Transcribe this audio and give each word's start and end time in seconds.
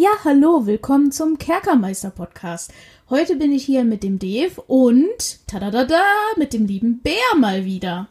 Ja, 0.00 0.08
hallo, 0.24 0.64
willkommen 0.64 1.12
zum 1.12 1.36
Kerkermeister 1.36 2.08
Podcast. 2.08 2.72
Heute 3.10 3.36
bin 3.36 3.52
ich 3.52 3.64
hier 3.64 3.84
mit 3.84 4.02
dem 4.02 4.18
Dave 4.18 4.62
und 4.66 5.46
tadadada 5.46 6.02
mit 6.38 6.54
dem 6.54 6.64
lieben 6.64 7.00
Bär 7.00 7.36
mal 7.38 7.66
wieder. 7.66 8.08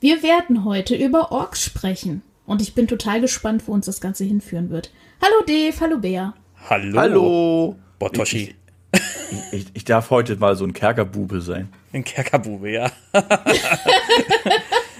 Wir 0.00 0.24
werden 0.24 0.64
heute 0.64 0.96
über 0.96 1.30
Orks 1.30 1.62
sprechen 1.62 2.22
und 2.44 2.60
ich 2.60 2.74
bin 2.74 2.88
total 2.88 3.20
gespannt, 3.20 3.68
wo 3.68 3.72
uns 3.72 3.86
das 3.86 4.00
Ganze 4.00 4.24
hinführen 4.24 4.70
wird. 4.70 4.90
Hallo 5.22 5.44
Dave, 5.46 5.80
hallo 5.80 5.98
Bär. 5.98 6.34
Hallo. 6.68 6.98
Hallo. 6.98 7.76
Botoshi. 8.00 8.56
Ich, 8.92 9.52
ich, 9.52 9.66
ich 9.74 9.84
darf 9.84 10.10
heute 10.10 10.34
mal 10.34 10.56
so 10.56 10.64
ein 10.64 10.72
Kerkerbube 10.72 11.40
sein. 11.40 11.68
Ein 11.92 12.02
Kerkerbube, 12.02 12.68
ja. 12.68 12.90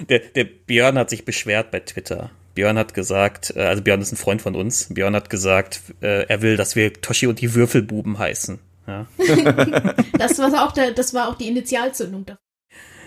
der, 0.08 0.20
der 0.20 0.44
Björn 0.44 0.96
hat 0.98 1.10
sich 1.10 1.24
beschwert 1.24 1.72
bei 1.72 1.80
Twitter. 1.80 2.30
Björn 2.54 2.78
hat 2.78 2.94
gesagt, 2.94 3.52
äh, 3.56 3.62
also 3.62 3.82
Björn 3.82 4.00
ist 4.00 4.12
ein 4.12 4.16
Freund 4.16 4.42
von 4.42 4.54
uns. 4.54 4.88
Björn 4.92 5.14
hat 5.14 5.30
gesagt, 5.30 5.80
äh, 6.02 6.26
er 6.28 6.42
will, 6.42 6.56
dass 6.56 6.76
wir 6.76 6.92
Toshi 6.92 7.26
und 7.26 7.40
die 7.40 7.54
Würfelbuben 7.54 8.18
heißen. 8.18 8.58
Ja, 8.86 9.06
Das 10.18 10.38
war 10.38 10.66
auch, 10.66 10.72
der, 10.72 10.90
das 10.92 11.14
war 11.14 11.28
auch 11.28 11.36
die 11.36 11.48
Initialzündung. 11.48 12.26
dafür. 12.26 12.40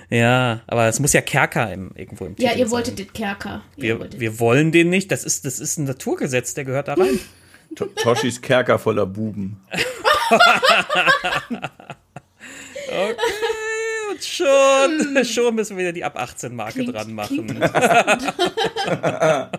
ja 0.09 0.61
aber 0.67 0.87
es 0.87 0.99
muss 0.99 1.11
ja 1.13 1.21
Kerker 1.21 1.71
im, 1.73 1.91
irgendwo 1.95 2.25
im 2.25 2.35
Ja, 2.37 2.49
Titel 2.49 2.59
ihr 2.61 2.65
sein. 2.67 2.71
wolltet 2.71 2.99
den 2.99 3.11
Kerker. 3.13 3.61
Ihr 3.75 3.83
Wir, 3.83 3.99
wolltet- 3.99 4.19
wir 4.19 4.39
wollen 4.39 4.71
den 4.71 4.89
nicht. 4.89 5.11
Das 5.11 5.23
ist, 5.25 5.45
das 5.45 5.59
ist 5.59 5.77
ein 5.77 5.83
Naturgesetz, 5.85 6.53
der 6.53 6.63
gehört 6.65 6.87
da 6.87 6.93
rein. 6.95 7.19
To 7.75 7.85
Toshis 7.87 8.41
Kerker 8.41 8.79
voller 8.79 9.05
Buben. 9.05 9.59
Okay, 12.87 13.15
schon, 14.27 15.23
schon 15.25 15.55
müssen 15.55 15.77
wir 15.77 15.83
wieder 15.83 15.93
die 15.93 16.03
ab 16.03 16.17
18 16.19 16.55
Marke 16.55 16.73
Klingt- 16.83 16.93
dran 16.95 17.13
machen. 17.13 17.59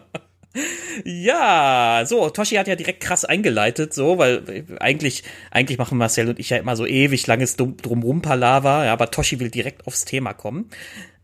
ja, 1.05 2.03
so, 2.07 2.31
Toshi 2.31 2.57
hat 2.57 2.67
ja 2.69 2.77
direkt 2.77 3.03
krass 3.03 3.25
eingeleitet, 3.25 3.93
so, 3.95 4.19
weil 4.19 4.43
äh, 4.49 4.65
eigentlich, 4.81 5.23
eigentlich 5.51 5.79
machen 5.79 5.99
Marcel 5.99 6.29
und 6.29 6.39
ich 6.39 6.51
ja 6.51 6.57
immer 6.57 6.77
so 6.77 6.87
ewig 6.87 7.27
langes 7.27 7.57
Dum- 7.57 7.77
Drumrum-Palaver, 7.77 8.87
ja, 8.87 8.93
aber 8.93 9.11
Toshi 9.11 9.39
will 9.39 9.51
direkt 9.51 9.87
aufs 9.87 10.05
Thema 10.05 10.33
kommen. 10.33 10.71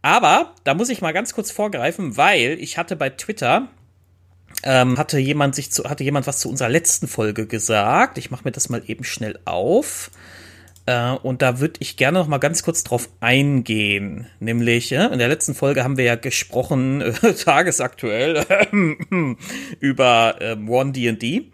Aber 0.03 0.55
da 0.65 0.75
muss 0.75 0.89
ich 0.89 1.01
mal 1.01 1.13
ganz 1.13 1.33
kurz 1.33 1.51
vorgreifen, 1.51 2.17
weil 2.17 2.59
ich 2.61 2.77
hatte 2.77 2.97
bei 2.97 3.09
Twitter 3.11 3.69
ähm, 4.65 4.99
hatte 4.99 5.19
jemand 5.19 5.55
sich 5.55 5.71
zu, 5.73 5.85
hatte 5.89 6.05
jemand 6.05 6.27
was 6.27 6.39
zu 6.39 6.51
unserer 6.51 6.69
letzten 6.69 7.09
Folge 7.09 7.47
gesagt. 7.47 8.19
Ich 8.19 8.31
mache 8.31 8.45
mir 8.45 8.53
das 8.53 8.69
mal 8.69 8.83
eben 8.87 9.05
schnell 9.05 9.39
auf. 9.45 10.11
Äh, 10.87 11.11
und 11.11 11.43
da 11.43 11.61
würde 11.61 11.75
ich 11.79 11.97
gerne 11.97 12.19
noch 12.19 12.29
mal 12.29 12.39
ganz 12.39 12.63
kurz 12.63 12.83
drauf 12.85 13.09
eingehen. 13.21 14.27
Nämlich, 14.41 14.93
äh, 14.93 15.07
in 15.07 15.19
der 15.19 15.29
letzten 15.29 15.55
Folge 15.55 15.85
haben 15.85 15.97
wir 15.97 16.05
ja 16.05 16.17
gesprochen, 16.17 17.01
äh, 17.23 17.35
tagesaktuell, 17.35 18.45
über 19.81 20.37
ähm, 20.41 20.69
One 20.69 20.93
D&D. 20.93 21.51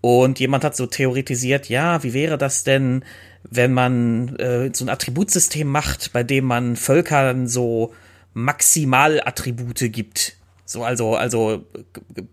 Und 0.00 0.40
jemand 0.40 0.64
hat 0.64 0.76
so 0.76 0.86
theoretisiert, 0.86 1.68
ja, 1.68 2.02
wie 2.02 2.14
wäre 2.14 2.38
das 2.38 2.64
denn, 2.64 3.04
wenn 3.42 3.72
man 3.72 4.36
äh, 4.36 4.70
so 4.72 4.84
ein 4.84 4.88
Attributsystem 4.88 5.68
macht, 5.68 6.12
bei 6.12 6.22
dem 6.22 6.44
man 6.44 6.76
Völkern 6.76 7.46
so 7.46 7.92
Maximalattribute 8.32 9.92
gibt. 9.92 10.36
So, 10.70 10.84
also, 10.84 11.16
also, 11.16 11.66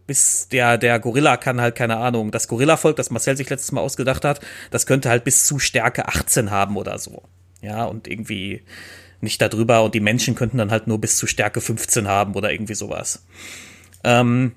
bis 0.05 0.47
der, 0.49 0.77
der 0.77 0.99
Gorilla 0.99 1.37
kann 1.37 1.59
halt, 1.59 1.73
keine 1.73 1.97
Ahnung, 1.97 2.29
das 2.29 2.47
Gorilla-Volk, 2.47 2.95
das 2.95 3.09
Marcel 3.09 3.35
sich 3.35 3.49
letztes 3.49 3.71
Mal 3.71 3.81
ausgedacht 3.81 4.23
hat, 4.23 4.41
das 4.69 4.85
könnte 4.85 5.09
halt 5.09 5.23
bis 5.23 5.47
zu 5.47 5.57
Stärke 5.57 6.07
18 6.07 6.51
haben 6.51 6.77
oder 6.77 6.99
so. 6.99 7.23
Ja, 7.63 7.85
und 7.85 8.07
irgendwie 8.07 8.61
nicht 9.21 9.41
darüber 9.41 9.83
und 9.83 9.95
die 9.95 10.01
Menschen 10.01 10.35
könnten 10.35 10.59
dann 10.59 10.69
halt 10.69 10.85
nur 10.85 11.01
bis 11.01 11.17
zu 11.17 11.25
Stärke 11.25 11.61
15 11.61 12.07
haben 12.07 12.35
oder 12.35 12.51
irgendwie 12.51 12.75
sowas. 12.75 13.25
Ähm, 14.03 14.51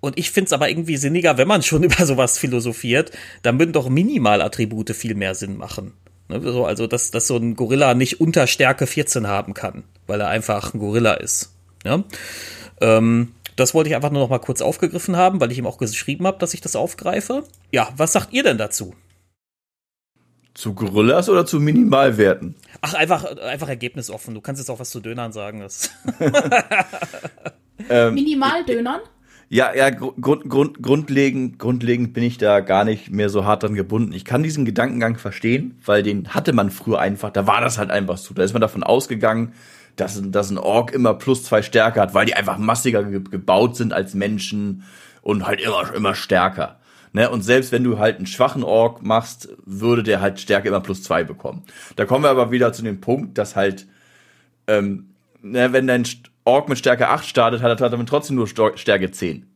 und 0.00 0.18
ich 0.18 0.30
finde 0.30 0.46
es 0.46 0.54
aber 0.54 0.70
irgendwie 0.70 0.96
sinniger, 0.96 1.36
wenn 1.36 1.46
man 1.46 1.62
schon 1.62 1.82
über 1.84 2.06
sowas 2.06 2.38
philosophiert, 2.38 3.12
dann 3.42 3.58
würden 3.58 3.74
doch 3.74 3.90
Minimalattribute 3.90 4.96
viel 4.96 5.14
mehr 5.14 5.34
Sinn 5.34 5.58
machen. 5.58 5.92
Ne, 6.30 6.40
so, 6.40 6.64
also, 6.64 6.86
dass, 6.86 7.10
dass 7.10 7.26
so 7.26 7.36
ein 7.36 7.54
Gorilla 7.54 7.92
nicht 7.92 8.18
unter 8.18 8.46
Stärke 8.46 8.86
14 8.86 9.26
haben 9.26 9.52
kann, 9.52 9.84
weil 10.06 10.22
er 10.22 10.28
einfach 10.28 10.72
ein 10.72 10.80
Gorilla 10.80 11.12
ist. 11.12 11.52
Ja? 11.84 12.02
Ähm, 12.80 13.34
das 13.56 13.74
wollte 13.74 13.90
ich 13.90 13.96
einfach 13.96 14.10
nur 14.10 14.22
noch 14.22 14.30
mal 14.30 14.38
kurz 14.38 14.60
aufgegriffen 14.62 15.16
haben, 15.16 15.40
weil 15.40 15.50
ich 15.50 15.58
ihm 15.58 15.66
auch 15.66 15.78
geschrieben 15.78 16.26
habe, 16.26 16.38
dass 16.38 16.54
ich 16.54 16.60
das 16.60 16.76
aufgreife. 16.76 17.44
Ja, 17.72 17.88
was 17.96 18.12
sagt 18.12 18.32
ihr 18.32 18.42
denn 18.42 18.58
dazu? 18.58 18.94
Zu 20.54 20.74
Gorillas 20.74 21.28
oder 21.28 21.46
zu 21.46 21.60
Minimalwerten? 21.60 22.54
Ach, 22.80 22.94
einfach, 22.94 23.24
einfach 23.38 23.68
ergebnisoffen. 23.68 24.34
Du 24.34 24.40
kannst 24.40 24.60
jetzt 24.60 24.70
auch 24.70 24.80
was 24.80 24.90
zu 24.90 25.00
Dönern 25.00 25.32
sagen. 25.32 25.64
Ähm, 27.88 28.14
Minimaldönern? 28.14 29.00
Ja, 29.50 29.74
ja, 29.74 29.88
grund, 29.88 30.50
grund, 30.50 30.82
grundlegend, 30.82 31.58
grundlegend 31.58 32.12
bin 32.12 32.22
ich 32.22 32.36
da 32.36 32.60
gar 32.60 32.84
nicht 32.84 33.10
mehr 33.10 33.30
so 33.30 33.46
hart 33.46 33.62
dran 33.62 33.74
gebunden. 33.74 34.12
Ich 34.12 34.26
kann 34.26 34.42
diesen 34.42 34.66
Gedankengang 34.66 35.16
verstehen, 35.16 35.80
weil 35.86 36.02
den 36.02 36.34
hatte 36.34 36.52
man 36.52 36.70
früher 36.70 36.98
einfach, 36.98 37.30
da 37.30 37.46
war 37.46 37.62
das 37.62 37.78
halt 37.78 37.90
einfach 37.90 38.18
so. 38.18 38.34
Da 38.34 38.42
ist 38.42 38.52
man 38.52 38.60
davon 38.60 38.82
ausgegangen, 38.82 39.54
dass, 40.00 40.20
dass 40.22 40.50
ein 40.50 40.58
Ork 40.58 40.92
immer 40.92 41.14
plus 41.14 41.44
zwei 41.44 41.62
Stärke 41.62 42.00
hat, 42.00 42.14
weil 42.14 42.26
die 42.26 42.34
einfach 42.34 42.58
massiger 42.58 43.04
ge 43.04 43.20
gebaut 43.30 43.76
sind 43.76 43.92
als 43.92 44.14
Menschen 44.14 44.84
und 45.22 45.46
halt 45.46 45.60
immer, 45.60 45.94
immer 45.94 46.14
stärker. 46.14 46.78
Ne? 47.12 47.30
Und 47.30 47.42
selbst 47.42 47.72
wenn 47.72 47.84
du 47.84 47.98
halt 47.98 48.16
einen 48.16 48.26
schwachen 48.26 48.62
Ork 48.62 49.02
machst, 49.02 49.48
würde 49.64 50.02
der 50.02 50.20
halt 50.20 50.40
Stärke 50.40 50.68
immer 50.68 50.80
plus 50.80 51.02
zwei 51.02 51.24
bekommen. 51.24 51.64
Da 51.96 52.04
kommen 52.04 52.24
wir 52.24 52.30
aber 52.30 52.50
wieder 52.50 52.72
zu 52.72 52.82
dem 52.82 53.00
Punkt, 53.00 53.38
dass 53.38 53.56
halt 53.56 53.86
ähm, 54.68 55.14
ne, 55.42 55.72
wenn 55.72 55.86
dein 55.86 56.04
Ork 56.44 56.68
mit 56.68 56.78
Stärke 56.78 57.08
8 57.08 57.26
startet, 57.26 57.62
hat 57.62 57.80
er 57.80 57.90
damit 57.90 58.08
trotzdem 58.08 58.36
nur 58.36 58.46
Stärke 58.46 59.10
10. 59.10 59.46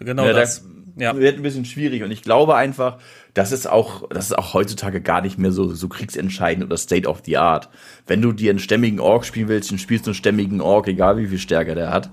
genau 0.00 0.26
Ja, 0.26 0.32
das. 0.32 0.64
Ja. 0.96 1.12
Das 1.12 1.20
wird 1.20 1.36
ein 1.36 1.42
bisschen 1.42 1.64
schwierig. 1.64 2.04
Und 2.04 2.12
ich 2.12 2.22
glaube 2.22 2.54
einfach, 2.54 2.98
das 3.34 3.50
ist 3.50 3.68
auch, 3.68 4.08
das 4.08 4.26
ist 4.26 4.38
auch 4.38 4.54
heutzutage 4.54 5.00
gar 5.00 5.20
nicht 5.20 5.38
mehr 5.38 5.50
so, 5.50 5.74
so 5.74 5.88
kriegsentscheidend 5.88 6.64
oder 6.64 6.76
State 6.76 7.08
of 7.08 7.22
the 7.24 7.36
Art. 7.36 7.68
Wenn 8.06 8.22
du 8.22 8.32
dir 8.32 8.50
einen 8.50 8.60
stämmigen 8.60 9.00
Ork 9.00 9.24
spielen 9.26 9.48
willst, 9.48 9.72
dann 9.72 9.78
spielst 9.78 10.06
du 10.06 10.10
einen 10.10 10.14
stämmigen 10.14 10.60
Ork, 10.60 10.86
egal 10.86 11.18
wie 11.18 11.26
viel 11.26 11.38
Stärke 11.38 11.74
der 11.74 11.90
hat. 11.90 12.10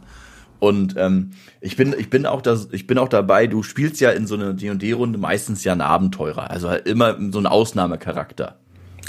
Und 0.59 0.96
ähm, 0.98 1.32
ich 1.59 1.76
bin, 1.76 1.96
ich 1.98 2.09
bin 2.09 2.26
auch 2.26 2.42
das, 2.42 2.70
ich 2.72 2.88
bin 2.88 2.98
auch 2.98 3.08
dabei. 3.08 3.48
Du 3.48 3.64
spielst 3.64 4.02
ja 4.02 4.12
in 4.12 4.28
so 4.28 4.36
einer 4.36 4.54
D&D-Runde 4.54 5.20
meistens 5.20 5.64
ja 5.64 5.72
einen 5.72 5.82
Abenteurer, 5.82 6.50
also 6.50 6.70
halt 6.70 6.88
immer 6.88 7.18
so 7.32 7.40
ein 7.40 7.48
Ausnahmecharakter. 7.48 8.59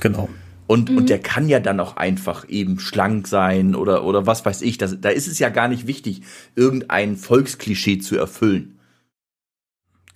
Genau. 0.01 0.29
Und, 0.67 0.89
und 0.91 1.11
der 1.11 1.19
kann 1.19 1.49
ja 1.49 1.61
dann 1.61 1.81
auch 1.81 1.97
einfach 1.97 2.49
eben 2.49 2.79
schlank 2.79 3.29
sein 3.29 3.75
oder, 3.75 4.05
oder 4.05 4.27
was 4.27 4.45
weiß 4.47 4.63
ich. 4.63 4.79
Das, 4.79 4.99
da 5.01 5.11
ist 5.11 5.29
es 5.29 5.39
ja 5.39 5.51
gar 5.51 5.69
nicht 5.69 5.87
wichtig, 5.87 6.23
irgendein 6.57 7.17
Volksklischee 7.17 7.99
zu 7.99 8.17
erfüllen. 8.17 8.79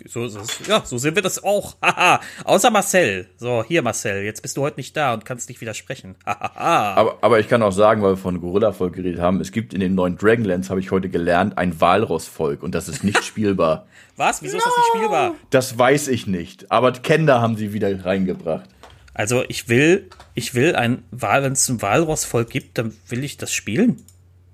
So 0.04 0.26
ist 0.26 0.36
es. 0.36 0.66
Ja, 0.66 0.82
so 0.84 0.98
sehen 0.98 1.14
wir 1.14 1.22
das 1.22 1.42
auch. 1.42 1.76
Haha. 1.82 2.20
Außer 2.44 2.70
Marcel. 2.70 3.28
So, 3.36 3.64
hier 3.66 3.82
Marcel, 3.82 4.22
jetzt 4.24 4.42
bist 4.42 4.56
du 4.56 4.62
heute 4.62 4.78
nicht 4.78 4.96
da 4.96 5.14
und 5.14 5.24
kannst 5.24 5.48
nicht 5.48 5.60
widersprechen. 5.60 6.16
Hahaha. 6.26 6.94
Aber, 6.94 7.18
aber 7.22 7.40
ich 7.40 7.48
kann 7.48 7.62
auch 7.62 7.72
sagen, 7.72 8.02
weil 8.02 8.12
wir 8.12 8.16
von 8.16 8.40
Gorilla-Volk 8.40 8.94
geredet 8.94 9.20
haben, 9.20 9.40
es 9.40 9.52
gibt 9.52 9.72
in 9.72 9.80
den 9.80 9.94
neuen 9.94 10.18
Dragonlands, 10.18 10.70
habe 10.70 10.80
ich 10.80 10.90
heute 10.90 11.08
gelernt, 11.08 11.56
ein 11.56 11.80
Walross-Volk 11.80 12.62
und 12.62 12.74
das 12.74 12.88
ist 12.88 13.04
nicht 13.04 13.24
spielbar. 13.24 13.86
Was? 14.16 14.42
Wieso 14.42 14.58
ist 14.58 14.66
das 14.66 14.76
nicht 14.76 14.88
spielbar? 14.96 15.34
Das 15.50 15.78
weiß 15.78 16.08
ich 16.08 16.26
nicht, 16.26 16.70
aber 16.70 16.92
Kender 16.92 17.40
haben 17.40 17.56
sie 17.56 17.72
wieder 17.72 18.04
reingebracht. 18.04 18.68
Also 19.14 19.44
ich 19.48 19.70
will, 19.70 20.10
ich 20.34 20.54
will 20.54 20.76
ein 20.76 21.02
Wal, 21.10 21.42
wenn 21.42 21.52
es 21.52 21.68
ein 21.70 21.80
Walrossvolk 21.80 22.50
gibt, 22.50 22.76
dann 22.76 22.94
will 23.08 23.24
ich 23.24 23.38
das 23.38 23.50
spielen. 23.50 24.04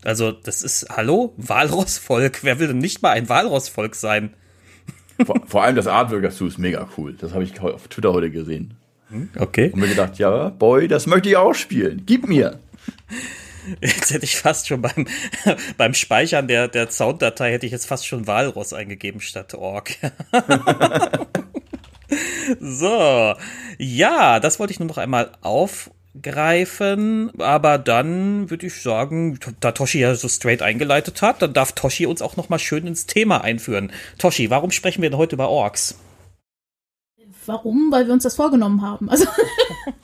Also 0.04 0.30
das 0.30 0.62
ist, 0.62 0.86
hallo, 0.96 1.32
Walrossvolk. 1.36 2.42
Wer 2.42 2.58
will 2.58 2.68
denn 2.68 2.78
nicht 2.78 3.02
mal 3.02 3.10
ein 3.10 3.28
Walrossvolk 3.28 3.94
sein? 3.96 4.34
Vor, 5.24 5.40
vor 5.46 5.62
allem 5.62 5.76
das 5.76 5.86
Artwork 5.86 6.22
dazu 6.22 6.46
ist 6.46 6.58
mega 6.58 6.88
cool. 6.96 7.14
Das 7.14 7.32
habe 7.32 7.44
ich 7.44 7.58
auf 7.60 7.88
Twitter 7.88 8.12
heute 8.12 8.30
gesehen. 8.30 8.74
Okay. 9.38 9.70
Und 9.72 9.80
mir 9.80 9.88
gedacht, 9.88 10.18
ja, 10.18 10.48
boy, 10.48 10.88
das 10.88 11.06
möchte 11.06 11.28
ich 11.28 11.36
auch 11.36 11.54
spielen. 11.54 12.02
Gib 12.06 12.28
mir. 12.28 12.58
Jetzt 13.80 14.12
hätte 14.12 14.24
ich 14.24 14.36
fast 14.36 14.66
schon 14.66 14.82
beim, 14.82 15.06
beim 15.76 15.94
Speichern 15.94 16.48
der, 16.48 16.68
der 16.68 16.90
Sounddatei 16.90 17.52
hätte 17.52 17.66
ich 17.66 17.72
jetzt 17.72 17.86
fast 17.86 18.06
schon 18.06 18.26
Walross 18.26 18.72
eingegeben 18.72 19.20
statt 19.20 19.54
Ork. 19.54 19.96
so. 22.60 23.34
Ja, 23.78 24.40
das 24.40 24.58
wollte 24.58 24.72
ich 24.72 24.80
nur 24.80 24.88
noch 24.88 24.98
einmal 24.98 25.32
aufgreifen. 26.22 27.30
Aber 27.38 27.78
dann 27.78 28.50
würde 28.50 28.66
ich 28.66 28.80
sagen, 28.80 29.38
da 29.60 29.72
Toshi 29.72 30.00
ja 30.00 30.14
so 30.14 30.28
straight 30.28 30.62
eingeleitet 30.62 31.22
hat, 31.22 31.42
dann 31.42 31.52
darf 31.52 31.72
Toshi 31.72 32.06
uns 32.06 32.22
auch 32.22 32.36
noch 32.36 32.48
mal 32.48 32.58
schön 32.58 32.86
ins 32.86 33.06
Thema 33.06 33.42
einführen. 33.42 33.92
Toshi, 34.18 34.50
warum 34.50 34.70
sprechen 34.70 35.02
wir 35.02 35.10
denn 35.10 35.18
heute 35.18 35.36
über 35.36 35.48
Orks? 35.48 35.96
Warum? 37.46 37.90
Weil 37.90 38.06
wir 38.06 38.12
uns 38.12 38.22
das 38.22 38.36
vorgenommen 38.36 38.82
haben. 38.82 39.10
Also, 39.10 39.26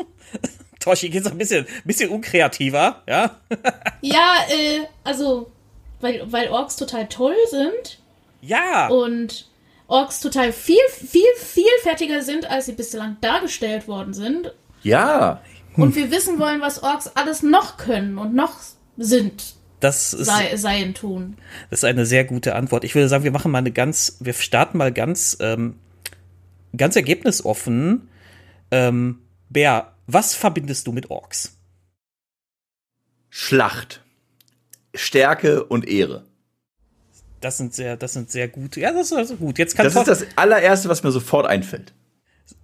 Toshi, 0.80 1.08
geht's 1.08 1.26
ein 1.26 1.38
bisschen, 1.38 1.66
bisschen 1.84 2.10
unkreativer, 2.10 3.02
ja? 3.06 3.36
ja, 4.00 4.34
äh, 4.50 4.80
also, 5.04 5.50
weil, 6.00 6.22
weil 6.30 6.48
Orks 6.48 6.76
total 6.76 7.08
toll 7.08 7.36
sind 7.50 8.00
Ja! 8.40 8.88
und 8.88 9.46
Orks 9.86 10.20
total 10.20 10.52
viel, 10.52 10.76
viel, 10.90 11.22
vielfältiger 11.36 12.22
sind, 12.22 12.50
als 12.50 12.66
sie 12.66 12.72
bislang 12.72 13.16
dargestellt 13.20 13.88
worden 13.88 14.12
sind. 14.12 14.52
Ja. 14.82 15.40
Und 15.82 15.96
wir 15.96 16.10
wissen 16.10 16.38
wollen, 16.38 16.60
was 16.60 16.82
Orks 16.82 17.08
alles 17.14 17.42
noch 17.42 17.76
können 17.76 18.18
und 18.18 18.34
noch 18.34 18.54
sind. 18.96 19.54
Das 19.80 20.12
ist, 20.12 20.26
sei, 20.26 20.56
seien 20.56 20.94
tun. 20.94 21.36
das 21.70 21.80
ist 21.80 21.84
eine 21.84 22.04
sehr 22.04 22.24
gute 22.24 22.54
Antwort. 22.56 22.82
Ich 22.82 22.94
würde 22.94 23.08
sagen, 23.08 23.22
wir 23.22 23.30
machen 23.30 23.52
mal 23.52 23.58
eine 23.58 23.70
ganz, 23.70 24.16
wir 24.20 24.32
starten 24.32 24.76
mal 24.76 24.92
ganz, 24.92 25.36
ähm, 25.40 25.78
ganz 26.76 26.96
ergebnisoffen. 26.96 28.08
Ähm, 28.70 29.20
Bär, 29.48 29.92
was 30.06 30.34
verbindest 30.34 30.86
du 30.86 30.92
mit 30.92 31.10
Orks? 31.10 31.56
Schlacht. 33.30 34.02
Stärke 34.94 35.64
und 35.64 35.86
Ehre. 35.86 36.24
Das 37.40 37.56
sind 37.56 37.72
sehr, 37.72 37.96
das 37.96 38.14
sind 38.14 38.32
sehr 38.32 38.48
gute. 38.48 38.80
Ja, 38.80 38.92
das 38.92 39.06
ist 39.06 39.12
also 39.12 39.36
gut. 39.36 39.58
Jetzt 39.58 39.76
kann 39.76 39.84
Das 39.84 39.94
ist 39.94 40.08
das 40.08 40.26
allererste, 40.34 40.88
was 40.88 41.04
mir 41.04 41.12
sofort 41.12 41.46
einfällt. 41.46 41.92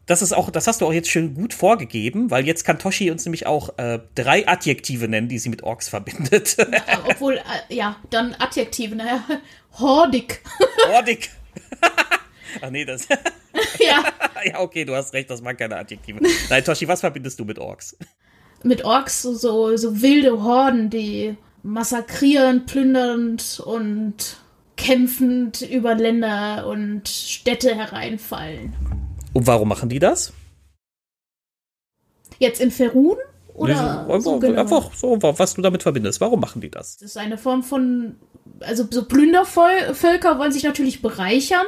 Das 0.06 0.20
ist 0.20 0.32
auch, 0.32 0.50
das 0.50 0.66
hast 0.66 0.80
du 0.80 0.86
auch 0.86 0.92
jetzt 0.92 1.08
schön 1.08 1.34
gut 1.34 1.54
vorgegeben, 1.54 2.30
weil 2.30 2.46
jetzt 2.46 2.64
kann 2.64 2.78
Toshi 2.78 3.10
uns 3.10 3.24
nämlich 3.24 3.46
auch 3.46 3.78
äh, 3.78 4.00
drei 4.14 4.46
Adjektive 4.46 5.08
nennen, 5.08 5.28
die 5.28 5.38
sie 5.38 5.48
mit 5.48 5.62
Orks 5.62 5.88
verbindet. 5.88 6.58
Äh, 6.58 6.80
Obwohl, 7.08 7.36
äh, 7.36 7.74
ja, 7.74 7.96
dann 8.10 8.34
Adjektive, 8.38 8.96
naja. 8.96 9.24
Hordig. 9.78 10.40
Ordig. 10.92 11.30
Ach 12.60 12.70
nee, 12.70 12.84
das. 12.84 13.08
ja. 13.78 14.04
ja, 14.44 14.60
okay, 14.60 14.84
du 14.84 14.94
hast 14.94 15.12
recht, 15.14 15.30
das 15.30 15.40
mag 15.40 15.58
keine 15.58 15.76
Adjektive. 15.76 16.20
Nein, 16.50 16.64
Toshi, 16.64 16.86
was 16.86 17.00
verbindest 17.00 17.38
du 17.40 17.44
mit 17.44 17.58
Orks? 17.58 17.96
Mit 18.62 18.84
Orks 18.84 19.22
so, 19.22 19.34
so, 19.34 19.76
so 19.76 20.02
wilde 20.02 20.42
Horden, 20.42 20.90
die 20.90 21.36
massakrierend, 21.62 22.66
plündernd 22.66 23.60
und 23.64 24.36
kämpfend 24.76 25.62
über 25.62 25.94
Länder 25.94 26.66
und 26.66 27.08
Städte 27.08 27.74
hereinfallen. 27.74 28.74
Und 29.34 29.46
warum 29.46 29.68
machen 29.68 29.88
die 29.88 29.98
das? 29.98 30.32
Jetzt 32.38 32.60
in 32.60 32.70
Ferun? 32.70 33.16
Oder 33.54 34.04
Nee, 34.08 34.14
so, 34.14 34.20
so 34.20 34.34
einfach, 34.34 34.48
genau? 34.48 34.60
einfach 34.60 34.94
so, 34.94 35.18
was 35.20 35.54
du 35.54 35.62
damit 35.62 35.82
verbindest. 35.82 36.20
Warum 36.20 36.40
machen 36.40 36.60
die 36.60 36.70
das? 36.70 36.96
Das 36.96 37.10
ist 37.10 37.16
eine 37.16 37.38
Form 37.38 37.62
von, 37.62 38.16
also 38.60 38.84
so 38.90 39.04
Plündervölker 39.04 40.38
wollen 40.38 40.52
sich 40.52 40.64
natürlich 40.64 41.02
bereichern 41.02 41.66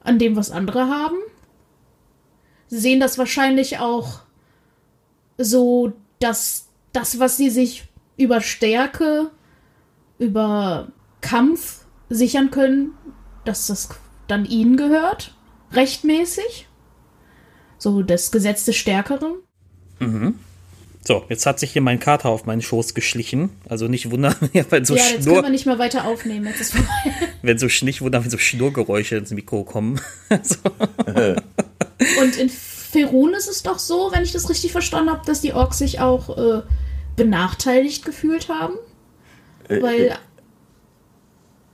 an 0.00 0.18
dem, 0.18 0.36
was 0.36 0.50
andere 0.50 0.88
haben. 0.88 1.16
Sie 2.68 2.78
sehen 2.78 3.00
das 3.00 3.18
wahrscheinlich 3.18 3.78
auch 3.78 4.20
so, 5.36 5.92
dass 6.20 6.68
das, 6.92 7.18
was 7.18 7.36
sie 7.36 7.50
sich 7.50 7.84
über 8.16 8.40
Stärke, 8.40 9.30
über 10.18 10.88
Kampf 11.20 11.84
sichern 12.08 12.50
können, 12.50 12.92
dass 13.44 13.66
das 13.66 13.88
dann 14.28 14.44
ihnen 14.44 14.76
gehört, 14.76 15.34
rechtmäßig. 15.72 16.66
So 17.78 18.02
das 18.02 18.30
Gesetz 18.30 18.64
des 18.64 18.76
Stärkeren. 18.76 19.34
So, 21.04 21.24
jetzt 21.28 21.46
hat 21.46 21.58
sich 21.58 21.72
hier 21.72 21.82
mein 21.82 22.00
Kater 22.00 22.28
auf 22.28 22.44
meinen 22.44 22.60
Schoß 22.60 22.94
geschlichen. 22.94 23.50
Also 23.68 23.88
nicht 23.88 24.10
wundern, 24.10 24.34
wenn 24.70 24.84
so 24.84 24.94
ja, 24.94 25.02
jetzt 25.02 25.10
können 25.10 25.22
Schnurr, 25.22 25.42
wir 25.42 25.50
nicht 25.50 25.66
mehr 25.66 25.78
weiter 25.78 26.04
aufnehmen. 26.04 26.46
Jetzt 26.46 26.60
ist 26.60 26.72
vorbei. 26.74 27.14
wenn 27.42 27.58
so 27.58 27.66
nicht 27.82 28.02
wundern, 28.02 28.24
wenn 28.24 28.30
so 28.30 28.38
Schnurgeräusche 28.38 29.16
ins 29.16 29.30
Mikro 29.30 29.64
kommen. 29.64 30.00
so. 30.42 30.58
Und 32.20 32.36
in 32.36 32.50
Ferun 32.50 33.34
ist 33.34 33.48
es 33.48 33.62
doch 33.62 33.78
so, 33.78 34.10
wenn 34.12 34.22
ich 34.22 34.32
das 34.32 34.48
richtig 34.50 34.72
verstanden 34.72 35.10
habe, 35.10 35.24
dass 35.24 35.40
die 35.40 35.52
Orks 35.52 35.78
sich 35.78 36.00
auch 36.00 36.36
äh, 36.36 36.62
benachteiligt 37.16 38.04
gefühlt 38.04 38.48
haben, 38.48 38.74
Äh, 39.68 39.82
weil 39.82 40.18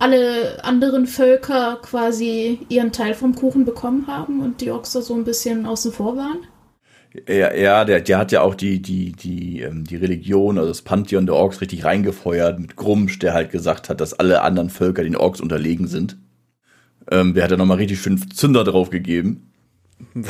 alle 0.04 0.62
anderen 0.62 1.06
Völker 1.06 1.78
quasi 1.80 2.58
ihren 2.68 2.92
Teil 2.92 3.14
vom 3.14 3.34
Kuchen 3.34 3.64
bekommen 3.64 4.06
haben 4.06 4.40
und 4.42 4.60
die 4.60 4.70
Orks 4.70 4.92
da 4.92 5.00
so 5.00 5.14
ein 5.14 5.24
bisschen 5.24 5.64
außen 5.64 5.92
vor 5.92 6.18
waren. 6.18 6.40
Ja, 7.26 7.54
ja 7.54 7.84
der, 7.86 8.02
der 8.02 8.18
hat 8.18 8.30
ja 8.30 8.42
auch 8.42 8.54
die, 8.54 8.82
die, 8.82 9.12
die, 9.12 9.62
ähm, 9.62 9.84
die 9.84 9.96
Religion, 9.96 10.58
also 10.58 10.68
das 10.68 10.82
Pantheon 10.82 11.24
der 11.24 11.36
Orks 11.36 11.62
richtig 11.62 11.86
reingefeuert 11.86 12.60
mit 12.60 12.76
Grumsch, 12.76 13.18
der 13.18 13.32
halt 13.32 13.50
gesagt 13.50 13.88
hat, 13.88 14.02
dass 14.02 14.12
alle 14.12 14.42
anderen 14.42 14.68
Völker 14.68 15.02
den 15.02 15.16
Orks 15.16 15.40
unterlegen 15.40 15.86
sind. 15.86 16.18
Ähm, 17.10 17.32
der 17.32 17.44
hat 17.44 17.50
ja 17.50 17.56
nochmal 17.56 17.78
richtig 17.78 17.98
schön 17.98 18.18
Zünder 18.30 18.62
drauf 18.62 18.90
gegeben. 18.90 19.53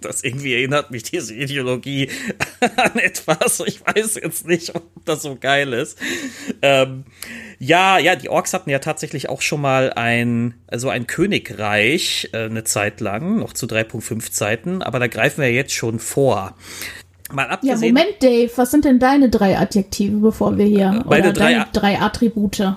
Das 0.00 0.22
irgendwie 0.22 0.54
erinnert 0.54 0.92
mich 0.92 1.02
diese 1.02 1.34
Ideologie 1.34 2.08
an 2.60 2.98
etwas. 2.98 3.60
Ich 3.66 3.84
weiß 3.84 4.14
jetzt 4.22 4.46
nicht, 4.46 4.76
ob 4.76 4.84
das 5.04 5.22
so 5.22 5.36
geil 5.38 5.72
ist. 5.72 5.98
Ähm, 6.62 7.04
ja, 7.58 7.98
ja, 7.98 8.14
die 8.14 8.28
Orks 8.28 8.54
hatten 8.54 8.70
ja 8.70 8.78
tatsächlich 8.78 9.28
auch 9.28 9.42
schon 9.42 9.60
mal 9.60 9.92
ein, 9.92 10.54
also 10.68 10.88
ein 10.88 11.08
Königreich 11.08 12.30
äh, 12.32 12.44
eine 12.44 12.62
Zeit 12.62 13.00
lang, 13.00 13.40
noch 13.40 13.54
zu 13.54 13.66
3.5 13.66 14.30
Zeiten, 14.30 14.82
aber 14.82 15.00
da 15.00 15.08
greifen 15.08 15.42
wir 15.42 15.52
jetzt 15.52 15.72
schon 15.72 15.98
vor. 15.98 16.54
Mal 17.32 17.46
Ja, 17.46 17.50
abgesehen, 17.50 17.94
Moment, 17.94 18.22
Dave, 18.22 18.50
was 18.54 18.70
sind 18.70 18.84
denn 18.84 19.00
deine 19.00 19.30
drei 19.30 19.58
Adjektive, 19.58 20.18
bevor 20.18 20.56
wir 20.56 20.64
hier 20.64 21.02
Meine 21.06 21.24
oder 21.24 21.32
drei 21.32 21.52
deine 21.54 21.66
drei 21.72 21.98
Attribute? 22.00 22.74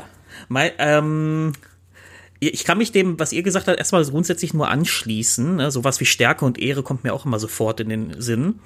Mein, 0.50 0.72
ähm, 0.80 1.54
ich 2.44 2.66
kann 2.66 2.80
mich 2.80 2.92
dem, 2.92 3.20
was 3.20 3.34
ihr 3.34 3.44
gesagt 3.44 3.68
habt, 3.68 3.78
erstmal 3.78 4.04
grundsätzlich 4.04 4.56
nur 4.56 4.68
anschließen. 4.68 5.58
Ne? 5.58 5.70
Sowas 5.70 6.00
wie 6.00 6.06
Stärke 6.06 6.44
und 6.44 6.58
Ehre 6.58 6.82
kommt 6.82 7.04
mir 7.04 7.14
auch 7.14 7.26
immer 7.26 7.38
sofort 7.38 7.80
in 7.80 7.90
den 7.90 8.20
Sinn. 8.20 8.60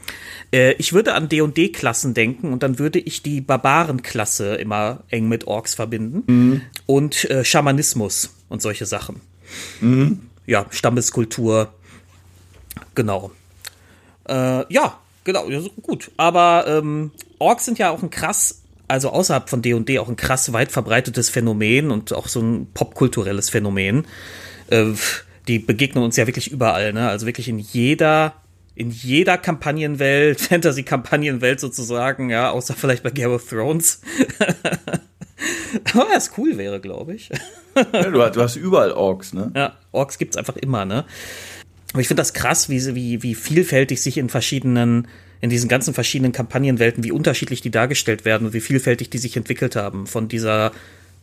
Äh, 0.54 0.74
ich 0.74 0.94
würde 0.94 1.14
an 1.14 1.28
D&D-Klassen 1.28 2.14
denken 2.14 2.54
und 2.54 2.64
dann 2.64 2.80
würde 2.80 3.00
ich 3.00 3.22
die 3.22 3.42
Barbaren-Klasse 3.42 4.56
immer 4.56 5.04
eng 5.10 5.28
mit 5.28 5.46
Orks 5.46 5.76
verbinden. 5.76 6.24
Und 6.86 7.30
äh, 7.30 7.44
Schamanismus 7.44 8.34
und 8.48 8.62
solche 8.62 8.86
Sachen. 8.86 9.20
Ja, 10.46 10.68
Stammeskultur. 10.70 11.74
Genau. 12.94 13.32
Äh, 14.30 14.74
ja, 14.74 15.00
genau, 15.26 15.50
gut. 15.82 16.12
Aber 16.16 16.66
ähm, 16.66 17.12
Orks 17.40 17.66
sind 17.66 17.78
ja 17.78 17.90
auch 17.90 18.02
ein 18.02 18.10
krass, 18.10 18.62
also 18.88 19.10
außerhalb 19.10 19.50
von 19.50 19.62
D&D 19.62 20.00
auch 20.00 20.10
ein 20.10 20.16
krass 20.16 20.52
weit 20.54 20.72
verbreitetes 20.72 21.30
Phänomen 21.30 21.92
und 21.92 22.14
auch 22.14 22.28
so 22.28 22.42
ein 22.42 22.68
popkulturelles 22.74 23.50
Phänomen. 23.50 24.06
Äh, 24.70 24.92
die 25.48 25.60
begegnen 25.60 26.04
uns 26.04 26.16
ja 26.18 26.26
wirklich 26.28 26.52
überall, 26.52 26.92
ne? 26.94 27.08
Also 27.10 27.26
wirklich 27.26 27.48
in 27.50 27.60
jeder 27.60 28.36
in 28.78 28.90
jeder 28.92 29.38
Kampagnenwelt, 29.38 30.42
Fantasy-Kampagnenwelt 30.50 31.62
sozusagen, 31.62 32.30
ja, 32.30 32.52
außer 32.52 32.74
vielleicht 32.74 33.04
bei 33.04 33.10
Game 33.10 33.32
of 33.32 33.48
Thrones. 33.48 34.02
Aber 35.94 36.08
was 36.14 36.32
cool 36.38 36.58
wäre, 36.58 36.80
glaube 36.80 37.14
ich. 37.16 37.30
Ja, 37.76 38.10
du, 38.10 38.22
hast- 38.22 38.36
du 38.36 38.42
hast 38.42 38.56
überall 38.56 38.92
Orks, 38.92 39.34
ne? 39.34 39.52
Ja, 39.56 39.74
Orks 39.92 40.18
gibt's 40.18 40.38
einfach 40.38 40.56
immer, 40.58 40.86
ne? 40.86 41.06
Aber 41.94 42.02
ich 42.02 42.08
finde 42.08 42.22
das 42.22 42.34
krass, 42.34 42.68
wie, 42.70 42.96
wie, 42.96 43.24
wie 43.24 43.36
vielfältig 43.36 44.02
sich 44.02 44.18
in 44.18 44.28
verschiedenen, 44.30 45.08
in 45.46 45.50
diesen 45.52 45.70
ganzen 45.70 45.94
verschiedenen 45.94 46.32
Kampagnenwelten, 46.32 47.04
wie 47.04 47.12
unterschiedlich 47.12 47.62
die 47.62 47.72
dargestellt 47.72 48.26
werden 48.26 48.48
und 48.48 48.54
wie 48.54 48.62
vielfältig 48.62 49.10
die 49.12 49.20
sich 49.20 49.38
entwickelt 49.38 49.76
haben. 49.76 50.08
Von 50.08 50.28
dieser 50.28 50.72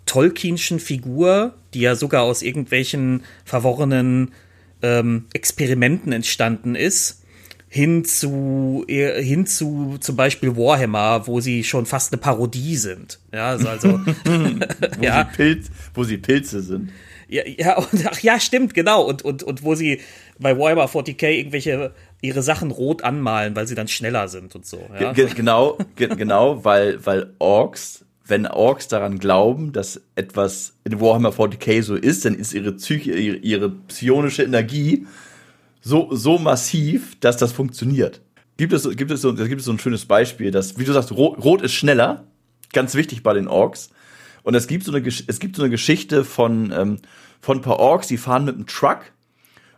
Tolkienschen 0.06 0.78
Figur, 0.80 1.54
die 1.74 1.80
ja 1.80 1.94
sogar 1.96 2.22
aus 2.22 2.42
irgendwelchen 2.42 3.24
verworrenen 3.44 4.32
ähm, 4.80 5.26
Experimenten 5.32 6.12
entstanden 6.12 6.74
ist, 6.76 7.22
hin 7.69 8.05
zu, 8.05 8.84
eh, 8.86 9.22
hin 9.22 9.46
zu 9.46 9.96
zum 9.98 10.14
Beispiel 10.14 10.56
Warhammer, 10.56 11.26
wo 11.26 11.41
sie 11.41 11.64
schon 11.64 11.86
fast 11.86 12.12
eine 12.12 12.20
Parodie 12.20 12.76
sind. 12.76 13.19
Ja, 13.32 13.48
also, 13.48 13.69
also 13.69 13.88
Wo, 14.98 15.02
Ja. 15.02 15.29
sie 15.31 15.36
Pilz, 15.36 15.70
wo 15.94 16.05
sie 16.05 16.19
Pilze 16.19 16.62
sind. 16.62 16.91
Ja, 17.29 17.43
ja, 17.46 17.79
und, 17.79 18.06
ach 18.06 18.20
ja, 18.20 18.38
stimmt, 18.38 18.74
genau. 18.74 19.02
Und, 19.02 19.22
und, 19.22 19.43
und 19.43 19.62
wo 19.64 19.74
sie 19.74 20.00
bei 20.38 20.56
Warhammer 20.58 20.84
40k 20.86 21.29
irgendwelche 21.31 21.93
ihre 22.22 22.43
Sachen 22.43 22.70
rot 22.70 23.02
anmalen, 23.05 23.55
weil 23.55 23.67
sie 23.67 23.74
dann 23.74 23.88
schneller 23.88 24.29
sind 24.29 24.55
und 24.55 24.64
so. 24.64 24.81
Ja. 24.98 25.12
Ge 25.12 25.26
ge 25.26 25.34
genau, 25.34 25.76
ge 25.96 26.08
genau, 26.08 26.64
weil, 26.64 27.05
weil 27.05 27.34
Orks, 27.38 28.05
wenn 28.24 28.46
Orks 28.46 28.88
daran 28.88 29.19
glauben, 29.19 29.72
dass 29.72 30.00
etwas 30.14 30.74
in 30.84 31.00
Warhammer 31.00 31.31
40k 31.31 31.82
so 31.82 31.96
ist, 31.96 32.24
dann 32.24 32.34
ist 32.34 32.55
ihre 32.55 32.72
Psyche, 32.72 33.12
ihre, 33.12 33.36
ihre 33.36 33.70
psionische 33.70 34.44
Energie 34.44 35.06
so, 35.82 36.08
so 36.12 36.38
massiv, 36.38 37.19
dass 37.19 37.36
das 37.36 37.52
funktioniert. 37.52 38.20
Gibt 38.56 38.72
es, 38.72 38.88
gibt 38.96 39.10
es, 39.10 39.20
so, 39.20 39.34
gibt 39.34 39.60
es 39.60 39.64
so 39.64 39.72
ein 39.72 39.81
schönes 39.81 40.06
Beispiel, 40.06 40.52
dass, 40.52 40.79
wie 40.79 40.84
du 40.84 40.93
sagst, 40.93 41.10
Rot, 41.10 41.43
Rot 41.43 41.62
ist 41.62 41.72
schneller, 41.72 42.24
ganz 42.72 42.94
wichtig 42.94 43.24
bei 43.24 43.34
den 43.34 43.48
Orks. 43.48 43.91
Und 44.44 44.55
es 44.55 44.69
gibt 44.69 44.84
so 44.84 44.93
eine, 44.93 45.06
es 45.06 45.38
gibt 45.41 45.56
so 45.56 45.62
eine 45.62 45.70
Geschichte 45.70 46.24
von, 46.24 46.72
ähm, 46.72 46.98
von 47.41 47.58
ein 47.58 47.62
paar 47.62 47.81
Orks, 47.81 48.06
die 48.06 48.17
fahren 48.17 48.44
mit 48.44 48.55
einem 48.55 48.67
Truck 48.67 49.12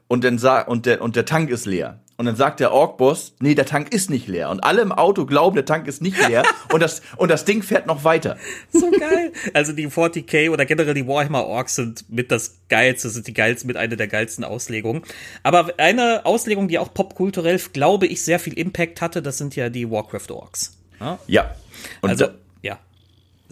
und 0.08 0.24
dann 0.24 0.38
und 0.66 0.84
der, 0.84 1.00
und 1.00 1.16
der 1.16 1.24
Tank 1.24 1.48
ist 1.48 1.64
leer. 1.64 2.00
Und 2.16 2.26
dann 2.26 2.37
sagt 2.37 2.61
der 2.61 2.71
Ork-Boss, 2.73 3.35
nee, 3.40 3.56
der 3.56 3.66
Tank 3.66 3.92
ist 3.92 4.09
nicht 4.09 4.28
leer. 4.28 4.49
Und 4.50 4.62
alle 4.62 4.83
im 4.83 4.92
Auto 4.92 5.26
glauben, 5.26 5.56
der 5.56 5.64
Tank 5.64 5.88
ist 5.88 6.00
nicht 6.00 6.16
leer. 6.28 6.44
und, 6.73 6.80
das, 6.80 7.02
und 7.16 7.28
das 7.28 7.44
Ding 7.44 7.62
fährt 7.64 7.87
noch 7.88 8.04
weiter. 8.04 8.37
So 8.73 8.88
geil. 8.92 9.33
Also 9.52 9.73
die 9.73 9.88
40k 9.88 10.50
oder 10.50 10.64
generell 10.64 10.94
die 10.94 11.09
Warhammer 11.09 11.44
Orks 11.44 11.75
sind 11.75 12.09
mit 12.09 12.30
das 12.30 12.59
geilste, 12.68 13.11
sind 13.11 13.26
die 13.26 13.35
geilsten, 13.35 13.66
mit 13.66 13.76
einer 13.76 13.97
der 13.97 14.06
geilsten 14.06 14.44
Auslegungen. 14.44 15.02
Aber 15.42 15.71
eine 15.78 16.25
Auslegung, 16.25 16.68
die 16.68 16.78
auch 16.78 16.94
popkulturell, 16.94 17.59
glaube 17.73 18.06
ich, 18.06 18.23
sehr 18.25 18.38
viel 18.38 18.52
Impact 18.56 19.00
hatte, 19.00 19.21
das 19.21 19.38
sind 19.38 19.56
ja 19.56 19.68
die 19.68 19.90
Warcraft 19.90 20.30
Orks. 20.30 20.76
Ja? 21.00 21.18
Ja. 21.26 21.54
Und 22.00 22.11
Also, 22.11 22.26
da- 22.26 22.30
ja. 22.33 22.38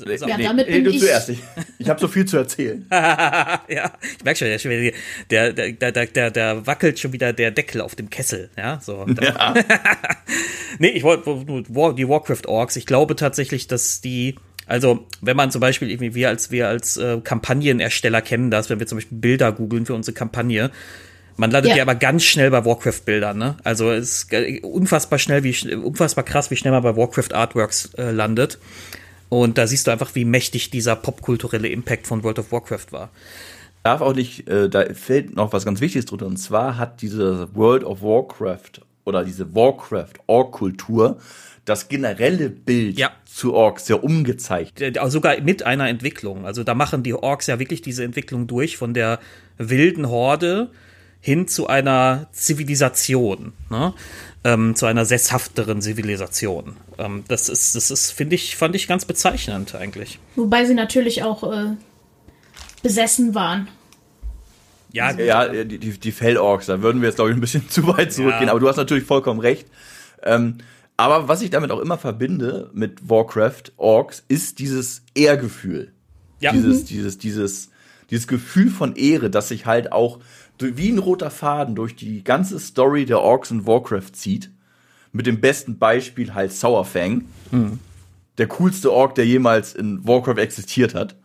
So, 0.04 0.26
Ja, 0.28 0.36
nee, 0.36 0.44
damit 0.44 0.68
nee, 0.68 0.74
bin 0.74 0.84
du 0.84 0.90
ich- 0.90 1.00
zuerst. 1.00 1.28
Ich, 1.28 1.38
ich 1.78 1.88
habe 1.88 2.00
so 2.00 2.08
viel 2.08 2.24
zu 2.24 2.36
erzählen. 2.36 2.86
ja, 2.90 3.92
ich 4.16 4.24
merke 4.24 4.58
schon, 4.58 4.68
der, 5.30 5.52
der, 5.52 5.72
der, 5.72 5.92
der, 5.92 6.06
der, 6.06 6.30
der 6.30 6.66
wackelt 6.66 6.98
schon 6.98 7.12
wieder 7.12 7.32
der 7.32 7.50
Deckel 7.50 7.80
auf 7.80 7.94
dem 7.94 8.10
Kessel, 8.10 8.50
ja, 8.56 8.80
so. 8.82 9.06
Ja. 9.20 9.54
nee, 10.78 10.88
ich 10.88 11.02
wollte 11.02 11.94
die 11.96 12.08
Warcraft 12.08 12.46
Orks. 12.46 12.76
Ich 12.76 12.86
glaube 12.86 13.16
tatsächlich, 13.16 13.66
dass 13.66 14.00
die 14.00 14.36
Also, 14.66 15.06
wenn 15.20 15.36
man 15.36 15.50
zum 15.50 15.60
Beispiel 15.60 15.90
irgendwie, 15.90 16.14
wir 16.14 16.28
als, 16.28 16.50
wir 16.50 16.68
als 16.68 16.96
äh, 16.96 17.20
Kampagnenersteller 17.22 18.22
kennen 18.22 18.50
das, 18.50 18.70
wenn 18.70 18.78
wir 18.78 18.86
zum 18.86 18.98
Beispiel 18.98 19.18
Bilder 19.18 19.52
googeln 19.52 19.86
für 19.86 19.94
unsere 19.94 20.14
Kampagne, 20.14 20.70
man 21.36 21.50
landet 21.50 21.70
ja. 21.70 21.76
ja 21.78 21.82
aber 21.82 21.94
ganz 21.94 22.24
schnell 22.24 22.50
bei 22.50 22.64
Warcraft-Bildern, 22.64 23.38
ne? 23.38 23.56
Also 23.64 23.90
es 23.90 24.24
ist 24.30 24.64
unfassbar 24.64 25.18
schnell, 25.18 25.42
wie 25.44 25.74
unfassbar 25.74 26.24
krass, 26.24 26.50
wie 26.50 26.56
schnell 26.56 26.72
man 26.72 26.82
bei 26.82 26.94
Warcraft 26.96 27.32
Artworks 27.32 27.94
äh, 27.94 28.10
landet. 28.10 28.58
Und 29.32 29.56
da 29.56 29.66
siehst 29.66 29.86
du 29.86 29.90
einfach, 29.90 30.14
wie 30.14 30.26
mächtig 30.26 30.68
dieser 30.68 30.94
popkulturelle 30.94 31.66
Impact 31.68 32.06
von 32.06 32.22
World 32.22 32.38
of 32.38 32.52
Warcraft 32.52 32.88
war. 32.90 33.08
Darf 33.82 34.02
auch 34.02 34.14
nicht, 34.14 34.46
äh, 34.46 34.68
da 34.68 34.84
fällt 34.92 35.34
noch 35.34 35.54
was 35.54 35.64
ganz 35.64 35.80
Wichtiges 35.80 36.04
drunter. 36.04 36.26
Und 36.26 36.36
zwar 36.36 36.76
hat 36.76 37.00
diese 37.00 37.48
World 37.54 37.82
of 37.82 38.02
Warcraft 38.02 38.82
oder 39.06 39.24
diese 39.24 39.54
Warcraft-Org-Kultur 39.54 41.16
das 41.64 41.88
generelle 41.88 42.50
Bild 42.50 42.98
ja. 42.98 43.10
zu 43.24 43.54
Orks 43.54 43.88
ja 43.88 43.96
umgezeichnet. 43.96 44.98
Sogar 45.06 45.40
mit 45.40 45.62
einer 45.62 45.88
Entwicklung. 45.88 46.44
Also 46.44 46.62
da 46.62 46.74
machen 46.74 47.02
die 47.02 47.14
Orks 47.14 47.46
ja 47.46 47.58
wirklich 47.58 47.80
diese 47.80 48.04
Entwicklung 48.04 48.46
durch 48.46 48.76
von 48.76 48.92
der 48.92 49.18
wilden 49.56 50.10
Horde 50.10 50.70
hin 51.22 51.46
zu 51.46 51.68
einer 51.68 52.26
Zivilisation, 52.32 53.52
ne? 53.70 53.94
ähm, 54.42 54.74
zu 54.74 54.86
einer 54.86 55.04
sesshafteren 55.04 55.80
Zivilisation. 55.80 56.76
Ähm, 56.98 57.22
das 57.28 57.48
ist, 57.48 57.76
das 57.76 57.92
ist, 57.92 58.10
finde 58.10 58.34
ich, 58.34 58.56
fand 58.56 58.74
ich 58.74 58.88
ganz 58.88 59.04
bezeichnend 59.04 59.76
eigentlich. 59.76 60.18
Wobei 60.34 60.64
sie 60.64 60.74
natürlich 60.74 61.22
auch 61.22 61.44
äh, 61.50 61.76
besessen 62.82 63.36
waren. 63.36 63.68
Ja, 64.92 65.12
ja 65.12 65.46
die, 65.48 65.78
die, 65.78 65.98
die 65.98 66.12
Fellorks, 66.12 66.66
da 66.66 66.82
würden 66.82 67.00
wir 67.00 67.08
jetzt, 67.08 67.16
glaube 67.16 67.30
ich, 67.30 67.36
ein 67.36 67.40
bisschen 67.40 67.68
zu 67.70 67.86
weit 67.86 68.12
zurückgehen, 68.12 68.46
ja. 68.46 68.50
aber 68.50 68.60
du 68.60 68.68
hast 68.68 68.76
natürlich 68.76 69.04
vollkommen 69.04 69.38
recht. 69.38 69.68
Ähm, 70.24 70.58
aber 70.96 71.28
was 71.28 71.40
ich 71.40 71.50
damit 71.50 71.70
auch 71.70 71.80
immer 71.80 71.98
verbinde 71.98 72.68
mit 72.74 73.08
Warcraft 73.08 73.72
Orks, 73.76 74.24
ist 74.26 74.58
dieses 74.58 75.02
Ehrgefühl. 75.14 75.92
Ja. 76.40 76.50
Dieses, 76.50 76.82
mhm. 76.82 76.86
dieses, 76.86 77.18
dieses, 77.18 77.70
dieses 78.10 78.26
Gefühl 78.26 78.70
von 78.70 78.96
Ehre, 78.96 79.30
das 79.30 79.48
sich 79.48 79.66
halt 79.66 79.92
auch 79.92 80.18
wie 80.62 80.90
ein 80.90 80.98
roter 80.98 81.30
Faden 81.30 81.74
durch 81.74 81.96
die 81.96 82.24
ganze 82.24 82.58
Story 82.58 83.04
der 83.04 83.20
Orks 83.20 83.50
in 83.50 83.66
Warcraft 83.66 84.12
zieht. 84.12 84.50
Mit 85.12 85.26
dem 85.26 85.40
besten 85.40 85.78
Beispiel 85.78 86.34
halt 86.34 86.52
Sourfang. 86.52 87.26
Mhm. 87.50 87.78
Der 88.38 88.46
coolste 88.46 88.92
Ork, 88.92 89.14
der 89.14 89.26
jemals 89.26 89.74
in 89.74 90.06
Warcraft 90.06 90.38
existiert 90.38 90.94
hat. 90.94 91.16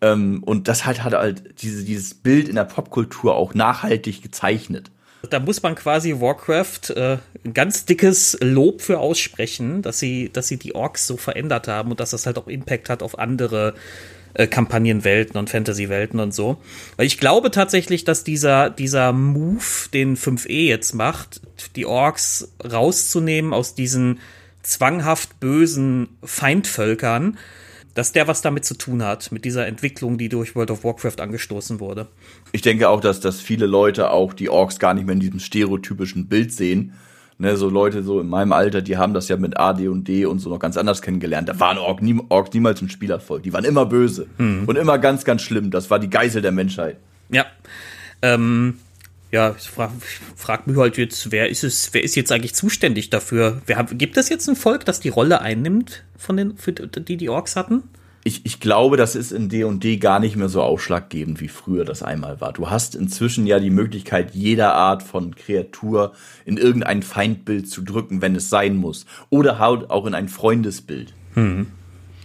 Ähm, 0.00 0.42
und 0.44 0.68
das 0.68 0.84
halt 0.86 1.02
hat 1.02 1.12
halt 1.12 1.62
diese, 1.62 1.84
dieses 1.84 2.14
Bild 2.14 2.48
in 2.48 2.56
der 2.56 2.64
Popkultur 2.64 3.34
auch 3.34 3.54
nachhaltig 3.54 4.22
gezeichnet. 4.22 4.90
Da 5.30 5.40
muss 5.40 5.62
man 5.62 5.74
quasi 5.74 6.20
Warcraft 6.20 6.90
äh, 6.94 7.18
ein 7.44 7.54
ganz 7.54 7.86
dickes 7.86 8.36
Lob 8.42 8.82
für 8.82 8.98
aussprechen, 8.98 9.80
dass 9.80 9.98
sie, 9.98 10.30
dass 10.30 10.48
sie 10.48 10.58
die 10.58 10.74
Orks 10.74 11.06
so 11.06 11.16
verändert 11.16 11.68
haben 11.68 11.90
und 11.90 12.00
dass 12.00 12.10
das 12.10 12.26
halt 12.26 12.36
auch 12.38 12.48
Impact 12.48 12.90
hat 12.90 13.02
auf 13.02 13.18
andere 13.18 13.74
äh, 14.34 14.46
Kampagnenwelten 14.46 15.38
und 15.38 15.50
Fantasy-Welten 15.50 16.20
und 16.20 16.34
so. 16.34 16.58
Weil 16.96 17.06
ich 17.06 17.18
glaube 17.18 17.50
tatsächlich, 17.50 18.04
dass 18.04 18.24
dieser, 18.24 18.70
dieser 18.70 19.12
Move, 19.12 19.88
den 19.92 20.16
5e 20.16 20.66
jetzt 20.66 20.94
macht, 20.94 21.40
die 21.76 21.86
Orks 21.86 22.52
rauszunehmen 22.62 23.52
aus 23.52 23.74
diesen 23.74 24.20
zwanghaft 24.62 25.40
bösen 25.40 26.08
Feindvölkern, 26.22 27.38
dass 27.94 28.12
der 28.12 28.26
was 28.26 28.42
damit 28.42 28.64
zu 28.64 28.74
tun 28.74 29.04
hat, 29.04 29.30
mit 29.30 29.44
dieser 29.44 29.66
Entwicklung, 29.66 30.18
die 30.18 30.28
durch 30.28 30.56
World 30.56 30.72
of 30.72 30.82
Warcraft 30.82 31.20
angestoßen 31.20 31.78
wurde. 31.78 32.08
Ich 32.50 32.62
denke 32.62 32.88
auch, 32.88 33.00
dass, 33.00 33.20
dass 33.20 33.40
viele 33.40 33.66
Leute 33.66 34.10
auch 34.10 34.32
die 34.32 34.48
Orks 34.48 34.80
gar 34.80 34.94
nicht 34.94 35.06
mehr 35.06 35.14
in 35.14 35.20
diesem 35.20 35.38
stereotypischen 35.38 36.26
Bild 36.26 36.52
sehen, 36.52 36.94
Ne, 37.36 37.56
so 37.56 37.68
Leute 37.68 38.04
so 38.04 38.20
in 38.20 38.28
meinem 38.28 38.52
Alter, 38.52 38.80
die 38.80 38.96
haben 38.96 39.12
das 39.12 39.28
ja 39.28 39.36
mit 39.36 39.58
A, 39.58 39.72
D 39.72 39.88
und 39.88 40.06
D 40.06 40.24
und 40.24 40.38
so 40.38 40.50
noch 40.50 40.60
ganz 40.60 40.76
anders 40.76 41.02
kennengelernt. 41.02 41.48
Da 41.48 41.58
waren 41.58 41.78
Orks, 41.78 42.00
nie, 42.00 42.20
Orks 42.28 42.52
niemals 42.54 42.80
ein 42.80 42.88
Spielerfolg. 42.88 43.42
Die 43.42 43.52
waren 43.52 43.64
immer 43.64 43.86
böse 43.86 44.26
mhm. 44.38 44.64
und 44.66 44.76
immer 44.76 44.98
ganz, 44.98 45.24
ganz 45.24 45.42
schlimm. 45.42 45.72
Das 45.72 45.90
war 45.90 45.98
die 45.98 46.10
Geisel 46.10 46.42
der 46.42 46.52
Menschheit. 46.52 46.96
Ja. 47.30 47.46
Ähm, 48.22 48.78
ja, 49.32 49.52
ich 49.58 49.68
frage 49.68 49.94
frag 50.36 50.68
mich 50.68 50.76
halt 50.76 50.96
jetzt, 50.96 51.32
wer 51.32 51.48
ist 51.50 51.64
es, 51.64 51.92
wer 51.92 52.04
ist 52.04 52.14
jetzt 52.14 52.30
eigentlich 52.30 52.54
zuständig 52.54 53.10
dafür? 53.10 53.62
Wer, 53.66 53.82
gibt 53.82 54.16
es 54.16 54.28
jetzt 54.28 54.48
ein 54.48 54.54
Volk, 54.54 54.84
das 54.84 55.00
die 55.00 55.08
Rolle 55.08 55.40
einnimmt 55.40 56.04
von 56.16 56.36
den, 56.36 56.56
für 56.56 56.72
die 56.72 57.16
die 57.16 57.28
Orks 57.28 57.56
hatten? 57.56 57.82
Ich, 58.26 58.46
ich 58.46 58.58
glaube, 58.58 58.96
das 58.96 59.16
ist 59.16 59.32
in 59.32 59.50
D&D 59.50 59.98
gar 59.98 60.18
nicht 60.18 60.34
mehr 60.34 60.48
so 60.48 60.62
ausschlaggebend, 60.62 61.42
wie 61.42 61.48
früher 61.48 61.84
das 61.84 62.02
einmal 62.02 62.40
war. 62.40 62.54
Du 62.54 62.70
hast 62.70 62.94
inzwischen 62.94 63.46
ja 63.46 63.60
die 63.60 63.70
Möglichkeit, 63.70 64.34
jeder 64.34 64.74
Art 64.74 65.02
von 65.02 65.36
Kreatur 65.36 66.14
in 66.46 66.56
irgendein 66.56 67.02
Feindbild 67.02 67.68
zu 67.68 67.82
drücken, 67.82 68.22
wenn 68.22 68.34
es 68.34 68.48
sein 68.48 68.76
muss. 68.76 69.04
Oder 69.28 69.58
halt 69.58 69.90
auch 69.90 70.06
in 70.06 70.14
ein 70.14 70.28
Freundesbild. 70.28 71.12
Mhm. 71.34 71.66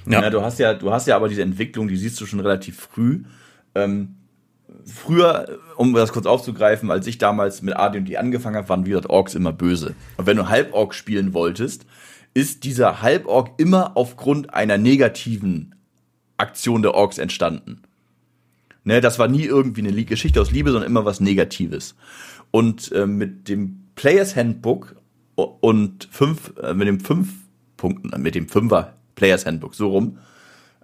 Ja. 0.05 0.21
ja. 0.21 0.29
du 0.29 0.41
hast 0.41 0.57
ja, 0.57 0.73
du 0.73 0.89
hast 0.89 1.05
ja 1.05 1.17
aber 1.17 1.27
diese 1.27 1.41
Entwicklung, 1.41 1.89
die 1.89 1.97
siehst 1.97 2.19
du 2.21 2.25
schon 2.25 2.39
relativ 2.39 2.79
früh. 2.79 3.23
Ähm, 3.75 4.15
früher, 4.85 5.59
um 5.75 5.93
das 5.93 6.13
kurz 6.13 6.25
aufzugreifen, 6.25 6.91
als 6.91 7.07
ich 7.07 7.17
damals 7.17 7.61
mit 7.61 7.75
AD&D 7.75 8.15
angefangen 8.15 8.55
habe, 8.55 8.69
waren 8.69 8.85
wie 8.85 8.91
gesagt 8.91 9.09
Orks 9.09 9.35
immer 9.35 9.51
böse. 9.51 9.95
Und 10.15 10.27
wenn 10.27 10.37
du 10.37 10.47
Halborg 10.47 10.93
spielen 10.93 11.33
wolltest, 11.33 11.85
ist 12.33 12.63
dieser 12.63 13.01
Halborg 13.01 13.49
immer 13.57 13.97
aufgrund 13.97 14.53
einer 14.53 14.77
negativen 14.77 15.75
Aktion 16.39 16.81
der 16.81 16.93
Orks 16.93 17.17
entstanden. 17.17 17.81
Ne, 18.83 19.01
das 19.01 19.19
war 19.19 19.27
nie 19.27 19.43
irgendwie 19.43 19.81
eine 19.81 20.03
Geschichte 20.03 20.41
aus 20.41 20.51
Liebe, 20.51 20.71
sondern 20.71 20.89
immer 20.89 21.05
was 21.05 21.19
Negatives. 21.19 21.95
Und 22.51 22.91
äh, 22.91 23.05
mit 23.05 23.47
dem 23.47 23.83
Players 23.95 24.35
Handbook 24.35 24.95
und 25.35 26.07
fünf, 26.11 26.53
äh, 26.61 26.73
mit 26.73 26.87
dem 26.87 26.99
fünf 26.99 27.29
Punkten, 27.77 28.21
mit 28.21 28.35
dem 28.35 28.47
Fünfer 28.47 28.93
Players 29.15 29.45
Handbook, 29.45 29.75
so 29.75 29.89
rum, 29.89 30.17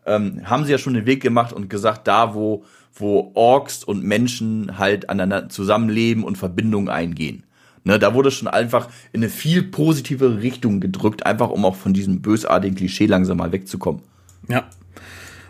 ähm, 0.06 0.42
haben 0.44 0.66
sie 0.66 0.72
ja 0.72 0.78
schon 0.78 0.94
den 0.94 1.06
Weg 1.06 1.22
gemacht 1.22 1.54
und 1.54 1.70
gesagt, 1.70 2.08
da 2.08 2.36
wo, 2.36 2.66
wo 2.94 3.32
Orks 3.34 3.84
und 3.84 4.04
Menschen 4.04 4.78
halt 4.78 5.10
aneinander 5.10 5.50
zusammenleben 5.50 6.24
und 6.24 6.38
Verbindungen 6.38 6.90
eingehen. 6.90 7.44
Ne, 7.86 8.00
da 8.00 8.14
wurde 8.14 8.32
schon 8.32 8.48
einfach 8.48 8.90
in 9.14 9.22
eine 9.22 9.30
viel 9.30 9.64
positivere 9.64 10.42
Richtung 10.42 10.80
gedrückt, 10.80 11.26
einfach 11.26 11.50
um 11.50 11.66
auch 11.66 11.76
von 11.76 11.94
diesem 11.94 12.22
bösartigen 12.22 12.76
Klischee 12.76 13.06
langsam 13.06 13.38
mal 13.38 13.52
wegzukommen. 13.52 14.02
Ja, 14.48 14.66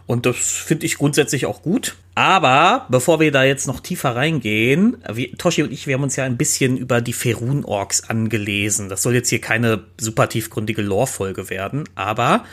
und 0.07 0.25
das 0.25 0.37
finde 0.37 0.85
ich 0.85 0.97
grundsätzlich 0.97 1.45
auch 1.45 1.61
gut. 1.61 1.95
Aber 2.13 2.85
bevor 2.89 3.19
wir 3.19 3.31
da 3.31 3.43
jetzt 3.43 3.67
noch 3.67 3.79
tiefer 3.79 4.15
reingehen, 4.15 4.97
wie, 5.11 5.31
Toshi 5.31 5.63
und 5.63 5.71
ich, 5.71 5.87
wir 5.87 5.95
haben 5.95 6.03
uns 6.03 6.15
ja 6.15 6.23
ein 6.23 6.37
bisschen 6.37 6.77
über 6.77 7.01
die 7.01 7.13
Ferun-Orks 7.13 8.09
angelesen. 8.09 8.87
Das 8.87 9.01
soll 9.01 9.15
jetzt 9.15 9.29
hier 9.29 9.41
keine 9.41 9.83
super 9.99 10.29
tiefgründige 10.29 10.81
Lore-Folge 10.81 11.49
werden, 11.49 11.89
aber 11.95 12.45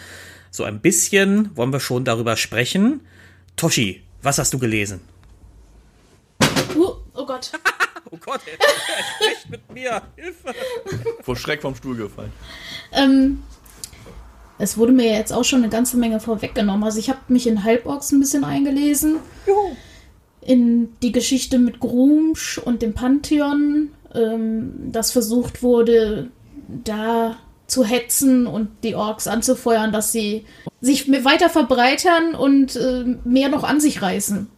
so 0.50 0.64
ein 0.64 0.80
bisschen 0.80 1.54
wollen 1.56 1.72
wir 1.72 1.80
schon 1.80 2.04
darüber 2.04 2.36
sprechen. 2.36 3.00
Toshi, 3.56 4.02
was 4.22 4.38
hast 4.38 4.52
du 4.54 4.58
gelesen? 4.58 5.00
Uh, 6.74 6.94
oh 7.14 7.26
Gott. 7.26 7.52
oh 8.10 8.16
Gott, 8.16 8.40
er, 8.46 8.58
er 8.58 9.04
spricht 9.14 9.50
mit 9.50 9.72
mir. 9.72 10.02
Hilfe. 10.16 10.54
Vor 11.22 11.36
Schreck 11.36 11.60
vom 11.60 11.74
Stuhl 11.74 11.96
gefallen. 11.96 12.32
Ähm, 12.92 13.42
es 14.62 14.78
wurde 14.78 14.92
mir 14.92 15.10
jetzt 15.10 15.32
auch 15.32 15.42
schon 15.42 15.58
eine 15.58 15.70
ganze 15.70 15.96
Menge 15.96 16.20
vorweggenommen. 16.20 16.84
Also 16.84 17.00
ich 17.00 17.08
habe 17.08 17.18
mich 17.26 17.48
in 17.48 17.64
Halborgs 17.64 18.12
ein 18.12 18.20
bisschen 18.20 18.44
eingelesen. 18.44 19.16
Juhu. 19.44 19.74
In 20.40 20.90
die 21.02 21.10
Geschichte 21.10 21.58
mit 21.58 21.80
Grumsch 21.80 22.58
und 22.58 22.80
dem 22.80 22.94
Pantheon, 22.94 23.90
ähm, 24.14 24.72
das 24.92 25.10
versucht 25.10 25.64
wurde, 25.64 26.30
da 26.84 27.36
zu 27.66 27.84
hetzen 27.84 28.46
und 28.46 28.68
die 28.84 28.94
Orks 28.94 29.26
anzufeuern, 29.26 29.90
dass 29.90 30.12
sie 30.12 30.44
sich 30.80 31.08
weiter 31.08 31.50
verbreitern 31.50 32.36
und 32.36 32.76
äh, 32.76 33.16
mehr 33.24 33.48
noch 33.48 33.64
an 33.64 33.80
sich 33.80 34.00
reißen. 34.00 34.48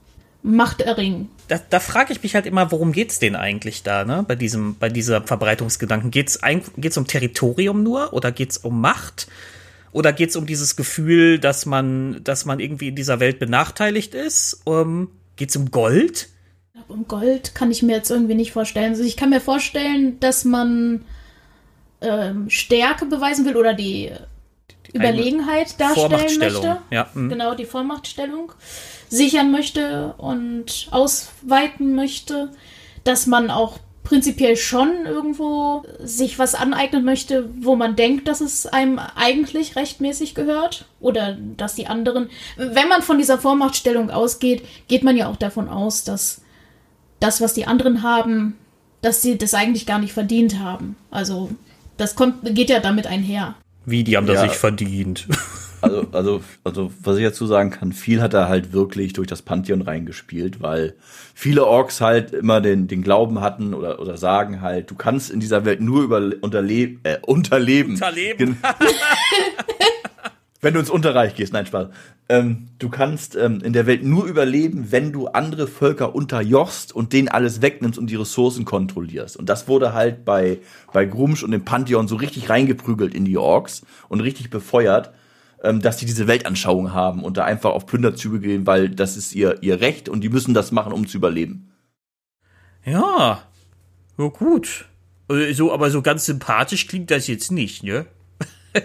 Macht 0.43 0.83
erringen. 0.83 1.31
Da, 1.49 1.59
da 1.71 1.81
frage 1.81 2.13
ich 2.13 2.23
mich 2.23 2.35
halt 2.35 2.45
immer, 2.45 2.71
worum 2.71 2.93
geht 2.93 3.11
es 3.11 3.21
denn 3.21 3.37
eigentlich 3.37 3.83
da, 3.83 4.05
ne? 4.05 4.23
Bei 4.29 4.35
diesem, 4.35 4.77
bei 4.77 4.91
dieser 4.91 5.23
Verbreitungsgedanken. 5.23 6.11
Geht's 6.11 6.41
geht's 6.77 6.99
um 6.99 7.07
Territorium 7.07 7.83
nur 7.83 8.13
oder 8.13 8.33
geht 8.33 8.51
es 8.51 8.59
um 8.59 8.83
Macht? 8.83 9.29
Oder 9.95 10.13
geht 10.13 10.31
es 10.31 10.37
um 10.37 10.45
dieses 10.45 10.75
Gefühl, 10.75 11.39
dass 11.39 11.67
man, 11.67 12.21
dass 12.25 12.45
man 12.45 12.59
irgendwie 12.59 12.89
in 12.89 12.97
dieser 12.97 13.21
Welt 13.21 13.39
benachteiligt 13.39 14.13
ist? 14.13 14.61
Um, 14.65 15.09
geht 15.37 15.51
es 15.51 15.57
um 15.57 15.71
Gold? 15.71 16.29
Um 16.89 17.07
Gold 17.07 17.55
kann 17.55 17.71
ich 17.71 17.85
mir 17.85 17.95
jetzt 17.95 18.11
irgendwie 18.11 18.35
nicht 18.35 18.51
vorstellen. 18.51 18.91
Also 18.91 19.05
ich 19.05 19.17
kann 19.17 19.31
mir 19.31 19.41
vorstellen, 19.41 20.19
dass 20.19 20.45
man 20.45 21.05
ähm, 22.01 22.51
Stärke 22.51 23.07
beweisen 23.07 23.45
will 23.45 23.57
oder 23.57 23.73
die, 23.73 24.11
die 24.89 24.97
Überlegenheit 24.97 25.79
darstellen 25.81 26.39
möchte. 26.41 26.79
Ja. 26.91 27.09
Mhm. 27.15 27.29
Genau, 27.29 27.55
die 27.55 27.65
Vormachtstellung 27.65 28.51
sichern 29.09 29.53
möchte 29.53 30.15
und 30.19 30.89
ausweiten 30.91 31.95
möchte. 31.95 32.51
Dass 33.05 33.29
man 33.29 33.49
auch 33.49 33.79
prinzipiell 34.05 34.57
schon 34.57 35.07
irgendwo 35.07 35.83
sich 35.99 36.39
was 36.39 36.55
aneignen 36.55 37.05
möchte, 37.05 37.51
wo 37.61 37.75
man 37.75 37.97
denkt, 37.97 38.29
dass 38.29 38.41
es 38.41 38.67
einem 38.67 38.99
eigentlich 38.99 39.77
rechtmäßig 39.77 40.35
gehört 40.35 40.85
oder 41.01 41.37
dass 41.57 41.75
die 41.75 41.87
anderen, 41.87 42.29
wenn 42.57 42.89
man 42.89 43.03
von 43.03 43.19
dieser 43.19 43.39
Vormachtstellung 43.39 44.11
ausgeht, 44.11 44.63
geht 44.87 45.03
man 45.03 45.17
ja 45.17 45.29
auch 45.29 45.37
davon 45.37 45.69
aus, 45.69 46.05
dass 46.05 46.43
das, 47.19 47.41
was 47.41 47.55
die 47.55 47.67
anderen 47.67 48.03
haben, 48.03 48.57
dass 49.01 49.23
sie 49.23 49.39
das 49.39 49.55
eigentlich 49.55 49.87
gar 49.87 49.99
nicht 49.99 50.13
verdient 50.13 50.59
haben. 50.59 50.97
Also 51.11 51.51
das 51.97 52.15
kommt, 52.15 52.55
geht 52.55 52.69
ja 52.71 52.81
damit 52.81 53.07
einher. 53.07 53.55
Wie, 53.87 54.05
die 54.05 54.17
haben 54.17 54.27
das 54.27 54.37
ja. 54.37 54.45
nicht 54.45 54.57
verdient. 54.57 55.27
Also, 55.85 56.07
also, 56.13 56.41
also, 56.65 56.93
was 57.03 57.19
ich 57.19 57.25
dazu 57.25 57.47
sagen 57.47 57.71
kann, 57.71 57.93
viel 57.93 58.23
hat 58.23 58.33
er 58.33 58.49
halt 58.49 58.73
wirklich 58.73 59.13
durch 59.13 59.29
das 59.29 59.43
Pantheon 59.43 59.83
reingespielt, 59.83 60.63
weil 60.63 60.95
viele 61.35 61.67
Orks 61.67 62.01
halt 62.01 62.33
immer 62.33 62.63
den, 62.63 62.89
den 62.89 63.03
Glauben 63.03 63.41
hatten 63.41 63.75
oder, 63.75 64.01
oder 64.01 64.17
sagen 64.17 64.63
halt, 64.63 64.91
du 64.91 64.95
kannst 64.95 65.31
in 65.31 65.41
dieser 65.41 65.65
Welt 65.65 65.81
nur 65.83 66.03
über, 66.03 66.33
unterle 66.41 66.97
äh, 67.03 67.19
unterleben. 67.23 67.93
Unterleben. 67.93 68.57
wenn 70.63 70.73
du 70.73 70.81
ins 70.81 70.91
Unterreich 70.91 71.35
gehst, 71.35 71.53
nein, 71.53 71.67
Spaß. 71.67 71.89
Ähm, 72.31 72.69
du 72.79 72.89
kannst 72.89 73.37
ähm, 73.37 73.61
in 73.63 73.75
der 73.75 73.85
Welt 73.87 74.03
nur 74.03 74.25
überleben, 74.25 74.87
wenn 74.91 75.13
du 75.13 75.27
andere 75.27 75.67
Völker 75.67 76.15
unterjochst 76.15 76.95
und 76.95 77.13
denen 77.13 77.29
alles 77.29 77.61
wegnimmst 77.61 77.99
und 77.99 78.09
die 78.09 78.17
Ressourcen 78.17 78.65
kontrollierst. 78.65 79.37
Und 79.37 79.51
das 79.51 79.69
wurde 79.69 79.93
halt 79.93 80.25
bei, 80.25 80.59
bei 80.95 81.05
Grumsch 81.05 81.43
und 81.43 81.51
dem 81.51 81.67
Pantheon 81.67 82.09
so 82.09 82.17
richtig 82.17 82.49
reingeprügelt 82.49 83.15
in 83.15 83.27
die 83.27 83.37
Orks 83.37 83.83
und 84.09 84.21
richtig 84.21 84.49
befeuert, 84.49 85.13
ähm, 85.65 85.81
dass 85.81 85.97
die 85.97 86.07
diese 86.07 86.27
Weltanschauung 86.27 86.93
haben 86.93 87.25
und 87.25 87.37
da 87.37 87.45
einfach 87.45 87.71
auf 87.71 87.87
Plünderzüge 87.87 88.41
gehen, 88.41 88.67
weil 88.67 88.89
das 88.91 89.17
ist 89.17 89.35
ihr, 89.35 89.63
ihr 89.63 89.81
Recht 89.81 90.09
und 90.09 90.21
die 90.21 90.29
müssen 90.29 90.55
das 90.55 90.73
machen, 90.73 90.93
um 90.93 91.07
zu 91.09 91.17
überleben. 91.17 91.73
Ja, 92.85 93.43
ja 94.19 94.29
gut. 94.29 94.87
Äh, 95.31 95.53
So, 95.55 95.73
aber 95.73 95.91
so 95.91 96.03
ganz 96.03 96.27
sympathisch 96.27 96.87
klingt 96.87 97.11
das 97.11 97.27
jetzt 97.27 97.51
nicht, 97.51 97.83
ne? 97.83 98.07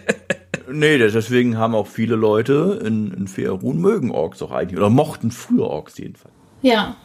Nee, 0.71 0.99
deswegen 0.99 1.57
haben 1.57 1.73
auch 1.73 1.87
viele 1.87 2.15
Leute 2.15 2.79
in, 2.85 3.11
in 3.11 3.27
Faerun 3.27 3.81
mögen 3.81 4.11
Orks 4.11 4.39
auch 4.43 4.51
eigentlich 4.51 4.77
oder 4.77 4.91
mochten 4.91 5.31
früher 5.31 5.65
Orks 5.65 5.97
jedenfalls. 5.97 6.35
Ja. 6.61 6.95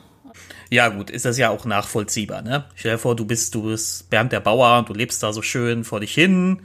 Ja, 0.71 0.89
gut, 0.89 1.09
ist 1.09 1.25
das 1.25 1.39
ja 1.39 1.49
auch 1.51 1.65
nachvollziehbar, 1.65 2.43
ne? 2.43 2.65
Stell 2.75 2.93
dir 2.93 2.99
vor, 2.99 3.17
du 3.17 3.25
bist, 3.25 3.55
du 3.55 3.63
bist 3.63 4.11
Bernd 4.11 4.33
der 4.33 4.41
Bauer 4.41 4.79
und 4.81 4.89
du 4.91 4.93
lebst 4.93 5.23
da 5.23 5.33
so 5.33 5.41
schön 5.41 5.85
vor 5.85 6.01
dich 6.01 6.13
hin. 6.13 6.61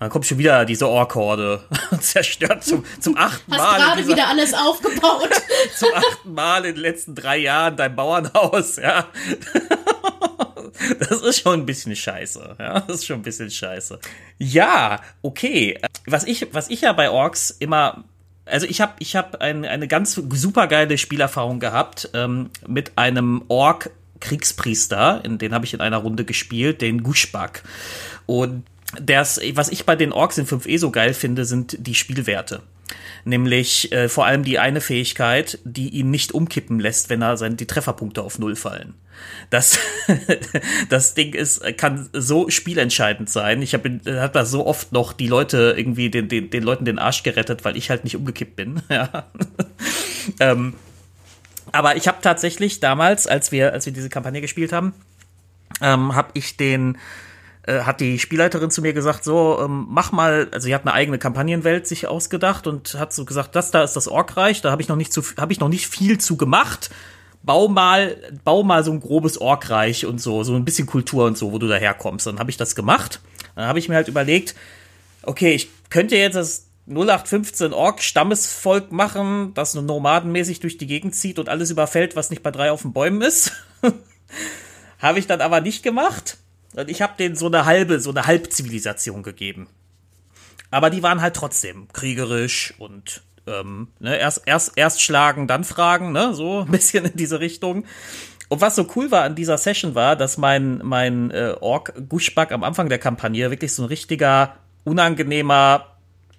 Dann 0.00 0.08
kommt 0.08 0.24
schon 0.26 0.38
wieder 0.38 0.64
diese 0.64 0.88
Ork-Horde 0.88 1.62
und 1.90 2.02
zerstört 2.02 2.64
zum, 2.64 2.84
zum 3.00 3.16
achten 3.18 3.52
Hast 3.52 3.58
Mal. 3.60 3.76
in 3.76 3.82
gerade 3.82 3.96
dieser- 4.02 4.12
wieder 4.14 4.28
alles 4.28 4.54
aufgebaut. 4.54 5.28
zum 5.76 5.88
achten 5.94 6.32
Mal 6.34 6.64
in 6.64 6.74
den 6.74 6.82
letzten 6.82 7.14
drei 7.14 7.36
Jahren 7.36 7.76
dein 7.76 7.94
Bauernhaus, 7.94 8.76
ja. 8.76 9.06
Das 10.98 11.20
ist 11.20 11.40
schon 11.42 11.60
ein 11.60 11.66
bisschen 11.66 11.94
scheiße, 11.94 12.56
ja. 12.58 12.80
Das 12.80 12.96
ist 12.96 13.06
schon 13.06 13.16
ein 13.16 13.22
bisschen 13.22 13.50
scheiße. 13.50 13.98
Ja, 14.38 15.00
okay. 15.20 15.78
Was 16.06 16.24
ich, 16.24 16.46
was 16.54 16.70
ich 16.70 16.82
ja 16.82 16.92
bei 16.92 17.10
Orks 17.10 17.50
immer, 17.50 18.04
also 18.46 18.66
ich 18.66 18.80
habe, 18.80 18.92
ich 18.98 19.16
habe 19.16 19.40
ein, 19.40 19.64
eine 19.66 19.88
ganz 19.88 20.14
supergeile 20.14 20.96
Spielerfahrung 20.96 21.60
gehabt 21.60 22.08
ähm, 22.14 22.50
mit 22.66 22.92
einem 22.96 23.44
Ork 23.48 23.90
Kriegspriester, 24.20 25.22
in 25.24 25.38
den 25.38 25.52
habe 25.54 25.64
ich 25.64 25.74
in 25.74 25.80
einer 25.80 25.98
Runde 25.98 26.24
gespielt, 26.24 26.80
den 26.82 27.02
Gushbak. 27.02 27.62
Und 28.26 28.64
das, 29.00 29.40
was 29.54 29.68
ich 29.68 29.86
bei 29.86 29.96
den 29.96 30.12
Orks 30.12 30.38
in 30.38 30.46
5e 30.46 30.78
so 30.78 30.90
geil 30.90 31.14
finde, 31.14 31.44
sind 31.44 31.76
die 31.86 31.94
Spielwerte. 31.94 32.62
Nämlich 33.24 33.92
äh, 33.92 34.08
vor 34.08 34.26
allem 34.26 34.44
die 34.44 34.58
eine 34.58 34.80
Fähigkeit, 34.80 35.58
die 35.64 35.90
ihn 35.90 36.10
nicht 36.10 36.32
umkippen 36.32 36.80
lässt, 36.80 37.10
wenn 37.10 37.22
er 37.22 37.36
sein, 37.36 37.56
die 37.56 37.66
Trefferpunkte 37.66 38.22
auf 38.22 38.38
Null 38.38 38.56
fallen. 38.56 38.94
Das, 39.50 39.78
das 40.88 41.14
Ding 41.14 41.34
ist, 41.34 41.62
kann 41.76 42.08
so 42.12 42.48
spielentscheidend 42.48 43.28
sein. 43.28 43.62
Ich 43.62 43.74
habe 43.74 44.00
hab 44.06 44.32
da 44.32 44.44
so 44.44 44.66
oft 44.66 44.92
noch 44.92 45.12
die 45.12 45.28
Leute 45.28 45.74
irgendwie 45.76 46.10
den, 46.10 46.28
den, 46.28 46.50
den 46.50 46.62
Leuten 46.62 46.84
den 46.84 46.98
Arsch 46.98 47.22
gerettet, 47.22 47.64
weil 47.64 47.76
ich 47.76 47.90
halt 47.90 48.04
nicht 48.04 48.16
umgekippt 48.16 48.56
bin. 48.56 48.82
Ja. 48.90 49.30
ähm, 50.40 50.74
aber 51.72 51.96
ich 51.96 52.08
habe 52.08 52.18
tatsächlich 52.20 52.80
damals, 52.80 53.26
als 53.26 53.52
wir, 53.52 53.72
als 53.72 53.86
wir 53.86 53.92
diese 53.92 54.08
Kampagne 54.08 54.40
gespielt 54.40 54.72
haben, 54.72 54.92
ähm, 55.80 56.14
habe 56.14 56.30
ich 56.34 56.56
den 56.56 56.98
äh, 57.70 57.82
hat 57.82 58.00
die 58.00 58.18
Spielleiterin 58.18 58.70
zu 58.70 58.82
mir 58.82 58.92
gesagt, 58.92 59.22
so, 59.22 59.60
ähm, 59.62 59.86
mach 59.88 60.10
mal, 60.10 60.48
also 60.50 60.66
sie 60.66 60.74
hat 60.74 60.82
eine 60.82 60.92
eigene 60.92 61.18
Kampagnenwelt 61.18 61.86
sich 61.86 62.08
ausgedacht 62.08 62.66
und 62.66 62.94
hat 62.94 63.12
so 63.12 63.24
gesagt, 63.24 63.54
das 63.54 63.70
da 63.70 63.84
ist 63.84 63.94
das 63.94 64.08
Orkreich, 64.08 64.60
da 64.60 64.72
habe 64.72 64.82
ich 64.82 64.88
noch 64.88 64.96
nicht 64.96 65.12
zu, 65.12 65.22
habe 65.38 65.52
ich 65.52 65.60
noch 65.60 65.68
nicht 65.68 65.86
viel 65.86 66.18
zu 66.18 66.36
gemacht. 66.36 66.90
Bau 67.42 67.68
mal, 67.68 68.16
bau 68.44 68.62
mal 68.62 68.84
so 68.84 68.92
ein 68.92 69.00
grobes 69.00 69.40
Orkreich 69.40 70.04
und 70.04 70.20
so, 70.20 70.42
so 70.42 70.54
ein 70.54 70.64
bisschen 70.64 70.86
Kultur 70.86 71.26
und 71.26 71.38
so, 71.38 71.52
wo 71.52 71.58
du 71.58 71.68
daherkommst. 71.68 72.26
Dann 72.26 72.38
habe 72.38 72.50
ich 72.50 72.56
das 72.56 72.74
gemacht. 72.74 73.20
Dann 73.54 73.66
habe 73.66 73.78
ich 73.78 73.88
mir 73.88 73.94
halt 73.94 74.08
überlegt, 74.08 74.54
okay, 75.22 75.52
ich 75.52 75.70
könnte 75.88 76.16
jetzt 76.16 76.34
das 76.34 76.66
0815 76.86 77.72
Ork-Stammesvolk 77.72 78.92
machen, 78.92 79.54
das 79.54 79.74
nur 79.74 79.84
nomadenmäßig 79.84 80.60
durch 80.60 80.76
die 80.76 80.86
Gegend 80.86 81.14
zieht 81.14 81.38
und 81.38 81.48
alles 81.48 81.70
überfällt, 81.70 82.16
was 82.16 82.30
nicht 82.30 82.42
bei 82.42 82.50
drei 82.50 82.72
auf 82.72 82.82
den 82.82 82.92
Bäumen 82.92 83.22
ist. 83.22 83.52
habe 84.98 85.18
ich 85.18 85.26
dann 85.26 85.40
aber 85.40 85.60
nicht 85.60 85.82
gemacht. 85.82 86.39
Und 86.76 86.88
ich 86.88 87.02
habe 87.02 87.14
denen 87.18 87.36
so 87.36 87.46
eine 87.46 87.64
halbe, 87.64 88.00
so 88.00 88.10
eine 88.10 88.26
Halbzivilisation 88.26 89.22
gegeben. 89.22 89.68
Aber 90.70 90.90
die 90.90 91.02
waren 91.02 91.20
halt 91.20 91.34
trotzdem 91.34 91.88
kriegerisch 91.92 92.74
und 92.78 93.22
ähm, 93.46 93.88
ne, 93.98 94.16
erst, 94.16 94.42
erst, 94.46 94.72
erst 94.76 95.02
schlagen, 95.02 95.48
dann 95.48 95.64
fragen, 95.64 96.12
ne, 96.12 96.34
so 96.34 96.60
ein 96.66 96.70
bisschen 96.70 97.04
in 97.04 97.16
diese 97.16 97.40
Richtung. 97.40 97.84
Und 98.48 98.60
was 98.60 98.76
so 98.76 98.86
cool 98.96 99.10
war 99.10 99.22
an 99.22 99.36
dieser 99.36 99.58
Session 99.58 99.94
war, 99.94 100.16
dass 100.16 100.36
mein, 100.36 100.80
mein 100.82 101.30
äh, 101.30 101.54
Ork 101.60 101.94
Gushbak 102.08 102.50
am 102.52 102.64
Anfang 102.64 102.88
der 102.88 102.98
Kampagne 102.98 103.50
wirklich 103.50 103.72
so 103.72 103.84
ein 103.84 103.88
richtiger, 103.88 104.56
unangenehmer 104.84 105.86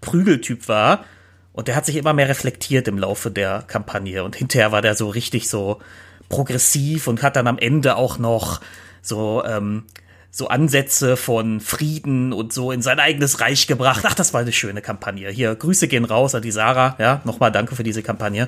Prügeltyp 0.02 0.68
war. 0.68 1.06
Und 1.54 1.68
der 1.68 1.76
hat 1.76 1.86
sich 1.86 1.96
immer 1.96 2.14
mehr 2.14 2.30
reflektiert 2.30 2.88
im 2.88 2.98
Laufe 2.98 3.32
der 3.32 3.64
Kampagne. 3.64 4.24
Und 4.24 4.36
hinterher 4.36 4.72
war 4.72 4.82
der 4.82 4.96
so 4.96 5.10
richtig 5.10 5.50
so 5.50 5.80
progressiv 6.28 7.08
und 7.08 7.24
hat 7.24 7.36
dann 7.36 7.48
am 7.48 7.58
Ende 7.58 7.96
auch 7.96 8.18
noch 8.18 8.62
so, 9.02 9.44
ähm, 9.46 9.86
so 10.32 10.48
Ansätze 10.48 11.18
von 11.18 11.60
Frieden 11.60 12.32
und 12.32 12.54
so 12.54 12.72
in 12.72 12.82
sein 12.82 13.00
eigenes 13.00 13.42
Reich 13.42 13.68
gebracht. 13.68 14.02
Ach, 14.06 14.14
das 14.14 14.34
war 14.34 14.42
eine 14.42 14.54
schöne 14.54 14.82
Kampagne. 14.82 15.30
Hier, 15.30 15.54
Grüße 15.54 15.88
gehen 15.88 16.06
raus 16.06 16.34
an 16.34 16.42
die 16.42 16.52
Sarah. 16.52 16.96
Ja, 17.00 17.22
nochmal 17.26 17.52
danke 17.52 17.76
für 17.76 17.84
diese 17.84 18.02
Kampagne. 18.02 18.48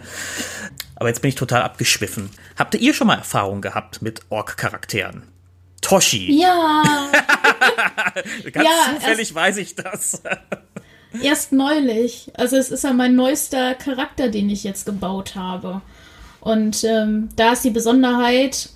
Aber 0.96 1.10
jetzt 1.10 1.22
bin 1.22 1.30
ich 1.30 1.36
total 1.36 1.62
abgeschwiffen. 1.62 2.30
Habt 2.58 2.76
ihr 2.76 2.94
schon 2.94 3.08
mal 3.08 3.18
Erfahrung 3.18 3.62
gehabt 3.62 4.02
mit 4.02 4.22
Ork-Charakteren? 4.30 5.24
Toshi. 5.82 6.40
Ja, 6.40 6.84
Ganz 8.54 8.68
ja, 8.68 8.96
zufällig 8.96 9.36
weiß 9.36 9.58
ich 9.58 9.76
das. 9.76 10.24
erst 11.22 11.52
neulich. 11.52 12.32
Also 12.36 12.56
es 12.56 12.70
ist 12.72 12.84
ja 12.84 12.94
mein 12.94 13.16
neuester 13.16 13.76
Charakter, 13.76 14.30
den 14.30 14.50
ich 14.50 14.64
jetzt 14.64 14.86
gebaut 14.86 15.36
habe. 15.36 15.82
Und 16.40 16.84
ähm, 16.84 17.30
da 17.36 17.54
ist 17.54 17.64
die 17.64 17.70
Besonderheit, 17.70 18.70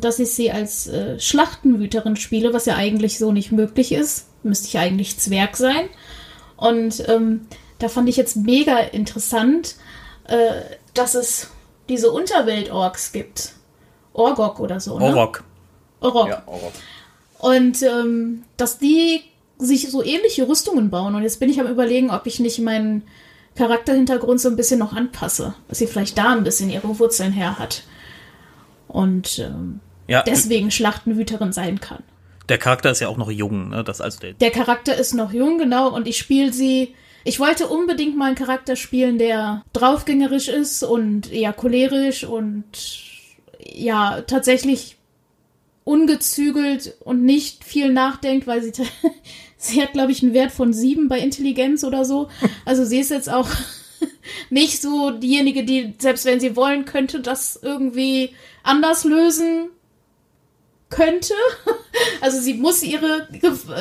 dass 0.00 0.18
ich 0.18 0.32
sie 0.32 0.50
als 0.50 0.86
äh, 0.86 1.18
Schlachtenwüterin 1.18 2.16
spiele, 2.16 2.52
was 2.52 2.66
ja 2.66 2.76
eigentlich 2.76 3.18
so 3.18 3.32
nicht 3.32 3.52
möglich 3.52 3.92
ist. 3.92 4.26
Müsste 4.42 4.68
ich 4.68 4.78
eigentlich 4.78 5.18
Zwerg 5.18 5.56
sein. 5.56 5.88
Und 6.56 7.08
ähm, 7.08 7.46
da 7.78 7.88
fand 7.88 8.08
ich 8.08 8.16
jetzt 8.16 8.36
mega 8.36 8.78
interessant, 8.78 9.76
äh, 10.24 10.62
dass 10.94 11.14
es 11.14 11.48
diese 11.88 12.10
Unterwelt-Orks 12.10 13.12
gibt. 13.12 13.52
Orgok 14.12 14.60
oder 14.60 14.80
so, 14.80 14.98
ne? 14.98 15.06
Orok. 15.06 15.44
Orok. 16.00 16.28
Ja, 16.28 16.42
Orok. 16.46 16.72
Und 17.38 17.82
ähm, 17.82 18.44
dass 18.56 18.78
die 18.78 19.22
sich 19.58 19.90
so 19.90 20.02
ähnliche 20.02 20.48
Rüstungen 20.48 20.90
bauen. 20.90 21.14
Und 21.14 21.22
jetzt 21.22 21.40
bin 21.40 21.50
ich 21.50 21.60
am 21.60 21.66
überlegen, 21.66 22.10
ob 22.10 22.26
ich 22.26 22.40
nicht 22.40 22.58
meinen 22.60 23.02
Charakterhintergrund 23.56 24.40
so 24.40 24.48
ein 24.48 24.56
bisschen 24.56 24.78
noch 24.78 24.94
anpasse. 24.94 25.54
Dass 25.68 25.78
sie 25.78 25.86
vielleicht 25.86 26.16
da 26.18 26.30
ein 26.30 26.44
bisschen 26.44 26.70
ihre 26.70 26.98
Wurzeln 26.98 27.32
her 27.32 27.58
hat. 27.58 27.82
Und 28.90 29.38
ähm, 29.38 29.80
Ja, 30.08 30.22
deswegen 30.22 30.70
Schlachtenwüterin 30.70 31.52
sein 31.52 31.80
kann. 31.80 32.02
der 32.48 32.58
Charakter 32.58 32.90
ist 32.90 33.00
ja 33.00 33.08
auch 33.08 33.16
noch 33.16 33.30
jung, 33.30 33.70
ne? 33.70 33.84
Das 33.84 34.00
also 34.00 34.18
der, 34.20 34.32
Der 34.34 34.50
Charakter 34.50 34.94
ist 34.96 35.14
noch 35.14 35.32
jung, 35.32 35.58
genau, 35.58 35.88
und 35.94 36.06
ich 36.08 36.18
spiele 36.18 36.52
sie. 36.52 36.94
Ich 37.22 37.38
wollte 37.38 37.66
unbedingt 37.68 38.16
mal 38.16 38.26
einen 38.26 38.34
Charakter 38.34 38.76
spielen, 38.76 39.18
der 39.18 39.62
draufgängerisch 39.72 40.48
ist 40.48 40.82
und 40.82 41.30
eher 41.32 41.52
cholerisch 41.52 42.24
und 42.24 42.64
ja, 43.74 44.22
tatsächlich 44.22 44.96
ungezügelt 45.84 46.96
und 47.00 47.24
nicht 47.24 47.64
viel 47.64 47.92
nachdenkt, 47.92 48.46
weil 48.46 48.62
sie, 48.62 48.72
sie 49.56 49.82
hat, 49.82 49.92
glaube 49.92 50.12
ich, 50.12 50.22
einen 50.22 50.34
Wert 50.34 50.52
von 50.52 50.72
sieben 50.72 51.08
bei 51.08 51.18
Intelligenz 51.18 51.84
oder 51.84 52.04
so. 52.04 52.28
Also 52.64 52.84
sie 52.84 52.98
ist 52.98 53.10
jetzt 53.10 53.30
auch 53.30 53.48
nicht 54.50 54.80
so 54.80 55.10
diejenige, 55.10 55.64
die, 55.64 55.94
selbst 55.98 56.24
wenn 56.24 56.40
sie 56.40 56.56
wollen, 56.56 56.84
könnte 56.84 57.20
das 57.20 57.58
irgendwie 57.62 58.34
anders 58.62 59.04
lösen 59.04 59.70
könnte. 60.88 61.34
Also 62.22 62.40
sie 62.40 62.54
muss 62.54 62.82
ihre, 62.82 63.28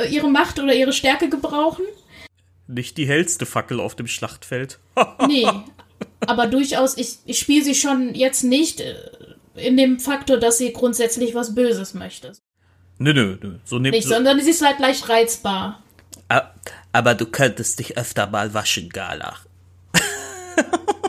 ihre 0.10 0.30
Macht 0.30 0.60
oder 0.60 0.74
ihre 0.74 0.94
Stärke 0.94 1.30
gebrauchen. 1.30 1.86
nicht 2.68 2.98
die 2.98 3.08
hellste 3.08 3.46
Fackel 3.46 3.80
auf 3.80 3.96
dem 3.96 4.08
Schlachtfeld. 4.08 4.80
Nee, 5.28 5.48
aber 6.22 6.48
durchaus, 6.48 6.98
ich, 6.98 7.20
ich 7.26 7.40
spiele 7.40 7.64
sie 7.64 7.76
schon 7.76 8.16
jetzt 8.16 8.44
nicht 8.44 8.82
äh, 8.82 8.96
in 9.56 9.78
dem 9.78 10.00
Faktor, 10.00 10.38
dass 10.38 10.58
sie 10.58 10.74
grundsätzlich 10.74 11.36
was 11.36 11.56
Böses 11.56 11.94
möchte. 11.94 12.34
nö, 12.98 13.14
nö, 13.14 13.38
nö. 13.42 13.60
So 13.64 13.80
nimmt 13.80 13.96
Nicht, 13.96 14.08
sondern 14.08 14.40
sie 14.42 14.50
ist 14.50 14.66
halt 14.66 14.80
leicht 14.80 15.08
reizbar. 15.08 15.84
Aber 16.92 17.16
du 17.16 17.26
könntest 17.26 17.80
dich 17.80 17.98
öfter 17.98 18.28
mal 18.28 18.54
waschen, 18.54 18.90
Gala. 18.90 19.38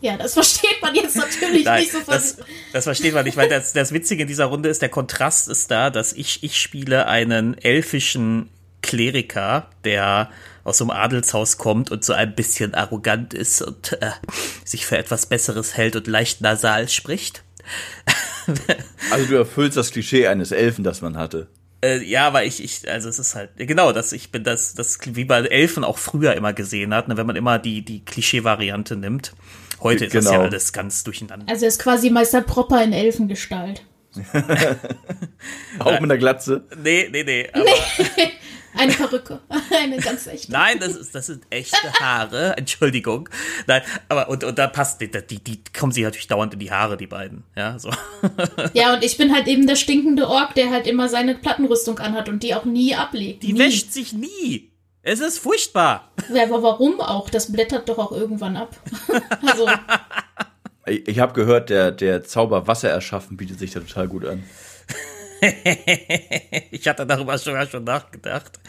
Ja, 0.00 0.16
das 0.16 0.34
versteht 0.34 0.80
man 0.82 0.94
jetzt 0.94 1.16
natürlich 1.16 1.64
Nein, 1.64 1.80
nicht 1.80 1.92
so 1.92 2.00
von. 2.00 2.14
das, 2.14 2.36
das 2.72 2.84
versteht 2.84 3.14
man 3.14 3.24
nicht, 3.24 3.36
weil 3.36 3.48
das, 3.48 3.72
das 3.72 3.92
Witzige 3.92 4.22
in 4.22 4.28
dieser 4.28 4.44
Runde 4.44 4.68
ist, 4.68 4.82
der 4.82 4.88
Kontrast 4.88 5.48
ist 5.48 5.70
da, 5.70 5.90
dass 5.90 6.12
ich, 6.12 6.42
ich 6.44 6.60
spiele 6.60 7.06
einen 7.06 7.56
elfischen 7.56 8.50
Kleriker, 8.82 9.70
der 9.84 10.30
aus 10.64 10.78
so 10.78 10.84
einem 10.84 10.90
Adelshaus 10.90 11.58
kommt 11.58 11.90
und 11.90 12.04
so 12.04 12.12
ein 12.12 12.34
bisschen 12.34 12.74
arrogant 12.74 13.34
ist 13.34 13.62
und 13.62 14.00
äh, 14.02 14.10
sich 14.64 14.86
für 14.86 14.98
etwas 14.98 15.26
Besseres 15.26 15.76
hält 15.76 15.96
und 15.96 16.06
leicht 16.06 16.40
nasal 16.40 16.88
spricht. 16.88 17.42
Also 19.10 19.26
du 19.26 19.34
erfüllst 19.34 19.76
das 19.76 19.90
Klischee 19.90 20.28
eines 20.28 20.52
Elfen, 20.52 20.84
das 20.84 21.00
man 21.00 21.16
hatte. 21.16 21.48
Äh, 21.84 22.02
ja, 22.02 22.26
aber 22.26 22.44
ich, 22.44 22.62
ich, 22.62 22.88
also 22.90 23.08
es 23.08 23.18
ist 23.18 23.34
halt, 23.34 23.50
genau, 23.56 23.92
dass 23.92 24.12
ich 24.12 24.32
bin 24.32 24.44
das, 24.44 24.74
das 24.74 24.98
wie 25.04 25.24
bei 25.24 25.40
Elfen 25.40 25.84
auch 25.84 25.98
früher 25.98 26.34
immer 26.34 26.52
gesehen 26.52 26.94
hat, 26.94 27.08
ne, 27.08 27.16
wenn 27.16 27.26
man 27.26 27.36
immer 27.36 27.58
die, 27.58 27.82
die 27.82 28.04
Klischee-Variante 28.04 28.96
nimmt. 28.96 29.32
Heute 29.80 30.06
ist 30.06 30.14
das 30.14 30.24
ja 30.24 30.30
Genau. 30.32 30.44
alles 30.44 30.72
ganz 30.72 31.04
durcheinander. 31.04 31.46
Also 31.50 31.66
er 31.66 31.68
ist 31.68 31.78
quasi 31.82 32.08
Meister 32.10 32.40
Propper 32.40 32.82
in 32.82 32.92
Elfengestalt. 32.94 33.84
Auch 35.78 35.92
mit 36.00 36.04
einer 36.04 36.16
Glatze. 36.16 36.64
Nee, 36.82 37.08
nee, 37.12 37.24
nee. 37.24 37.48
Aber, 37.52 37.64
Eine 38.76 38.92
Perücke. 38.92 39.40
Eine 39.70 39.96
ganz 39.98 40.26
echte. 40.26 40.52
Nein, 40.52 40.78
das 40.78 40.96
ist, 40.96 41.14
das 41.14 41.26
sind 41.26 41.44
echte 41.50 41.92
Haare. 42.00 42.54
Entschuldigung. 42.56 43.28
Nein, 43.66 43.82
aber 44.08 44.28
und, 44.28 44.44
und 44.44 44.58
da 44.58 44.66
passt, 44.66 45.00
die, 45.00 45.10
die, 45.10 45.42
die 45.42 45.62
kommen 45.76 45.92
sich 45.92 46.04
natürlich 46.04 46.26
dauernd 46.26 46.54
in 46.54 46.60
die 46.60 46.70
Haare, 46.70 46.96
die 46.96 47.06
beiden. 47.06 47.44
Ja, 47.56 47.78
so. 47.78 47.90
Ja, 48.72 48.94
und 48.94 49.04
ich 49.04 49.16
bin 49.16 49.34
halt 49.34 49.46
eben 49.46 49.66
der 49.66 49.76
stinkende 49.76 50.28
Ork, 50.28 50.54
der 50.54 50.70
halt 50.70 50.86
immer 50.86 51.08
seine 51.08 51.34
Plattenrüstung 51.34 51.98
anhat 51.98 52.28
und 52.28 52.42
die 52.42 52.54
auch 52.54 52.64
nie 52.64 52.94
ablegt. 52.94 53.42
Die 53.42 53.52
nie. 53.52 53.58
wäscht 53.58 53.92
sich 53.92 54.12
nie. 54.12 54.70
Es 55.02 55.20
ist 55.20 55.38
furchtbar. 55.38 56.10
Ja, 56.32 56.44
aber 56.44 56.62
warum 56.62 57.00
auch? 57.00 57.30
Das 57.30 57.52
blättert 57.52 57.88
doch 57.88 57.98
auch 57.98 58.12
irgendwann 58.12 58.56
ab. 58.56 58.76
also, 59.46 59.68
Ich, 60.86 61.08
ich 61.08 61.18
habe 61.18 61.32
gehört, 61.32 61.70
der, 61.70 61.90
der 61.90 62.22
Zauber 62.22 62.66
Wasser 62.66 62.90
erschaffen 62.90 63.36
bietet 63.36 63.58
sich 63.58 63.72
da 63.72 63.80
total 63.80 64.08
gut 64.08 64.24
an. 64.24 64.44
Ich 66.70 66.86
hatte 66.88 67.06
darüber 67.06 67.38
schon, 67.38 67.66
schon 67.68 67.84
nachgedacht. 67.84 68.60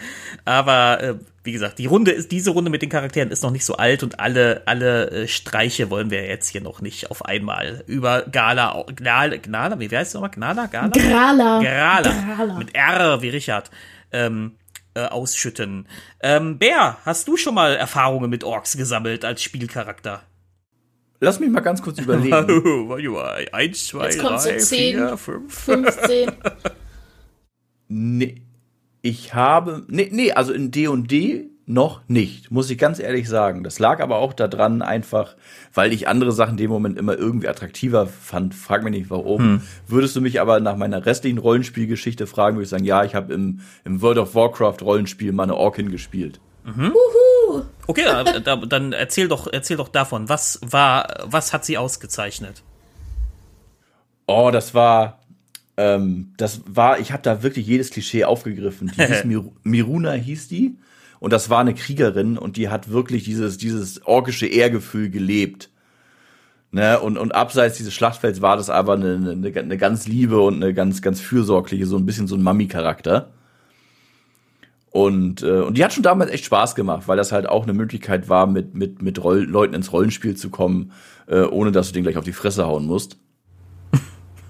Aber 0.45 1.01
äh, 1.01 1.15
wie 1.43 1.51
gesagt, 1.51 1.79
die 1.79 1.85
Runde 1.85 2.11
ist, 2.11 2.31
diese 2.31 2.51
Runde 2.51 2.69
mit 2.69 2.81
den 2.81 2.89
Charakteren 2.89 3.31
ist 3.31 3.43
noch 3.43 3.51
nicht 3.51 3.65
so 3.65 3.75
alt 3.75 4.03
und 4.03 4.19
alle, 4.19 4.63
alle 4.65 5.09
äh, 5.11 5.27
Streiche 5.27 5.89
wollen 5.89 6.09
wir 6.09 6.25
jetzt 6.25 6.49
hier 6.49 6.61
noch 6.61 6.81
nicht 6.81 7.11
auf 7.11 7.25
einmal 7.25 7.83
über 7.87 8.23
Gala, 8.23 8.85
Gnala, 8.95 9.37
Gnala, 9.37 9.79
wie 9.79 9.89
heißt 9.89 10.09
es 10.09 10.13
nochmal? 10.13 10.31
Gnala, 10.31 10.65
Gala? 10.67 10.89
Grala. 10.89 11.59
Grala. 11.61 12.35
Grala. 12.35 12.57
Mit 12.57 12.75
R 12.75 13.21
wie 13.21 13.29
Richard. 13.29 13.71
Ähm, 14.11 14.57
äh, 14.93 15.05
ausschütten. 15.05 15.87
Ähm, 16.21 16.57
Bär, 16.57 16.97
hast 17.05 17.27
du 17.27 17.37
schon 17.37 17.53
mal 17.53 17.75
Erfahrungen 17.75 18.29
mit 18.29 18.43
Orks 18.43 18.77
gesammelt 18.77 19.23
als 19.25 19.43
Spielcharakter? 19.43 20.23
Lass 21.19 21.39
mich 21.39 21.49
mal 21.49 21.61
ganz 21.61 21.81
kurz 21.81 21.99
überlegen. 21.99 22.31
Warte 22.89 23.09
mal, 23.09 23.47
Eins, 23.51 23.87
zwei, 23.87 24.05
Jetzt 24.05 24.19
kommt 24.19 24.41
so 24.41 24.49
drei, 24.49 24.57
zehn. 24.57 24.95
vier, 24.97 25.17
fünf. 25.17 25.53
15. 25.53 26.31
nee, 27.87 28.41
ich 29.01 29.33
habe, 29.33 29.83
nee, 29.87 30.09
nee, 30.11 30.31
also 30.31 30.53
in 30.53 30.69
D&D 30.71 31.49
noch 31.69 32.01
nicht, 32.07 32.49
muss 32.49 32.69
ich 32.69 32.77
ganz 32.77 32.97
ehrlich 32.97 33.27
sagen. 33.27 33.63
Das 33.63 33.77
lag 33.77 33.99
aber 33.99 34.17
auch 34.17 34.31
daran 34.33 34.81
einfach, 34.81 35.35
weil 35.73 35.91
ich 35.91 36.07
andere 36.07 36.31
Sachen 36.31 36.51
in 36.51 36.57
dem 36.57 36.71
Moment 36.71 36.97
immer 36.97 37.17
irgendwie 37.17 37.49
attraktiver 37.49 38.07
fand. 38.07 38.55
Frag 38.55 38.83
mich 38.83 38.93
nicht 38.93 39.09
warum. 39.09 39.61
Würdest 39.85 40.15
du 40.15 40.21
mich 40.21 40.39
aber 40.39 40.61
nach 40.61 40.77
meiner 40.77 41.05
restlichen 41.05 41.39
Rollenspielgeschichte 41.39 42.25
fragen, 42.25 42.55
würde 42.55 42.63
ich 42.63 42.69
sagen, 42.69 42.85
ja, 42.85 43.03
ich 43.03 43.15
habe 43.15 43.33
im, 43.33 43.59
im 43.83 44.01
World 44.01 44.17
of 44.17 44.33
Warcraft 44.33 44.77
Rollenspiel 44.81 45.33
mal 45.33 45.43
eine 45.43 45.55
Orkin 45.55 45.91
gespielt. 45.91 46.39
Okay, 47.87 48.01
äh, 48.01 48.41
da, 48.41 48.57
dann 48.57 48.91
erzähl 48.91 49.27
doch, 49.27 49.47
erzähl 49.51 49.77
doch 49.77 49.87
davon. 49.87 50.27
Was 50.27 50.59
war, 50.61 51.23
was 51.25 51.53
hat 51.53 51.63
sie 51.63 51.77
ausgezeichnet? 51.77 52.63
Oh, 54.25 54.49
das 54.51 54.73
war, 54.73 55.21
ähm, 55.77 56.33
das 56.37 56.61
war, 56.65 56.99
ich 56.99 57.13
habe 57.13 57.23
da 57.23 57.41
wirklich 57.43 57.65
jedes 57.65 57.91
Klischee 57.91 58.25
aufgegriffen. 58.25 58.91
Die 58.95 59.05
hieß 59.05 59.23
Mir 59.25 59.45
Miruna 59.63 60.11
hieß 60.11 60.49
die 60.49 60.77
und 61.19 61.31
das 61.31 61.49
war 61.49 61.59
eine 61.59 61.73
Kriegerin 61.73 62.37
und 62.37 62.57
die 62.57 62.67
hat 62.67 62.89
wirklich 62.89 63.23
dieses 63.23 63.57
dieses 63.57 64.05
orkische 64.05 64.47
Ehrgefühl 64.47 65.09
gelebt. 65.09 65.69
Ne, 66.69 66.99
und, 66.99 67.17
und 67.17 67.33
abseits 67.33 67.77
dieses 67.77 67.93
Schlachtfelds 67.93 68.41
war 68.41 68.57
das 68.57 68.69
aber 68.69 68.93
eine, 68.93 69.15
eine, 69.31 69.57
eine 69.57 69.77
ganz 69.77 70.05
liebe 70.05 70.41
und 70.41 70.55
eine 70.55 70.73
ganz, 70.73 71.01
ganz 71.01 71.21
fürsorgliche, 71.21 71.85
so 71.85 71.95
ein 71.95 72.05
bisschen 72.05 72.27
so 72.27 72.35
ein 72.35 72.43
Mami-Charakter. 72.43 73.31
Und, 74.97 75.43
äh, 75.43 75.61
und 75.61 75.77
die 75.77 75.83
hat 75.83 75.93
schon 75.93 76.01
damals 76.01 76.31
echt 76.31 76.45
Spaß 76.45 76.73
gemacht, 76.73 77.07
weil 77.07 77.17
das 77.17 77.31
halt 77.31 77.47
auch 77.47 77.61
eine 77.61 77.73
Möglichkeit 77.73 78.29
war, 78.29 78.47
mit, 78.47 78.73
mit, 78.73 78.99
mit 78.99 79.23
Roll 79.23 79.43
Leuten 79.43 79.75
ins 79.75 79.93
Rollenspiel 79.93 80.35
zu 80.35 80.49
kommen, 80.49 80.91
äh, 81.27 81.41
ohne 81.41 81.71
dass 81.71 81.89
du 81.89 81.93
den 81.93 82.01
gleich 82.01 82.17
auf 82.17 82.23
die 82.23 82.33
Fresse 82.33 82.65
hauen 82.65 82.87
musst. 82.87 83.19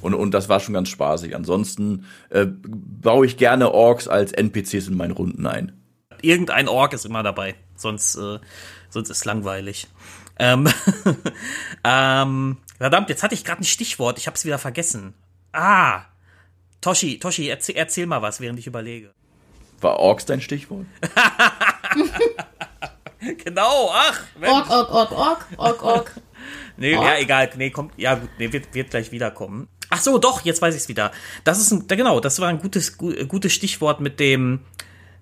und, 0.00 0.14
und 0.14 0.32
das 0.32 0.48
war 0.48 0.60
schon 0.60 0.72
ganz 0.72 0.88
spaßig. 0.88 1.36
Ansonsten 1.36 2.06
äh, 2.30 2.46
baue 2.46 3.26
ich 3.26 3.36
gerne 3.36 3.70
Orks 3.70 4.08
als 4.08 4.32
NPCs 4.32 4.88
in 4.88 4.96
meinen 4.96 5.10
Runden 5.10 5.46
ein. 5.46 5.78
Irgendein 6.22 6.66
Ork 6.66 6.94
ist 6.94 7.04
immer 7.04 7.22
dabei, 7.22 7.54
sonst, 7.76 8.16
äh, 8.16 8.38
sonst 8.88 9.10
ist 9.10 9.26
langweilig. 9.26 9.86
Ähm, 10.38 10.66
ähm, 11.84 12.56
verdammt, 12.78 13.10
jetzt 13.10 13.22
hatte 13.22 13.34
ich 13.34 13.44
gerade 13.44 13.60
ein 13.60 13.64
Stichwort, 13.64 14.16
ich 14.16 14.28
habe 14.28 14.34
es 14.34 14.46
wieder 14.46 14.56
vergessen. 14.56 15.12
Ah, 15.52 16.04
Toshi, 16.80 17.18
Toshi, 17.18 17.50
erzähl, 17.50 17.76
erzähl 17.76 18.06
mal 18.06 18.22
was, 18.22 18.40
während 18.40 18.58
ich 18.58 18.66
überlege. 18.66 19.12
War 19.80 19.98
Orks 19.98 20.26
dein 20.26 20.40
Stichwort? 20.40 20.86
Genau, 23.44 23.90
ach, 23.92 24.20
Mensch. 24.38 24.52
Ork, 24.52 24.70
Ork, 24.70 24.90
Ork, 24.92 25.12
Ork, 25.12 25.46
Ork, 25.56 25.82
Ork. 25.82 26.12
Nee, 26.76 26.92
ja, 26.92 27.18
egal. 27.18 27.50
Nee, 27.56 27.70
kommt, 27.70 27.92
ja, 27.96 28.14
gut, 28.14 28.30
nee, 28.38 28.52
wird, 28.52 28.72
wird 28.74 28.90
gleich 28.90 29.10
wiederkommen. 29.10 29.68
Ach 29.90 30.00
so, 30.00 30.18
doch, 30.18 30.44
jetzt 30.44 30.62
weiß 30.62 30.76
ich's 30.76 30.88
wieder. 30.88 31.10
Das 31.44 31.58
ist 31.58 31.72
ein, 31.72 31.88
da, 31.88 31.96
genau, 31.96 32.20
das 32.20 32.40
war 32.40 32.48
ein 32.48 32.60
gutes, 32.60 32.96
gu, 32.96 33.12
gutes 33.26 33.52
Stichwort 33.52 34.00
mit 34.00 34.20
dem, 34.20 34.60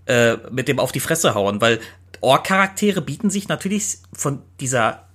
äh, 0.06 0.36
mit 0.50 0.68
dem 0.68 0.78
auf 0.78 0.92
die 0.92 1.00
Fresse 1.00 1.34
hauen, 1.34 1.60
weil 1.60 1.80
Ork-Charaktere 2.20 3.00
bieten 3.00 3.30
sich 3.30 3.48
natürlich 3.48 3.98
von 4.12 4.42
dieser 4.60 5.08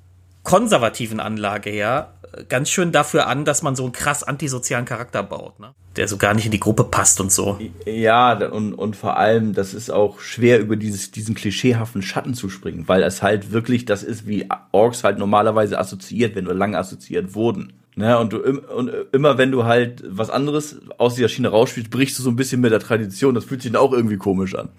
konservativen 0.44 1.20
Anlage 1.20 1.70
her 1.70 2.16
ganz 2.50 2.70
schön 2.70 2.92
dafür 2.92 3.28
an, 3.28 3.46
dass 3.46 3.62
man 3.62 3.76
so 3.76 3.84
einen 3.84 3.94
krass 3.94 4.24
antisozialen 4.24 4.86
Charakter 4.86 5.24
baut, 5.24 5.60
ne? 5.60 5.74
Der 5.98 6.08
so 6.08 6.16
gar 6.16 6.34
nicht 6.34 6.46
in 6.46 6.52
die 6.52 6.60
Gruppe 6.60 6.86
passt 6.86 7.20
und 7.20 7.32
so. 7.32 7.60
Ja, 7.86 8.34
und, 8.48 8.74
und 8.74 8.96
vor 8.96 9.18
allem, 9.18 9.54
das 9.54 9.74
ist 9.74 9.90
auch 9.90 10.22
schwer, 10.22 10.60
über 10.60 10.78
dieses, 10.78 11.12
diesen 11.12 11.36
klischeehaften 11.36 12.02
Schatten 12.02 12.34
zu 12.34 12.50
springen, 12.50 12.88
weil 12.88 13.04
es 13.04 13.22
halt 13.22 13.52
wirklich 13.52 13.84
das 13.84 14.02
ist, 14.02 14.26
wie 14.26 14.48
Orks 14.72 15.04
halt 15.04 15.18
normalerweise 15.18 15.78
assoziiert 15.78 16.36
werden 16.36 16.48
oder 16.48 16.56
lange 16.56 16.78
assoziiert 16.78 17.36
wurden. 17.36 17.74
Ne, 17.98 18.18
und, 18.18 18.32
du, 18.32 18.40
und 18.40 18.90
immer 19.12 19.38
wenn 19.38 19.52
du 19.52 19.66
halt 19.66 20.02
was 20.08 20.30
anderes 20.30 20.80
aus 20.98 21.16
dieser 21.16 21.28
Schiene 21.28 21.50
rausspielst, 21.50 21.92
brichst 21.92 22.18
du 22.18 22.24
so 22.24 22.30
ein 22.30 22.38
bisschen 22.38 22.62
mit 22.62 22.72
der 22.72 22.80
Tradition. 22.80 23.36
Das 23.36 23.44
fühlt 23.44 23.62
sich 23.62 23.72
dann 23.74 23.82
auch 23.82 23.92
irgendwie 23.92 24.16
komisch 24.16 24.56
an. 24.56 24.70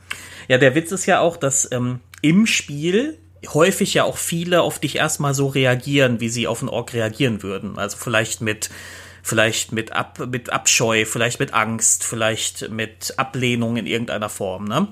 Ja, 0.48 0.56
der 0.56 0.74
Witz 0.74 0.92
ist 0.92 1.04
ja 1.04 1.20
auch, 1.20 1.36
dass 1.36 1.70
ähm, 1.72 2.00
im 2.22 2.46
Spiel 2.46 3.18
häufig 3.48 3.94
ja 3.94 4.04
auch 4.04 4.16
viele 4.16 4.62
auf 4.62 4.78
dich 4.78 4.96
erstmal 4.96 5.34
so 5.34 5.48
reagieren, 5.48 6.20
wie 6.20 6.28
sie 6.28 6.46
auf 6.46 6.60
einen 6.60 6.68
Ork 6.68 6.92
reagieren 6.94 7.42
würden. 7.42 7.78
Also 7.78 7.96
vielleicht 7.96 8.40
mit 8.40 8.70
vielleicht 9.22 9.72
mit, 9.72 9.92
Ab, 9.92 10.18
mit 10.28 10.52
Abscheu, 10.52 11.04
vielleicht 11.04 11.38
mit 11.38 11.54
Angst, 11.54 12.04
vielleicht 12.04 12.70
mit 12.70 13.14
Ablehnung 13.16 13.76
in 13.76 13.86
irgendeiner 13.86 14.28
Form. 14.28 14.64
Ne? 14.64 14.88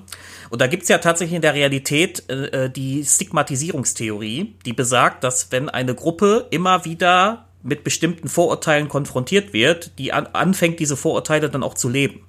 Und 0.49 0.61
da 0.61 0.67
gibt's 0.67 0.87
ja 0.87 0.97
tatsächlich 0.99 1.35
in 1.35 1.41
der 1.41 1.53
Realität 1.53 2.23
äh, 2.29 2.65
äh, 2.65 2.69
die 2.69 3.03
Stigmatisierungstheorie, 3.03 4.55
die 4.65 4.73
besagt, 4.73 5.23
dass 5.23 5.51
wenn 5.51 5.69
eine 5.69 5.93
Gruppe 5.93 6.47
immer 6.49 6.85
wieder 6.85 7.45
mit 7.61 7.83
bestimmten 7.83 8.27
Vorurteilen 8.27 8.87
konfrontiert 8.87 9.53
wird, 9.53 9.99
die 9.99 10.13
an, 10.13 10.27
anfängt, 10.27 10.79
diese 10.79 10.97
Vorurteile 10.97 11.49
dann 11.49 11.61
auch 11.61 11.73
zu 11.73 11.89
leben. 11.89 12.21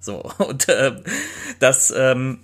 So, 0.00 0.22
und 0.38 0.68
äh, 0.68 0.92
das, 1.60 1.92
ähm, 1.96 2.40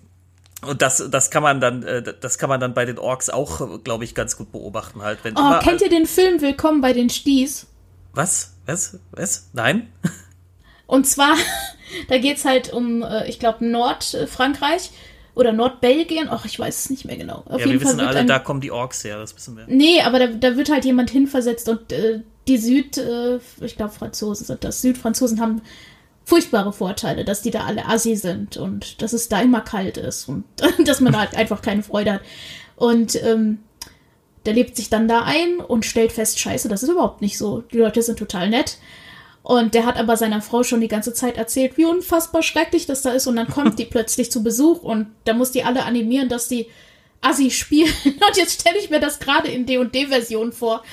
und 0.66 0.82
das, 0.82 1.08
das 1.10 1.30
kann 1.30 1.42
man 1.42 1.60
dann, 1.60 1.82
äh, 1.82 2.02
das 2.20 2.38
kann 2.38 2.48
man 2.48 2.60
dann 2.60 2.74
bei 2.74 2.84
den 2.84 2.98
Orks 2.98 3.30
auch, 3.30 3.82
glaube 3.84 4.04
ich, 4.04 4.14
ganz 4.14 4.36
gut 4.36 4.52
beobachten 4.52 5.02
halt. 5.02 5.20
Wenn 5.22 5.36
Oh, 5.36 5.40
immer, 5.40 5.58
kennt 5.60 5.80
ihr 5.80 5.90
den 5.90 6.06
Film 6.06 6.40
Willkommen 6.40 6.80
bei 6.80 6.92
den 6.92 7.10
Sties? 7.10 7.66
was? 8.12 8.54
Was? 8.66 8.98
Was? 9.12 9.48
Nein? 9.52 9.92
Und 10.86 11.06
zwar, 11.06 11.36
da 12.08 12.18
geht's 12.18 12.44
halt 12.44 12.72
um, 12.72 13.02
äh, 13.02 13.28
ich 13.28 13.38
glaube, 13.38 13.64
Nordfrankreich 13.64 14.90
oder 15.34 15.52
Nordbelgien. 15.52 16.28
Ach, 16.28 16.44
ich 16.44 16.58
weiß 16.58 16.76
es 16.76 16.90
nicht 16.90 17.04
mehr 17.04 17.16
genau. 17.16 17.44
Auf 17.46 17.60
ja, 17.60 17.66
wir 17.66 17.66
jeden 17.66 17.80
Fall 17.80 17.92
wissen 17.92 18.00
alle, 18.00 18.20
ein, 18.20 18.26
da 18.26 18.40
kommen 18.40 18.60
die 18.60 18.72
Orks 18.72 19.04
her, 19.04 19.18
das 19.18 19.36
wissen 19.36 19.56
wir. 19.56 19.64
Nee, 19.68 20.00
aber 20.00 20.18
da, 20.18 20.26
da 20.26 20.56
wird 20.56 20.70
halt 20.70 20.84
jemand 20.84 21.10
hinversetzt 21.10 21.68
und 21.68 21.92
äh, 21.92 22.22
die 22.48 22.58
Süd, 22.58 22.98
äh, 22.98 23.38
ich 23.60 23.76
glaube 23.76 23.92
Franzosen 23.92 24.46
sind 24.46 24.64
das, 24.64 24.82
Südfranzosen 24.82 25.40
haben 25.40 25.62
furchtbare 26.28 26.74
Vorteile, 26.74 27.24
dass 27.24 27.40
die 27.40 27.50
da 27.50 27.64
alle 27.64 27.86
assi 27.86 28.14
sind 28.14 28.58
und 28.58 29.00
dass 29.00 29.14
es 29.14 29.30
da 29.30 29.40
immer 29.40 29.62
kalt 29.62 29.96
ist 29.96 30.28
und 30.28 30.44
dass 30.84 31.00
man 31.00 31.14
da 31.14 31.20
halt 31.20 31.34
einfach 31.34 31.62
keine 31.62 31.82
Freude 31.82 32.12
hat. 32.12 32.20
Und 32.76 33.20
ähm, 33.24 33.60
der 34.44 34.52
lebt 34.52 34.76
sich 34.76 34.90
dann 34.90 35.08
da 35.08 35.22
ein 35.22 35.56
und 35.56 35.86
stellt 35.86 36.12
fest, 36.12 36.38
scheiße, 36.38 36.68
das 36.68 36.82
ist 36.82 36.90
überhaupt 36.90 37.22
nicht 37.22 37.38
so. 37.38 37.62
Die 37.72 37.78
Leute 37.78 38.02
sind 38.02 38.18
total 38.18 38.50
nett. 38.50 38.76
Und 39.42 39.72
der 39.72 39.86
hat 39.86 39.96
aber 39.96 40.18
seiner 40.18 40.42
Frau 40.42 40.64
schon 40.64 40.82
die 40.82 40.88
ganze 40.88 41.14
Zeit 41.14 41.38
erzählt, 41.38 41.78
wie 41.78 41.86
unfassbar 41.86 42.42
schrecklich 42.42 42.84
das 42.84 43.00
da 43.00 43.12
ist. 43.12 43.26
Und 43.26 43.36
dann 43.36 43.48
kommt 43.48 43.78
die 43.78 43.84
plötzlich 43.90 44.30
zu 44.30 44.42
Besuch 44.42 44.82
und 44.82 45.06
da 45.24 45.32
muss 45.32 45.50
die 45.50 45.64
alle 45.64 45.84
animieren, 45.84 46.28
dass 46.28 46.46
die 46.46 46.66
Assi 47.22 47.50
spielen. 47.50 47.92
Und 48.04 48.36
jetzt 48.36 48.60
stelle 48.60 48.78
ich 48.78 48.90
mir 48.90 49.00
das 49.00 49.18
gerade 49.18 49.48
in 49.48 49.66
D&D-Version 49.66 50.52
vor, 50.52 50.84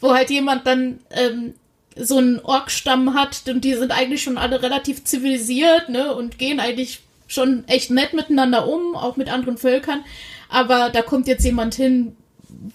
wo 0.00 0.12
halt 0.12 0.30
jemand 0.30 0.64
dann 0.66 1.00
ähm, 1.10 1.54
so 1.96 2.18
einen 2.18 2.40
Orkstamm 2.40 3.14
hat 3.14 3.42
und 3.48 3.64
die 3.64 3.74
sind 3.74 3.92
eigentlich 3.92 4.22
schon 4.22 4.38
alle 4.38 4.62
relativ 4.62 5.04
zivilisiert, 5.04 5.88
ne, 5.88 6.14
und 6.14 6.38
gehen 6.38 6.60
eigentlich 6.60 7.00
schon 7.26 7.66
echt 7.66 7.90
nett 7.90 8.12
miteinander 8.12 8.68
um, 8.68 8.94
auch 8.94 9.16
mit 9.16 9.28
anderen 9.30 9.56
Völkern. 9.56 10.04
Aber 10.48 10.90
da 10.90 11.02
kommt 11.02 11.28
jetzt 11.28 11.44
jemand 11.44 11.74
hin, 11.74 12.16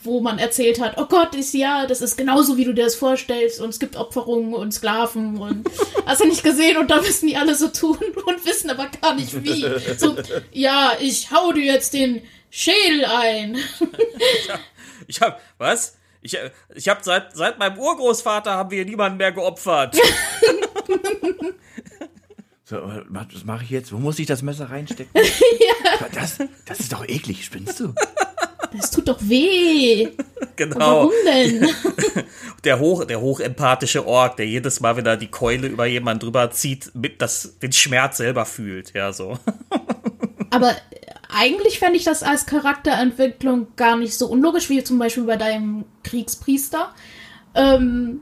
wo 0.04 0.22
man 0.22 0.40
erzählt 0.40 0.82
hat, 0.82 0.98
oh 0.98 1.06
Gott, 1.06 1.36
ist 1.36 1.54
ja, 1.54 1.86
das 1.86 2.02
ist 2.02 2.18
genauso, 2.18 2.58
wie 2.58 2.66
du 2.66 2.74
dir 2.74 2.86
das 2.86 2.96
vorstellst 2.96 3.62
und 3.62 3.70
es 3.70 3.80
gibt 3.80 3.96
Opferungen 3.96 4.54
und 4.54 4.74
Sklaven 4.74 5.38
und 5.38 5.70
hast 6.06 6.22
du 6.22 6.28
nicht 6.28 6.44
gesehen 6.44 6.78
und 6.78 6.90
da 6.90 7.02
müssen 7.02 7.28
die 7.28 7.38
alle 7.38 7.56
so 7.56 7.68
tun 7.68 7.98
und 8.26 8.46
wissen 8.46 8.70
aber 8.70 8.88
gar 9.02 9.16
nicht 9.16 9.44
wie. 9.44 9.66
So, 9.98 10.16
ja, 10.52 10.94
ich 11.00 11.32
hau 11.32 11.54
dir 11.54 11.64
jetzt 11.64 11.94
den 11.94 12.22
Schädel 12.50 13.06
ein. 13.06 13.56
ich 13.56 14.50
hab, 14.50 14.60
ich 15.08 15.22
hab 15.22 15.42
was? 15.58 15.98
Ich, 16.22 16.38
ich 16.76 16.90
habe 16.90 17.04
seit, 17.04 17.36
seit 17.36 17.60
meinem 17.60 17.78
Urgroßvater 17.78 18.52
haben 18.52 18.72
wir 18.72 18.86
niemanden 18.86 19.18
mehr 19.18 19.32
geopfert. 19.32 19.98
So, 22.70 22.82
was 23.08 23.46
mache 23.46 23.64
ich 23.64 23.70
jetzt? 23.70 23.94
Wo 23.94 23.98
muss 23.98 24.20
ich 24.20 24.26
das 24.26 24.42
Messer 24.42 24.70
reinstecken? 24.70 25.10
ja. 25.16 26.08
Das, 26.14 26.40
das 26.66 26.82
ist 26.82 26.92
doch 26.92 27.08
eklig, 27.08 27.46
spinnst 27.46 27.80
du? 27.80 27.94
Das 28.76 28.92
tut 28.92 29.08
doch 29.08 29.20
weh. 29.22 30.10
Genau. 30.58 30.78
Warum 30.78 31.12
denn? 31.26 31.70
Der, 32.66 32.80
hoch, 32.80 33.06
der 33.06 33.22
hochempathische 33.22 34.06
Ork, 34.06 34.36
der 34.36 34.48
jedes 34.48 34.82
Mal, 34.82 34.98
wenn 34.98 35.06
er 35.06 35.16
die 35.16 35.30
Keule 35.30 35.68
über 35.68 35.86
jemanden 35.86 36.22
drüber 36.22 36.52
zieht, 36.52 36.92
mit 36.94 37.22
das, 37.22 37.58
den 37.60 37.72
Schmerz 37.72 38.18
selber 38.18 38.46
fühlt. 38.46 38.94
Ja, 38.94 39.14
so. 39.14 39.40
Aber 40.50 40.76
eigentlich 41.30 41.80
fände 41.80 41.98
ich 41.98 42.04
das 42.04 42.24
als 42.24 42.46
Charakterentwicklung 42.46 43.68
gar 43.76 43.98
nicht 43.98 44.18
so 44.18 44.28
unlogisch, 44.28 44.70
wie 44.70 44.84
zum 44.84 45.00
Beispiel 45.00 45.24
bei 45.24 45.36
deinem 45.36 45.86
Kriegspriester. 46.04 46.94
Ähm, 47.56 48.22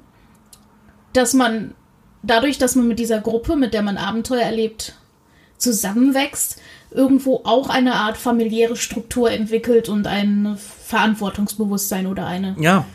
dass 1.13 1.34
man 1.34 1.76
dadurch, 2.24 2.58
dass 2.58 2.76
man 2.76 2.88
mit 2.88 3.00
dieser 3.00 3.22
Gruppe, 3.22 3.56
mit 3.56 3.74
der 3.74 3.82
man 3.82 3.98
Abenteuer 3.98 4.41
erlebt, 4.41 4.96
zusammenwächst, 5.58 6.62
irgendwo 6.91 7.41
auch 7.44 7.70
eine 7.70 7.96
Art 7.96 8.18
familiäre 8.18 8.76
Struktur 8.76 9.32
entwickelt 9.32 9.89
und 9.89 10.08
ein 10.08 10.58
Verantwortungsbewusstsein 10.58 12.08
oder 12.08 12.26
eine 12.26 12.56
ja. 12.60 12.86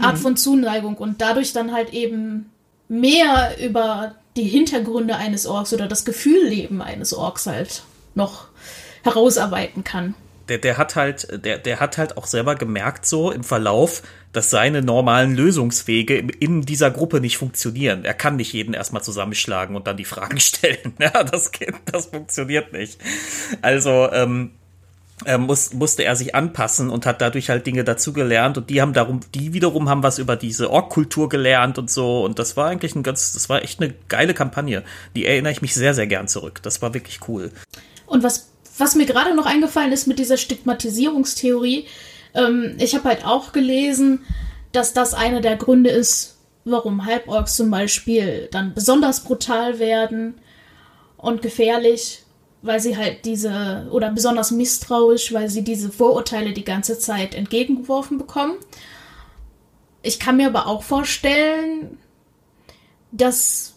Art 0.00 0.18
von 0.18 0.36
Zuneigung 0.36 0.96
und 0.96 1.20
dadurch 1.20 1.52
dann 1.52 1.72
halt 1.72 1.92
eben 1.92 2.50
mehr 2.88 3.56
über 3.64 4.16
die 4.36 4.44
Hintergründe 4.44 5.16
eines 5.16 5.46
Orks 5.46 5.72
oder 5.72 5.88
das 5.88 6.04
Gefühlleben 6.04 6.80
eines 6.80 7.12
Orks 7.14 7.46
halt 7.46 7.82
noch 8.14 8.46
herausarbeiten 9.02 9.84
kann 9.84 10.14
der, 10.48 10.58
der 10.58 10.78
hat 10.78 10.96
halt, 10.96 11.44
der, 11.44 11.58
der 11.58 11.80
hat 11.80 11.98
halt 11.98 12.16
auch 12.16 12.26
selber 12.26 12.54
gemerkt, 12.54 13.06
so 13.06 13.30
im 13.30 13.44
Verlauf, 13.44 14.02
dass 14.32 14.50
seine 14.50 14.82
normalen 14.82 15.34
Lösungswege 15.34 16.18
in 16.18 16.62
dieser 16.62 16.90
Gruppe 16.90 17.20
nicht 17.20 17.38
funktionieren. 17.38 18.04
Er 18.04 18.14
kann 18.14 18.36
nicht 18.36 18.52
jeden 18.52 18.74
erstmal 18.74 19.02
zusammenschlagen 19.02 19.76
und 19.76 19.86
dann 19.86 19.96
die 19.96 20.04
Fragen 20.04 20.40
stellen. 20.40 20.94
Ja, 21.00 21.24
das, 21.24 21.50
das 21.90 22.06
funktioniert 22.06 22.72
nicht. 22.72 23.00
Also, 23.60 24.10
ähm, 24.12 24.52
äh, 25.24 25.38
muss, 25.38 25.72
musste 25.72 26.02
er 26.04 26.16
sich 26.16 26.34
anpassen 26.34 26.90
und 26.90 27.06
hat 27.06 27.20
dadurch 27.20 27.48
halt 27.48 27.66
Dinge 27.66 27.84
dazugelernt 27.84 28.58
und 28.58 28.68
die 28.70 28.80
haben 28.80 28.92
darum, 28.92 29.20
die 29.34 29.52
wiederum 29.52 29.88
haben 29.88 30.02
was 30.02 30.18
über 30.18 30.34
diese 30.34 30.70
Ork-Kultur 30.70 31.28
gelernt 31.28 31.78
und 31.78 31.90
so 31.90 32.24
und 32.24 32.40
das 32.40 32.56
war 32.56 32.68
eigentlich 32.68 32.96
ein 32.96 33.04
ganz, 33.04 33.32
das 33.32 33.48
war 33.48 33.62
echt 33.62 33.80
eine 33.80 33.94
geile 34.08 34.34
Kampagne. 34.34 34.82
Die 35.14 35.24
erinnere 35.24 35.52
ich 35.52 35.62
mich 35.62 35.74
sehr, 35.74 35.94
sehr 35.94 36.08
gern 36.08 36.26
zurück. 36.26 36.60
Das 36.62 36.82
war 36.82 36.92
wirklich 36.92 37.20
cool. 37.28 37.52
Und 38.06 38.24
was 38.24 38.51
was 38.78 38.94
mir 38.94 39.06
gerade 39.06 39.34
noch 39.34 39.46
eingefallen 39.46 39.92
ist 39.92 40.06
mit 40.06 40.18
dieser 40.18 40.36
Stigmatisierungstheorie, 40.36 41.86
ähm, 42.34 42.76
ich 42.78 42.94
habe 42.94 43.08
halt 43.08 43.24
auch 43.24 43.52
gelesen, 43.52 44.24
dass 44.72 44.92
das 44.92 45.14
einer 45.14 45.40
der 45.40 45.56
Gründe 45.56 45.90
ist, 45.90 46.38
warum 46.64 47.04
Halborgs 47.04 47.56
zum 47.56 47.70
Beispiel 47.70 48.48
dann 48.50 48.74
besonders 48.74 49.24
brutal 49.24 49.78
werden 49.78 50.34
und 51.16 51.42
gefährlich, 51.42 52.22
weil 52.62 52.80
sie 52.80 52.96
halt 52.96 53.24
diese, 53.24 53.88
oder 53.90 54.10
besonders 54.10 54.50
misstrauisch, 54.50 55.32
weil 55.32 55.48
sie 55.48 55.62
diese 55.62 55.90
Vorurteile 55.90 56.52
die 56.52 56.64
ganze 56.64 56.98
Zeit 56.98 57.34
entgegengeworfen 57.34 58.18
bekommen. 58.18 58.54
Ich 60.02 60.18
kann 60.18 60.36
mir 60.36 60.46
aber 60.46 60.66
auch 60.66 60.82
vorstellen, 60.82 61.98
dass 63.10 63.71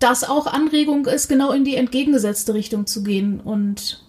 das 0.00 0.24
auch 0.24 0.46
Anregung 0.46 1.06
ist, 1.06 1.28
genau 1.28 1.52
in 1.52 1.64
die 1.64 1.76
entgegengesetzte 1.76 2.54
Richtung 2.54 2.86
zu 2.86 3.02
gehen 3.04 3.38
und 3.38 4.04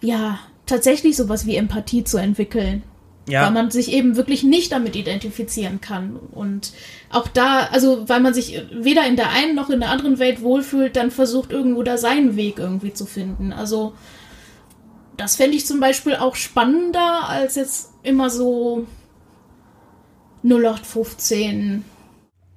ja, 0.00 0.38
tatsächlich 0.64 1.16
sowas 1.16 1.44
wie 1.44 1.56
Empathie 1.56 2.04
zu 2.04 2.18
entwickeln. 2.18 2.82
Ja. 3.28 3.44
Weil 3.44 3.52
man 3.52 3.70
sich 3.70 3.92
eben 3.92 4.16
wirklich 4.16 4.42
nicht 4.42 4.72
damit 4.72 4.96
identifizieren 4.96 5.82
kann. 5.82 6.16
Und 6.16 6.72
auch 7.10 7.28
da, 7.28 7.68
also 7.70 8.08
weil 8.08 8.20
man 8.20 8.32
sich 8.32 8.62
weder 8.72 9.06
in 9.06 9.16
der 9.16 9.28
einen 9.28 9.54
noch 9.54 9.68
in 9.68 9.80
der 9.80 9.90
anderen 9.90 10.18
Welt 10.18 10.40
wohlfühlt, 10.40 10.96
dann 10.96 11.10
versucht 11.10 11.52
irgendwo 11.52 11.82
da 11.82 11.98
seinen 11.98 12.36
Weg 12.36 12.58
irgendwie 12.58 12.94
zu 12.94 13.04
finden. 13.04 13.52
Also 13.52 13.92
das 15.18 15.36
fände 15.36 15.58
ich 15.58 15.66
zum 15.66 15.78
Beispiel 15.78 16.16
auch 16.16 16.36
spannender 16.36 17.28
als 17.28 17.56
jetzt 17.56 17.92
immer 18.02 18.30
so 18.30 18.86
0815 20.42 21.84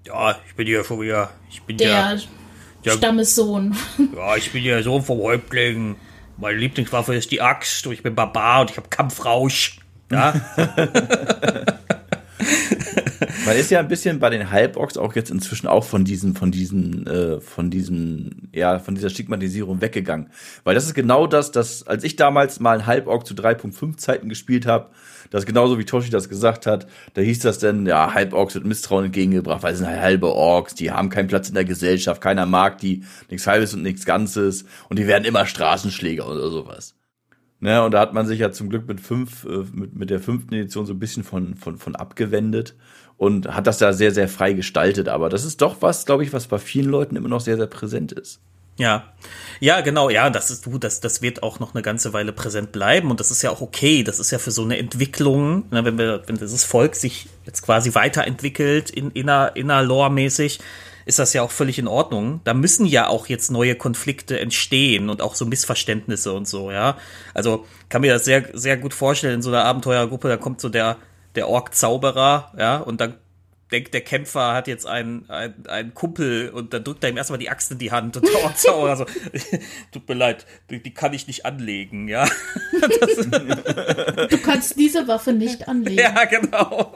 ja, 0.05 0.37
ich 0.47 0.55
bin 0.55 0.67
ja 0.67 0.83
schon 0.83 1.01
wieder. 1.01 1.29
Ich 1.49 1.61
bin 1.63 1.77
der, 1.77 1.89
ja, 1.89 2.17
der 2.85 2.91
Stammessohn. 2.91 3.75
Ja, 4.15 4.35
ich 4.35 4.51
bin 4.51 4.63
ja 4.63 4.81
Sohn 4.81 5.03
vom 5.03 5.19
Häuptling. 5.19 5.95
Meine 6.37 6.57
Lieblingswaffe 6.57 7.15
ist 7.15 7.31
die 7.31 7.41
Axt 7.41 7.85
und 7.85 7.93
ich 7.93 8.03
bin 8.03 8.15
Barbar 8.15 8.61
und 8.61 8.71
ich 8.71 8.77
habe 8.77 8.89
Kampfrausch. 8.89 9.79
Ja. 10.11 10.33
Man 13.51 13.59
ist 13.59 13.69
ja 13.69 13.79
ein 13.79 13.89
bisschen 13.89 14.19
bei 14.19 14.29
den 14.29 14.49
Halborgs 14.49 14.95
auch 14.95 15.13
jetzt 15.13 15.29
inzwischen 15.29 15.67
auch 15.67 15.83
von 15.83 16.05
diesen, 16.05 16.35
von 16.35 16.51
diesen, 16.51 17.05
äh, 17.05 17.41
von 17.41 17.69
diesem, 17.69 18.47
ja, 18.53 18.79
von 18.79 18.95
dieser 18.95 19.09
Stigmatisierung 19.09 19.81
weggegangen. 19.81 20.29
Weil 20.63 20.73
das 20.73 20.85
ist 20.85 20.93
genau 20.93 21.27
das, 21.27 21.51
dass, 21.51 21.85
als 21.85 22.05
ich 22.05 22.15
damals 22.15 22.61
mal 22.61 22.79
ein 22.79 22.85
Halborg 22.85 23.27
zu 23.27 23.33
3.5 23.33 23.97
Zeiten 23.97 24.29
gespielt 24.29 24.65
habe, 24.65 24.91
das 25.31 25.45
genauso 25.45 25.77
wie 25.77 25.83
Toshi 25.83 26.09
das 26.09 26.29
gesagt 26.29 26.65
hat, 26.65 26.87
da 27.13 27.19
hieß 27.19 27.39
das 27.39 27.59
denn, 27.59 27.85
ja, 27.85 28.13
Halborgs 28.13 28.55
wird 28.55 28.63
Misstrauen 28.63 29.03
entgegengebracht, 29.03 29.63
weil 29.63 29.73
es 29.73 29.79
sind 29.79 29.87
halt 29.89 29.99
halbe 29.99 30.33
Orks, 30.33 30.73
die 30.73 30.91
haben 30.91 31.09
keinen 31.09 31.27
Platz 31.27 31.49
in 31.49 31.55
der 31.55 31.65
Gesellschaft, 31.65 32.21
keiner 32.21 32.45
mag 32.45 32.77
die, 32.77 33.03
nichts 33.29 33.47
Halbes 33.47 33.73
und 33.73 33.81
nichts 33.81 34.05
Ganzes 34.05 34.63
und 34.87 34.97
die 34.97 35.07
werden 35.07 35.25
immer 35.25 35.45
Straßenschläger 35.45 36.25
oder 36.25 36.49
sowas. 36.49 36.95
Ne, 37.63 37.83
und 37.83 37.91
da 37.93 37.99
hat 37.99 38.15
man 38.15 38.25
sich 38.25 38.39
ja 38.39 38.51
zum 38.51 38.69
Glück 38.69 38.87
mit 38.87 38.99
fünf, 38.99 39.45
äh, 39.45 39.65
mit, 39.71 39.93
mit 39.95 40.09
der 40.09 40.19
fünften 40.19 40.55
Edition 40.55 40.87
so 40.87 40.93
ein 40.93 40.99
bisschen 40.99 41.23
von, 41.23 41.53
von, 41.53 41.77
von 41.77 41.95
abgewendet 41.95 42.75
und 43.21 43.53
hat 43.53 43.67
das 43.67 43.77
da 43.77 43.93
sehr, 43.93 44.11
sehr 44.11 44.27
frei 44.27 44.53
gestaltet. 44.53 45.07
Aber 45.07 45.29
das 45.29 45.45
ist 45.45 45.61
doch 45.61 45.75
was, 45.81 46.07
glaube 46.07 46.23
ich, 46.23 46.33
was 46.33 46.47
bei 46.47 46.57
vielen 46.57 46.89
Leuten 46.89 47.15
immer 47.15 47.29
noch 47.29 47.39
sehr, 47.39 47.55
sehr 47.55 47.67
präsent 47.67 48.11
ist. 48.11 48.39
Ja, 48.77 49.13
ja, 49.59 49.81
genau, 49.81 50.09
ja, 50.09 50.31
das 50.31 50.49
ist 50.49 50.65
du, 50.65 50.79
das, 50.79 51.01
das 51.01 51.21
wird 51.21 51.43
auch 51.43 51.59
noch 51.59 51.75
eine 51.75 51.83
ganze 51.83 52.13
Weile 52.13 52.33
präsent 52.33 52.71
bleiben 52.71 53.11
und 53.11 53.19
das 53.19 53.29
ist 53.29 53.43
ja 53.43 53.51
auch 53.51 53.61
okay. 53.61 54.03
Das 54.03 54.17
ist 54.17 54.31
ja 54.31 54.39
für 54.39 54.49
so 54.49 54.63
eine 54.63 54.79
Entwicklung, 54.79 55.65
ne, 55.69 55.85
wenn 55.85 55.99
wir, 55.99 56.23
wenn 56.25 56.37
dieses 56.37 56.63
Volk 56.63 56.95
sich 56.95 57.27
jetzt 57.45 57.61
quasi 57.61 57.93
weiterentwickelt 57.93 58.89
in 58.89 59.11
inner, 59.11 59.51
inner 59.55 59.83
Lore-mäßig, 59.83 60.59
ist 61.05 61.19
das 61.19 61.33
ja 61.33 61.43
auch 61.43 61.51
völlig 61.51 61.77
in 61.77 61.87
Ordnung. 61.87 62.41
Da 62.43 62.55
müssen 62.55 62.87
ja 62.87 63.07
auch 63.07 63.27
jetzt 63.27 63.51
neue 63.51 63.75
Konflikte 63.75 64.39
entstehen 64.39 65.11
und 65.11 65.21
auch 65.21 65.35
so 65.35 65.45
Missverständnisse 65.45 66.33
und 66.33 66.47
so, 66.47 66.71
ja. 66.71 66.97
Also 67.35 67.67
kann 67.87 68.01
mir 68.01 68.13
das 68.13 68.25
sehr, 68.25 68.49
sehr 68.53 68.77
gut 68.77 68.95
vorstellen 68.95 69.35
in 69.35 69.41
so 69.43 69.51
einer 69.51 69.63
Abenteuergruppe, 69.63 70.27
da 70.27 70.37
kommt 70.37 70.59
so 70.59 70.69
der, 70.69 70.97
der 71.35 71.47
Ork-Zauberer, 71.47 72.53
ja, 72.57 72.77
und 72.77 73.01
dann 73.01 73.15
denkt, 73.71 73.93
der 73.93 74.01
Kämpfer 74.01 74.53
hat 74.53 74.67
jetzt 74.67 74.85
einen, 74.85 75.29
einen, 75.29 75.65
einen 75.67 75.93
Kumpel 75.93 76.49
und 76.49 76.73
dann 76.73 76.83
drückt 76.83 77.03
er 77.03 77.09
ihm 77.09 77.17
erstmal 77.17 77.39
die 77.39 77.49
Axt 77.49 77.71
in 77.71 77.77
die 77.77 77.91
Hand 77.91 78.17
und 78.17 78.27
der 78.27 78.43
Ork-Zauberer 78.43 78.97
so, 78.97 79.05
tut 79.91 80.07
mir 80.09 80.15
leid, 80.15 80.45
die, 80.69 80.83
die, 80.83 80.93
kann 80.93 81.13
ich 81.13 81.27
nicht 81.27 81.45
anlegen, 81.45 82.07
ja. 82.07 82.27
du 84.29 84.37
kannst 84.39 84.77
diese 84.77 85.07
Waffe 85.07 85.33
nicht 85.33 85.67
anlegen. 85.67 85.99
Ja, 85.99 86.25
genau. 86.25 86.93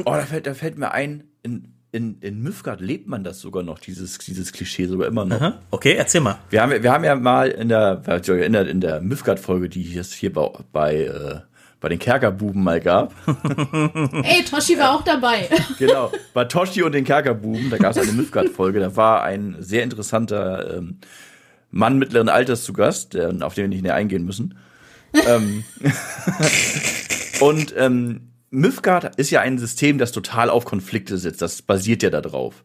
oh, 0.00 0.04
da 0.04 0.26
fällt, 0.26 0.46
da 0.46 0.54
fällt 0.54 0.78
mir 0.78 0.90
ein, 0.90 1.24
in 1.42 1.74
in, 1.94 2.18
in 2.22 2.42
Mythgard 2.42 2.80
lebt 2.80 3.06
man 3.06 3.22
das 3.22 3.38
sogar 3.38 3.62
noch, 3.62 3.78
dieses, 3.78 4.18
dieses 4.18 4.52
Klischee 4.52 4.86
sogar 4.86 5.06
immer 5.06 5.24
noch. 5.24 5.40
Aha. 5.40 5.60
Okay, 5.70 5.92
erzähl 5.92 6.20
mal. 6.20 6.40
Wir 6.50 6.60
haben, 6.60 6.82
wir 6.82 6.92
haben 6.92 7.04
ja 7.04 7.14
mal 7.14 7.48
in 7.48 7.68
der, 7.68 8.02
in 8.26 8.52
der, 8.52 8.66
in 8.66 8.80
der 8.80 9.00
Mythgard-Folge, 9.00 9.68
die 9.68 9.96
es 9.96 10.12
hier 10.12 10.32
bei, 10.32 10.50
bei, 10.72 10.96
äh, 11.04 11.40
bei 11.84 11.90
den 11.90 11.98
Kerkerbuben 11.98 12.64
mal 12.64 12.80
gab. 12.80 13.12
Ey, 14.22 14.42
Toshi 14.42 14.78
war 14.78 14.94
auch 14.94 15.04
dabei. 15.04 15.50
genau, 15.78 16.10
bei 16.32 16.46
Toshi 16.46 16.82
und 16.82 16.92
den 16.92 17.04
Kerkerbuben, 17.04 17.68
da 17.68 17.76
gab 17.76 17.90
es 17.90 17.98
eine 17.98 18.12
Mythgard-Folge, 18.12 18.80
da 18.80 18.96
war 18.96 19.22
ein 19.22 19.56
sehr 19.58 19.82
interessanter 19.82 20.78
ähm, 20.78 20.96
Mann 21.70 21.98
mittleren 21.98 22.30
Alters 22.30 22.64
zu 22.64 22.72
Gast, 22.72 23.12
der, 23.12 23.34
auf 23.42 23.52
den 23.52 23.64
wir 23.64 23.68
nicht 23.68 23.82
näher 23.82 23.96
eingehen 23.96 24.24
müssen. 24.24 24.56
ähm, 25.12 25.64
und 27.40 27.74
ähm, 27.76 28.30
Mythgard 28.48 29.16
ist 29.16 29.30
ja 29.30 29.42
ein 29.42 29.58
System, 29.58 29.98
das 29.98 30.12
total 30.12 30.48
auf 30.48 30.64
Konflikte 30.64 31.18
setzt. 31.18 31.42
Das 31.42 31.60
basiert 31.60 32.02
ja 32.02 32.08
darauf. 32.08 32.64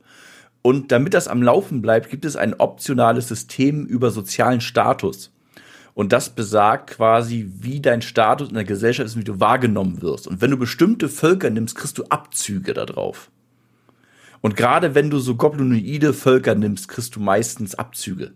Und 0.62 0.94
damit 0.94 1.14
das 1.14 1.28
am 1.28 1.44
Laufen 1.44 1.82
bleibt, 1.82 2.10
gibt 2.10 2.24
es 2.24 2.38
ein 2.38 2.54
optionales 2.54 3.28
System 3.28 3.86
über 3.86 4.12
sozialen 4.12 4.62
Status. 4.62 5.34
Und 5.94 6.14
das 6.14 6.30
besagt 6.30 6.92
quasi, 6.92 7.52
wie 7.60 7.82
dein 7.82 8.02
Status 8.02 8.50
in 8.50 8.56
der 8.56 8.64
Gesellschaft 8.64 9.08
ist, 9.08 9.18
wie 9.18 9.24
du 9.24 9.40
wahrgenommen 9.40 10.02
wirst. 10.02 10.28
Und 10.28 10.42
wenn 10.42 10.52
du 10.52 10.58
bestimmte 10.58 11.10
Völker 11.10 11.50
nimmst, 11.50 11.76
kriegst 11.76 11.98
du 11.98 12.06
Abzüge 12.06 12.74
darauf. 12.74 13.30
Und 14.42 14.56
gerade 14.56 14.96
wenn 14.96 15.10
du 15.10 15.20
so 15.20 15.36
goblinoide 15.36 16.14
Völker 16.14 16.56
nimmst, 16.56 16.88
kriegst 16.88 17.16
du 17.16 17.20
meistens 17.20 17.76
Abzüge. 17.76 18.32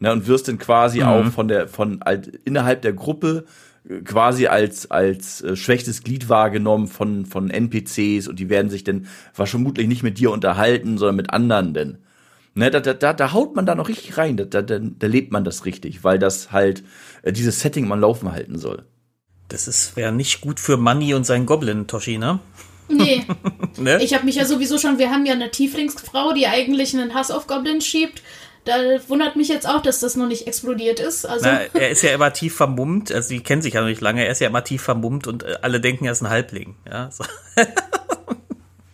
Ne, 0.00 0.12
und 0.12 0.28
wirst 0.28 0.46
dann 0.46 0.58
quasi 0.58 1.02
auch 1.02 1.26
von 1.26 1.48
der, 1.48 1.66
von 1.66 2.02
alt, 2.02 2.28
innerhalb 2.44 2.82
der 2.82 2.92
Gruppe 2.92 3.46
äh, 3.88 4.00
quasi 4.02 4.46
als, 4.46 4.88
als 4.92 5.42
äh, 5.42 5.56
schwächstes 5.56 6.04
Glied 6.04 6.28
wahrgenommen 6.28 6.86
von, 6.86 7.26
von 7.26 7.50
NPCs 7.50 8.28
und 8.28 8.38
die 8.38 8.48
werden 8.48 8.70
sich 8.70 8.84
dann 8.84 9.08
vermutlich 9.32 9.88
nicht 9.88 10.04
mit 10.04 10.18
dir 10.18 10.30
unterhalten, 10.30 10.98
sondern 10.98 11.16
mit 11.16 11.30
anderen 11.30 11.74
denn. 11.74 11.98
Ne, 12.54 12.70
da, 12.70 12.80
da, 12.80 12.94
da, 12.94 13.12
da 13.12 13.32
haut 13.32 13.54
man 13.54 13.66
da 13.66 13.74
noch 13.74 13.88
richtig 13.88 14.18
rein, 14.18 14.36
da, 14.36 14.44
da, 14.44 14.62
da, 14.62 14.78
da 14.80 15.06
lebt 15.06 15.32
man 15.32 15.44
das 15.44 15.64
richtig, 15.64 16.02
weil 16.02 16.18
das 16.18 16.50
halt 16.50 16.82
äh, 17.22 17.32
dieses 17.32 17.60
Setting 17.60 17.86
man 17.86 18.00
laufen 18.00 18.32
halten 18.32 18.58
soll. 18.58 18.84
Das 19.48 19.68
ist 19.68 19.96
wäre 19.96 20.12
nicht 20.12 20.40
gut 20.40 20.60
für 20.60 20.76
Manny 20.76 21.14
und 21.14 21.24
seinen 21.24 21.46
Goblin, 21.46 21.86
Toshi, 21.86 22.18
ne? 22.18 22.40
Nee. 22.88 23.24
ne? 23.76 24.02
Ich 24.02 24.14
habe 24.14 24.24
mich 24.24 24.36
ja 24.36 24.44
sowieso 24.44 24.78
schon, 24.78 24.98
wir 24.98 25.10
haben 25.10 25.26
ja 25.26 25.34
eine 25.34 25.50
Tieflingsfrau, 25.50 26.32
die 26.32 26.46
eigentlich 26.46 26.94
einen 26.94 27.14
Hass 27.14 27.30
auf 27.30 27.46
Goblins 27.46 27.86
schiebt. 27.86 28.22
Da 28.64 28.74
wundert 29.08 29.36
mich 29.36 29.48
jetzt 29.48 29.66
auch, 29.66 29.80
dass 29.80 30.00
das 30.00 30.16
noch 30.16 30.26
nicht 30.26 30.46
explodiert 30.46 31.00
ist. 31.00 31.24
Also, 31.24 31.46
Na, 31.46 31.60
er 31.72 31.88
ist 31.88 32.02
ja 32.02 32.12
immer 32.12 32.32
tief 32.34 32.54
vermummt, 32.54 33.10
also 33.10 33.30
die 33.30 33.40
kennen 33.40 33.62
sich 33.62 33.74
ja 33.74 33.80
noch 33.80 33.88
nicht 33.88 34.02
lange, 34.02 34.24
er 34.24 34.32
ist 34.32 34.40
ja 34.40 34.48
immer 34.48 34.64
tief 34.64 34.82
vermummt 34.82 35.26
und 35.26 35.42
äh, 35.42 35.56
alle 35.62 35.80
denken, 35.80 36.04
er 36.04 36.12
ist 36.12 36.22
ein 36.22 36.28
Halbling. 36.28 36.76
Ja, 36.86 37.10
so. 37.10 37.24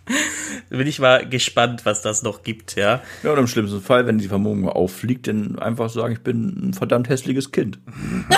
Bin 0.71 0.87
ich 0.87 0.99
mal 0.99 1.29
gespannt, 1.29 1.85
was 1.85 2.03
das 2.03 2.23
noch 2.23 2.43
gibt, 2.43 2.77
ja. 2.77 3.03
Ja, 3.23 3.33
und 3.33 3.39
im 3.39 3.47
schlimmsten 3.47 3.81
Fall, 3.81 4.07
wenn 4.07 4.19
die 4.19 4.29
Vermummung 4.29 4.69
auffliegt, 4.69 5.27
dann 5.29 5.59
einfach 5.59 5.89
sagen, 5.91 6.15
ich 6.15 6.21
bin 6.21 6.69
ein 6.69 6.75
verdammt 6.75 7.09
hässliches 7.09 7.53
Kind. 7.53 7.79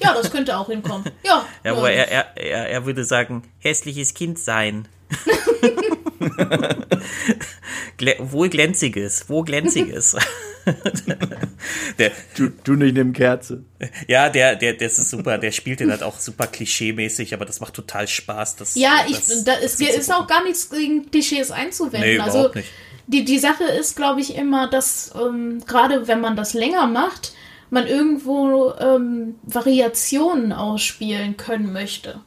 ja, 0.00 0.14
das 0.14 0.30
könnte 0.30 0.56
auch 0.56 0.68
hinkommen. 0.68 1.04
Ja, 1.24 1.44
Ja, 1.64 1.72
aber 1.72 1.90
er, 1.90 2.08
er, 2.10 2.36
er, 2.36 2.70
er 2.70 2.86
würde 2.86 3.04
sagen, 3.04 3.42
hässliches 3.58 4.14
Kind 4.14 4.38
sein. 4.38 4.88
Glä 7.96 8.16
wohl 8.18 8.48
glänziges, 8.48 9.28
wo 9.28 9.42
glänziges. 9.42 10.16
der, 11.98 12.12
Du, 12.36 12.50
du 12.64 12.74
nicht 12.74 12.94
neben 12.94 13.12
Kerze. 13.12 13.64
ja, 14.08 14.28
der, 14.28 14.56
der, 14.56 14.74
das 14.74 14.98
ist 14.98 15.10
super, 15.10 15.38
der 15.38 15.52
spielt 15.52 15.80
den 15.80 15.90
halt 15.90 16.02
auch 16.02 16.18
super 16.18 16.46
klischee-mäßig, 16.46 17.34
aber 17.34 17.44
das 17.44 17.60
macht 17.60 17.74
total 17.74 18.08
Spaß. 18.08 18.56
Das, 18.56 18.74
Ja, 18.74 19.04
ich, 19.08 19.16
das, 19.16 19.44
da 19.44 19.54
ist, 19.54 19.80
mir 19.80 19.94
ist 19.94 20.12
auch 20.12 20.26
gar 20.26 20.44
nichts 20.44 20.70
gegen 20.70 21.10
Klischees 21.10 21.50
einzuwenden. 21.50 22.00
Nee, 22.00 22.18
also 22.18 22.38
überhaupt 22.38 22.56
nicht. 22.56 22.68
Die, 23.08 23.24
die 23.24 23.38
Sache 23.38 23.64
ist, 23.64 23.96
glaube 23.96 24.20
ich, 24.20 24.36
immer, 24.36 24.68
dass 24.68 25.12
ähm, 25.20 25.62
gerade 25.66 26.06
wenn 26.06 26.20
man 26.20 26.36
das 26.36 26.54
länger 26.54 26.86
macht, 26.86 27.32
man 27.70 27.86
irgendwo 27.86 28.72
ähm, 28.78 29.36
Variationen 29.42 30.52
ausspielen 30.52 31.36
können 31.36 31.72
möchte. 31.72 32.20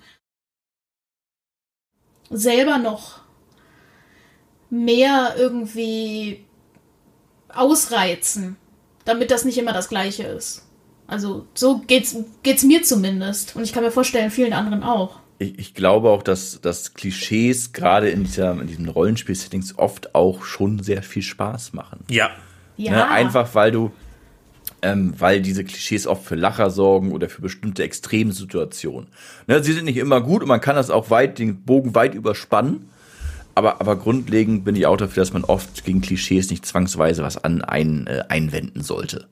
Selber 2.30 2.80
noch 2.80 3.25
mehr 4.84 5.36
irgendwie 5.38 6.44
ausreizen, 7.50 8.58
damit 9.06 9.32
das 9.32 9.46
nicht 9.46 9.58
immer 9.58 9.74
das 9.74 9.90
Gleiche 9.90 10.24
ist. 10.24 10.64
Also 11.08 11.48
so 11.54 11.80
geht's, 11.80 12.16
geht's 12.44 12.64
mir 12.64 12.84
zumindest. 12.84 13.56
Und 13.56 13.64
ich 13.64 13.74
kann 13.74 13.84
mir 13.84 13.92
vorstellen, 13.92 14.32
vielen 14.32 14.54
anderen 14.54 14.84
auch. 14.84 15.20
Ich, 15.38 15.60
ich 15.60 15.74
glaube 15.74 16.10
auch, 16.10 16.24
dass, 16.24 16.60
dass 16.62 16.94
Klischees 16.94 17.74
gerade 17.74 18.10
in, 18.10 18.24
dieser, 18.24 18.52
in 18.54 18.68
diesen 18.68 18.90
Rollenspiel-Settings 18.90 19.78
oft 19.78 20.16
auch 20.16 20.44
schon 20.44 20.82
sehr 20.82 21.04
viel 21.04 21.22
Spaß 21.22 21.74
machen. 21.74 22.04
ja, 22.10 22.32
Ja, 22.78 22.92
Ne? 22.92 23.10
Einfach 23.10 23.54
weil 23.54 23.72
du, 23.72 23.92
ähm, 24.82 25.14
weil 25.18 25.42
diese 25.42 25.64
Klischees 25.64 26.08
oft 26.08 26.26
für 26.26 26.36
Lacher 26.36 26.70
sorgen 26.70 27.12
oder 27.12 27.30
für 27.30 27.42
bestimmte 27.42 27.84
Extremsituationen. 27.84 29.10
Ne? 29.48 29.64
Sie 29.64 29.74
sind 29.74 29.86
nicht 29.86 29.98
immer 29.98 30.22
gut 30.22 30.42
und 30.42 30.48
man 30.48 30.62
kann 30.62 30.76
das 30.76 30.90
auch 30.90 31.10
weit, 31.10 31.38
den 31.38 31.64
Bogen 31.64 31.94
weit 31.96 32.16
überspannen. 32.16 32.90
Aber, 33.56 33.80
aber 33.80 33.96
grundlegend 33.96 34.66
bin 34.66 34.76
ich 34.76 34.86
auch 34.86 34.98
dafür, 34.98 35.22
dass 35.22 35.34
man 35.34 35.46
oft 35.46 35.86
gegen 35.86 36.02
Klischees 36.02 36.50
nicht 36.50 36.66
zwangsweise 36.66 37.24
was 37.24 37.42
an 37.42 37.62
ein, 37.62 38.06
äh, 38.08 38.24
einwenden 38.28 38.84
sollte. 38.84 39.28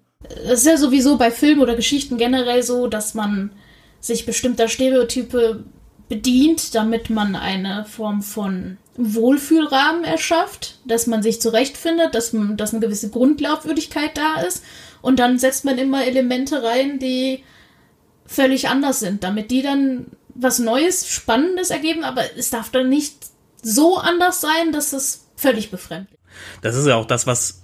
Es 0.46 0.62
ist 0.62 0.66
ja 0.66 0.78
sowieso 0.78 1.18
bei 1.18 1.30
Filmen 1.30 1.62
oder 1.62 1.76
Geschichten 1.76 2.18
generell 2.18 2.64
so, 2.64 2.88
dass 2.88 3.14
man 3.14 3.52
sich 4.00 4.26
bestimmter 4.26 4.70
Stereotype 4.70 5.64
bedient, 6.08 6.76
damit 6.76 7.10
man 7.10 7.36
eine 7.36 7.86
Form 7.86 8.22
von 8.22 8.78
Wohlfühlrahmen 8.96 10.04
erschafft, 10.04 10.80
dass 10.86 11.08
man 11.08 11.24
sich 11.24 11.42
zurechtfindet, 11.42 12.16
dass, 12.16 12.32
man, 12.32 12.56
dass 12.56 12.74
eine 12.74 12.82
gewisse 12.82 13.10
Grundglaubwürdigkeit 13.10 14.12
da 14.16 14.42
ist. 14.42 14.64
Und 15.02 15.20
dann 15.20 15.40
setzt 15.40 15.66
man 15.66 15.78
immer 15.78 16.06
Elemente 16.06 16.64
rein, 16.64 17.00
die 17.00 17.44
völlig 18.26 18.70
anders 18.70 19.00
sind, 19.00 19.24
damit 19.24 19.52
die 19.52 19.62
dann 19.62 20.06
was 20.36 20.60
Neues, 20.60 21.08
Spannendes 21.08 21.70
ergeben, 21.70 22.04
aber 22.04 22.24
es 22.38 22.50
darf 22.50 22.70
dann 22.70 22.90
nicht 22.90 23.33
so 23.64 23.98
anders 23.98 24.42
sein, 24.42 24.72
dass 24.72 24.94
es 24.94 25.26
völlig 25.36 25.72
befremdlich 25.72 26.20
Das 26.62 26.76
ist 26.76 26.86
ja 26.86 26.96
auch 26.96 27.06
das, 27.06 27.26
was, 27.28 27.62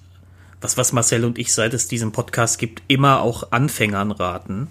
was, 0.61 0.77
was 0.77 0.91
Marcel 0.91 1.25
und 1.25 1.37
ich, 1.37 1.53
seit 1.53 1.73
es 1.73 1.87
diesen 1.87 2.11
Podcast 2.11 2.57
gibt, 2.57 2.81
immer 2.87 3.21
auch 3.21 3.51
Anfängern 3.51 4.11
raten. 4.11 4.67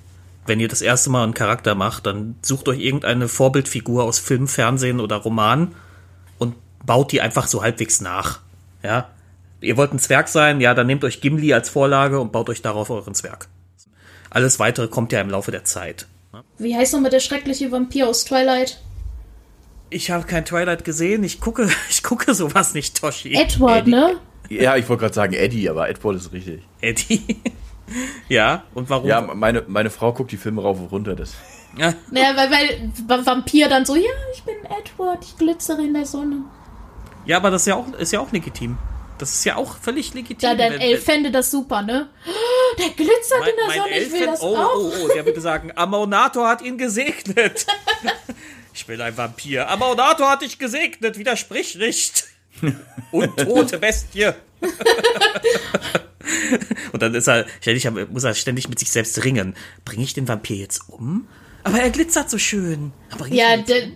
Wenn 0.46 0.60
ihr 0.60 0.68
das 0.68 0.80
erste 0.80 1.10
Mal 1.10 1.24
einen 1.24 1.34
Charakter 1.34 1.74
macht, 1.74 2.06
dann 2.06 2.36
sucht 2.42 2.68
euch 2.68 2.80
irgendeine 2.80 3.28
Vorbildfigur 3.28 4.04
aus 4.04 4.18
Film, 4.18 4.48
Fernsehen 4.48 4.98
oder 4.98 5.16
Roman 5.16 5.74
und 6.38 6.54
baut 6.84 7.12
die 7.12 7.20
einfach 7.20 7.46
so 7.46 7.62
halbwegs 7.62 8.00
nach. 8.00 8.40
Ja. 8.82 9.10
Ihr 9.60 9.76
wollt 9.76 9.92
ein 9.92 9.98
Zwerg 9.98 10.28
sein, 10.28 10.60
ja, 10.60 10.72
dann 10.72 10.86
nehmt 10.86 11.04
euch 11.04 11.20
Gimli 11.20 11.52
als 11.52 11.68
Vorlage 11.68 12.20
und 12.20 12.32
baut 12.32 12.48
euch 12.48 12.62
darauf 12.62 12.90
euren 12.90 13.14
Zwerg. 13.14 13.48
Alles 14.30 14.58
weitere 14.58 14.88
kommt 14.88 15.12
ja 15.12 15.20
im 15.20 15.30
Laufe 15.30 15.50
der 15.50 15.64
Zeit. 15.64 16.06
Wie 16.58 16.76
heißt 16.76 16.92
nochmal 16.92 17.10
der 17.10 17.20
schreckliche 17.20 17.72
Vampir 17.72 18.08
aus 18.08 18.24
Twilight? 18.24 18.80
Ich 19.90 20.10
habe 20.10 20.24
kein 20.26 20.44
Twilight 20.44 20.84
gesehen, 20.84 21.24
ich 21.24 21.40
gucke, 21.40 21.68
ich 21.90 22.02
gucke 22.02 22.34
sowas 22.34 22.74
nicht, 22.74 23.00
Toshi. 23.00 23.34
Edward, 23.34 23.86
ne? 23.86 24.16
Ja, 24.48 24.76
ich 24.76 24.88
wollte 24.88 25.02
gerade 25.02 25.14
sagen 25.14 25.34
Eddie, 25.34 25.68
aber 25.68 25.88
Edward 25.88 26.16
ist 26.16 26.32
richtig. 26.32 26.62
Eddie. 26.80 27.36
ja, 28.28 28.64
und 28.74 28.88
warum? 28.90 29.06
Ja, 29.08 29.20
meine, 29.20 29.64
meine 29.66 29.90
Frau 29.90 30.12
guckt 30.12 30.32
die 30.32 30.36
Filme 30.36 30.62
rauf 30.62 30.78
und 30.78 30.86
runter. 30.86 31.14
Das. 31.16 31.34
Ja. 31.76 31.92
Naja, 32.10 32.32
weil, 32.34 32.50
weil 32.50 32.90
Va- 33.06 33.24
Vampir 33.26 33.68
dann 33.68 33.84
so, 33.84 33.94
ja, 33.94 34.10
ich 34.34 34.42
bin 34.42 34.54
Edward, 34.64 35.22
ich 35.22 35.36
glitzere 35.36 35.82
in 35.82 35.92
der 35.94 36.06
Sonne. 36.06 36.40
Ja, 37.26 37.36
aber 37.36 37.50
das 37.50 37.62
ist 37.62 37.66
ja 37.66 37.76
auch, 37.76 37.92
ist 37.92 38.10
ja 38.10 38.18
auch 38.20 38.32
legitim. 38.32 38.78
Das 39.18 39.34
ist 39.34 39.44
ja 39.44 39.56
auch 39.56 39.76
völlig 39.76 40.12
legitim. 40.14 40.48
Ja, 40.48 40.54
dein 40.56 40.72
Wenn- 40.72 40.80
Elf 40.80 41.04
fände 41.04 41.30
das 41.30 41.50
super, 41.52 41.82
ne? 41.82 42.08
Der 42.78 42.88
glitzert 42.88 43.40
mein, 43.40 43.50
in 43.50 43.54
der 43.56 43.76
Sonne, 43.82 43.90
ich 43.90 43.96
Elf 43.96 44.12
will 44.12 44.20
fänd- 44.22 44.32
das 44.32 44.42
oh, 44.42 44.56
auch. 44.56 44.74
oh, 44.76 44.92
oh, 45.04 45.08
der 45.14 45.26
würde 45.26 45.40
sagen, 45.40 45.70
Amonator 45.76 46.48
hat 46.48 46.62
ihn 46.62 46.78
gesegnet. 46.78 47.66
Ich 48.78 48.86
bin 48.86 49.00
ein 49.00 49.16
Vampir. 49.16 49.68
Amonator 49.68 50.30
hat 50.30 50.42
dich 50.42 50.58
gesegnet, 50.58 51.18
widersprich 51.18 51.74
nicht. 51.74 52.26
Untote 53.10 53.78
Bestie. 53.78 54.30
Und 56.92 57.02
dann 57.02 57.12
ist 57.14 57.26
er, 57.28 57.46
ständig, 57.60 57.90
muss 58.10 58.22
er 58.24 58.34
ständig 58.34 58.68
mit 58.68 58.78
sich 58.78 58.90
selbst 58.90 59.24
ringen. 59.24 59.56
Bringe 59.84 60.04
ich 60.04 60.14
den 60.14 60.28
Vampir 60.28 60.56
jetzt 60.56 60.88
um? 60.88 61.26
Aber 61.64 61.80
er 61.80 61.90
glitzert 61.90 62.30
so 62.30 62.38
schön. 62.38 62.92
Aber 63.10 63.26
Ja, 63.26 63.56
der, 63.56 63.88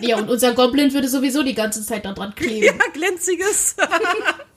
ja, 0.00 0.18
und 0.18 0.28
unser 0.28 0.52
Goblin 0.52 0.92
würde 0.92 1.08
sowieso 1.08 1.42
die 1.42 1.54
ganze 1.54 1.82
Zeit 1.84 2.04
da 2.04 2.12
dran 2.12 2.34
kleben. 2.36 2.66
Ja, 2.66 2.74
glänziges. 2.92 3.76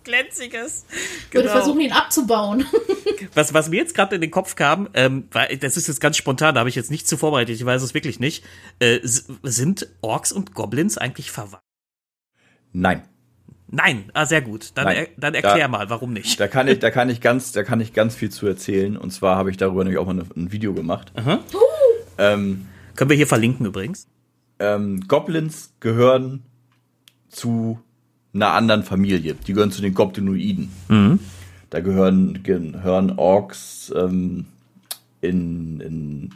Glänziges. 0.10 0.86
Würde 1.32 1.48
Genau. 1.48 1.52
versuchen, 1.52 1.80
ihn 1.82 1.92
abzubauen. 1.92 2.66
Was, 3.36 3.54
was 3.54 3.70
mir 3.70 3.78
jetzt 3.78 3.94
gerade 3.96 4.16
in 4.16 4.22
den 4.22 4.32
Kopf 4.32 4.56
kam, 4.56 4.90
ähm, 4.94 5.28
weil 5.32 5.58
das 5.58 5.76
ist 5.78 5.88
jetzt 5.88 6.00
ganz 6.02 6.16
spontan, 6.18 6.56
da 6.56 6.60
habe 6.60 6.70
ich 6.70 6.76
jetzt 6.76 6.90
nichts 6.90 7.10
zu 7.10 7.18
vorbereitet, 7.18 7.54
ich 7.56 7.66
weiß 7.66 7.82
es 7.84 7.94
wirklich 7.94 8.20
nicht. 8.20 8.44
Äh, 8.80 9.00
sind 9.04 9.88
Orks 10.02 10.32
und 10.32 10.54
Goblins 10.56 10.98
eigentlich 10.98 11.30
verwandt? 11.30 11.62
Nein. 12.72 13.04
Nein, 13.68 14.10
ah, 14.14 14.26
sehr 14.26 14.42
gut. 14.42 14.72
Dann, 14.76 14.88
er, 14.88 15.08
dann 15.18 15.36
erklär 15.36 15.58
Da- 15.58 15.68
mal, 15.68 15.90
warum 15.90 16.12
nicht. 16.14 16.40
Da 16.40 16.48
kann 16.48 16.68
ich, 16.70 16.80
da 16.80 16.90
kann 16.92 17.10
ich 17.10 17.20
ganz, 17.22 17.52
da 17.52 17.64
kann 17.64 17.82
ich 17.82 17.94
ganz 17.94 18.16
viel 18.16 18.32
zu 18.32 18.48
erzählen. 18.48 18.98
Und 18.98 19.12
zwar 19.12 19.36
habe 19.36 19.52
ich 19.52 19.58
darüber 19.58 19.84
nämlich 19.84 20.00
auch 20.00 20.06
mal 20.08 20.18
ein 20.36 20.52
Video 20.52 20.74
gemacht. 20.74 21.12
Ähm, 22.18 22.68
Können 22.96 23.10
wir 23.10 23.18
hier 23.18 23.28
verlinken 23.28 23.66
übrigens. 23.66 24.08
ähm, 24.60 25.02
Goblins 25.08 25.74
gehören 25.82 26.44
zu 27.30 27.80
einer 28.42 28.54
anderen 28.54 28.84
Familie. 28.84 29.36
Die 29.36 29.54
gehören 29.54 29.72
zu 29.72 29.82
den 29.82 29.94
Goblinoiden. 29.94 31.20
Da 31.70 31.80
gehören, 31.82 32.42
gehören 32.44 33.12
Orks 33.18 33.94
ähm, 33.96 34.46
in, 35.22 35.80
in 35.82 36.30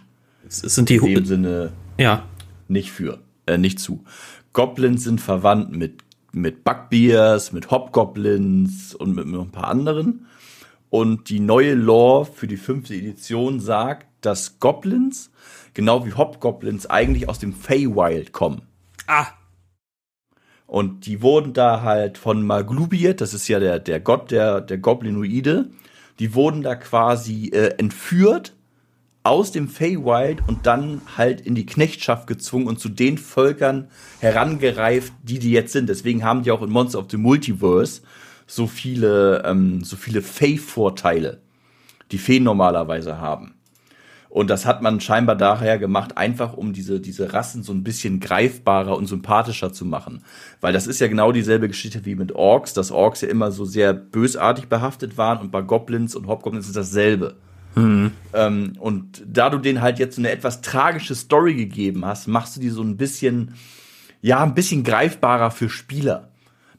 sind 0.47 0.89
die 0.89 0.97
dem 0.99 1.18
Hu 1.18 1.26
Sinne 1.26 1.72
Ja. 1.97 2.26
nicht 2.68 2.91
für, 2.91 3.20
äh, 3.47 3.58
nicht 3.58 3.80
zu. 3.80 4.04
Goblins 4.51 5.04
sind 5.04 5.20
verwandt 5.20 5.76
mit, 5.76 6.04
mit 6.32 6.64
Bugbears, 6.64 7.51
mit 7.51 7.72
Hobgoblins 7.72 8.93
und 8.93 9.16
mit 9.16 9.26
noch 9.28 9.45
ein 9.45 9.51
paar 9.51 9.68
anderen. 9.70 10.28
Und 10.89 11.30
die 11.30 11.39
neue 11.39 11.74
Lore 11.74 12.26
für 12.26 12.45
die 12.45 12.58
fünfte 12.58 12.93
Edition 12.93 13.60
sagt, 13.60 14.06
dass 14.22 14.60
Goblins, 14.60 15.32
genau 15.74 16.06
wie 16.06 16.14
Hobgoblins, 16.14 16.86
eigentlich 16.86 17.28
aus 17.28 17.39
dem 17.39 17.54
Feywild 17.54 18.32
kommen. 18.32 18.62
Ah, 19.08 19.28
Und 20.74 21.05
die 21.05 21.21
wurden 21.21 21.53
da 21.53 21.84
halt 21.84 22.17
von 22.17 22.41
Maglubiet, 22.41 23.21
das 23.21 23.36
ist 23.36 23.47
ja 23.47 23.59
der, 23.59 23.78
der 23.78 23.99
Gott 23.99 24.32
der, 24.32 24.59
der 24.59 24.80
Goblinoide, 24.80 25.69
die 26.17 26.34
wurden 26.34 26.63
da 26.63 26.74
quasi 26.74 27.49
äh, 27.49 27.76
entführt 27.78 28.55
aus 29.21 29.51
dem 29.51 29.67
Feywild 29.67 30.41
und 30.47 30.65
dann 30.65 31.01
halt 31.15 31.41
in 31.41 31.53
die 31.53 31.67
Knechtschaft 31.67 32.26
gezwungen 32.26 32.65
und 32.65 32.80
zu 32.80 32.89
den 32.89 33.19
Völkern 33.19 33.88
herangereift, 34.19 35.13
die 35.21 35.38
die 35.38 35.51
jetzt 35.51 35.74
sind. 35.74 35.89
Deswegen 35.89 36.24
haben 36.24 36.41
die 36.41 36.49
auch 36.49 36.63
in 36.63 36.71
Monster 36.71 36.97
of 36.97 37.05
the 37.11 37.17
Multiverse 37.17 38.01
so 38.47 38.65
viele, 38.65 39.43
ähm, 39.45 39.84
so 39.84 39.95
viele 39.95 40.24
Fey-Vorteile, 40.24 41.39
die 42.09 42.17
Feen 42.17 42.41
normalerweise 42.41 43.19
haben. 43.19 43.53
Und 44.34 44.50
das 44.50 44.66
hat 44.66 44.82
man 44.82 45.00
scheinbar 45.00 45.36
daher 45.36 45.78
gemacht, 45.78 46.18
einfach 46.18 46.54
um 46.54 46.74
diese, 46.74 47.00
diese 47.00 47.34
Rassen 47.34 47.62
so 47.62 47.72
ein 47.72 47.84
bisschen 47.84 48.20
greifbarer 48.20 48.98
und 48.98 49.06
sympathischer 49.06 49.72
zu 49.72 49.86
machen. 49.86 50.24
Weil 50.60 50.74
das 50.74 50.88
ist 50.88 51.00
ja 51.00 51.08
genau 51.08 51.32
dieselbe 51.32 51.68
Geschichte 51.68 52.04
wie 52.06 52.16
mit 52.16 52.32
Orks, 52.32 52.74
dass 52.74 52.92
Orks 52.92 53.22
ja 53.22 53.28
immer 53.28 53.52
so 53.52 53.64
sehr 53.64 53.94
bösartig 53.94 54.70
behaftet 54.70 55.20
waren 55.20 55.38
und 55.38 55.52
bei 55.52 55.62
Goblins 55.62 56.16
und 56.16 56.26
Hobgoblins 56.26 56.66
ist 56.66 56.76
dasselbe. 56.76 57.36
Mhm. 57.76 58.10
Ähm, 58.34 58.74
und 58.80 59.24
da 59.28 59.52
du 59.52 59.60
denen 59.60 59.84
halt 59.84 60.00
jetzt 60.00 60.16
so 60.16 60.22
eine 60.22 60.32
etwas 60.32 60.62
tragische 60.62 61.14
Story 61.14 61.54
gegeben 61.54 62.04
hast, 62.04 62.28
machst 62.28 62.56
du 62.56 62.60
die 62.60 62.70
so 62.70 62.82
ein 62.82 62.98
bisschen, 62.98 63.54
ja, 64.24 64.42
ein 64.42 64.56
bisschen 64.56 64.84
greifbarer 64.84 65.52
für 65.52 65.70
Spieler 65.70 66.33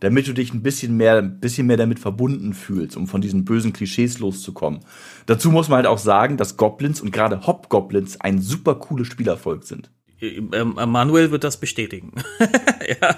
damit 0.04 0.28
du 0.28 0.34
dich 0.34 0.52
ein 0.52 0.62
bisschen 0.62 0.98
mehr, 0.98 1.16
ein 1.16 1.40
bisschen 1.40 1.66
mehr 1.66 1.78
damit 1.78 1.98
verbunden 1.98 2.52
fühlst, 2.52 2.94
um 2.94 3.06
von 3.06 3.22
diesen 3.22 3.46
bösen 3.46 3.72
Klischees 3.72 4.18
loszukommen. 4.18 4.80
Dazu 5.24 5.50
muss 5.50 5.70
man 5.70 5.78
halt 5.78 5.86
auch 5.86 5.98
sagen, 5.98 6.36
dass 6.36 6.58
Goblins 6.58 7.00
und 7.00 7.10
gerade 7.10 7.46
Hobgoblins 7.46 8.20
ein 8.20 8.38
super 8.38 8.74
cooles 8.74 9.06
Spielervolk 9.06 9.64
sind. 9.64 9.90
Ähm, 10.20 10.74
Manuel 10.74 11.30
wird 11.30 11.42
das 11.42 11.58
bestätigen. 11.58 12.12
ja. 13.00 13.16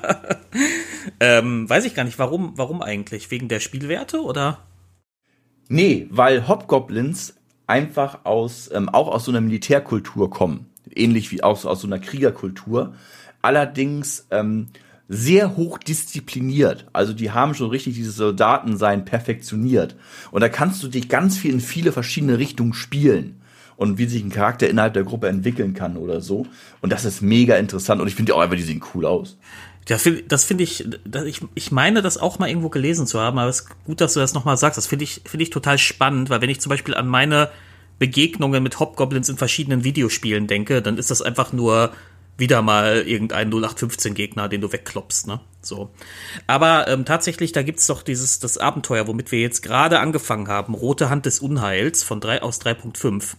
ähm, 1.19 1.69
weiß 1.69 1.87
ich 1.87 1.97
gar 1.97 2.05
nicht, 2.05 2.21
warum, 2.21 2.53
warum 2.55 2.83
eigentlich? 2.83 3.33
Wegen 3.33 3.49
der 3.49 3.59
Spielwerte 3.59 4.23
oder? 4.23 4.61
Nee, 5.69 6.07
weil 6.11 6.47
Hobgoblins 6.47 7.35
einfach 7.67 8.25
aus, 8.25 8.71
ähm, 8.73 8.89
auch 8.89 9.09
aus 9.09 9.25
so 9.25 9.33
einer 9.33 9.41
Militärkultur 9.41 10.31
kommen. 10.31 10.67
Ähnlich 10.95 11.33
wie 11.33 11.43
aus, 11.43 11.67
aus 11.67 11.81
so 11.81 11.89
einer 11.89 11.99
Kriegerkultur. 11.99 12.95
Allerdings 13.43 14.29
ähm, 14.31 14.69
sehr 15.09 15.57
hoch 15.57 15.79
diszipliniert. 15.79 16.87
Also 16.93 17.13
die 17.13 17.31
haben 17.31 17.55
schon 17.55 17.71
richtig 17.71 17.95
dieses 17.95 18.17
Soldatensein 18.17 19.05
perfektioniert. 19.05 19.95
Und 20.31 20.41
da 20.41 20.49
kannst 20.49 20.83
du 20.83 20.89
dich 20.89 21.09
ganz 21.09 21.39
viel 21.39 21.53
in 21.53 21.61
viele 21.61 21.93
verschiedene 21.93 22.39
Richtungen 22.39 22.75
spielen. 22.75 23.41
Und 23.77 23.99
wie 23.99 24.07
sich 24.07 24.25
ein 24.25 24.31
Charakter 24.31 24.69
innerhalb 24.71 24.95
der 24.95 25.05
Gruppe 25.05 25.29
entwickeln 25.29 25.75
kann 25.75 25.99
oder 25.99 26.23
so. 26.23 26.47
Und 26.81 26.93
das 26.93 27.05
ist 27.05 27.21
mega 27.21 27.57
interessant. 27.57 28.01
Und 28.01 28.09
ich 28.09 28.15
finde 28.15 28.35
auch 28.35 28.41
einfach, 28.41 28.57
die 28.57 28.63
sehen 28.63 28.83
cool 28.95 29.05
aus. 29.05 29.37
Ja, 29.89 29.99
das 30.27 30.45
finde 30.45 30.65
ich, 30.65 30.85
ich, 31.27 31.41
ich 31.55 31.71
meine, 31.71 32.03
das 32.03 32.19
auch 32.19 32.39
mal 32.39 32.49
irgendwo 32.49 32.71
gelesen 32.71 33.07
zu 33.07 33.21
haben, 33.21 33.39
aber 33.39 33.51
es 33.51 33.61
ist 33.61 33.85
gut, 33.85 34.01
dass 34.01 34.15
du 34.15 34.21
das 34.21 34.35
nochmal 34.35 34.57
sagst. 34.57 34.79
Das 34.79 34.87
finde 34.87 35.05
ich, 35.05 35.21
finde 35.27 35.45
ich 35.45 35.51
total 35.51 35.79
spannend, 35.79 36.31
weil 36.31 36.41
wenn 36.41 36.51
ich 36.51 36.61
zum 36.61 36.71
Beispiel 36.71 36.95
an 36.95 37.07
meine 37.07 37.51
Begegnungen 37.99 38.63
mit 38.63 38.81
Hobgoblins 38.81 39.29
in 39.29 39.37
verschiedenen 39.37 39.85
Videospielen 39.85 40.49
denke, 40.49 40.83
dann 40.83 40.99
ist 40.99 41.11
das 41.11 41.23
einfach 41.23 41.53
nur 41.53 41.93
wieder 42.39 42.63
mal 42.63 43.03
irgendein 43.07 43.51
0815-Gegner, 43.51 44.49
den 44.49 44.61
du 44.61 44.73
wegkloppst, 44.73 45.27
ne? 45.27 45.41
So. 45.63 45.91
Aber 46.47 46.87
ähm, 46.89 47.05
tatsächlich, 47.05 47.53
da 47.53 47.63
gibt's 47.63 47.87
doch 47.87 48.03
dieses 48.03 48.39
das 48.39 48.59
Abenteuer, 48.59 49.07
womit 49.07 49.33
wir 49.33 49.41
jetzt 49.41 49.63
gerade 49.63 49.99
angefangen 50.01 50.49
haben, 50.49 50.75
Rote 50.75 51.11
Hand 51.11 51.27
des 51.27 51.41
Unheils 51.41 52.03
von 52.03 52.21
3 52.21 52.43
aus 52.43 52.61
3.5. 52.61 53.35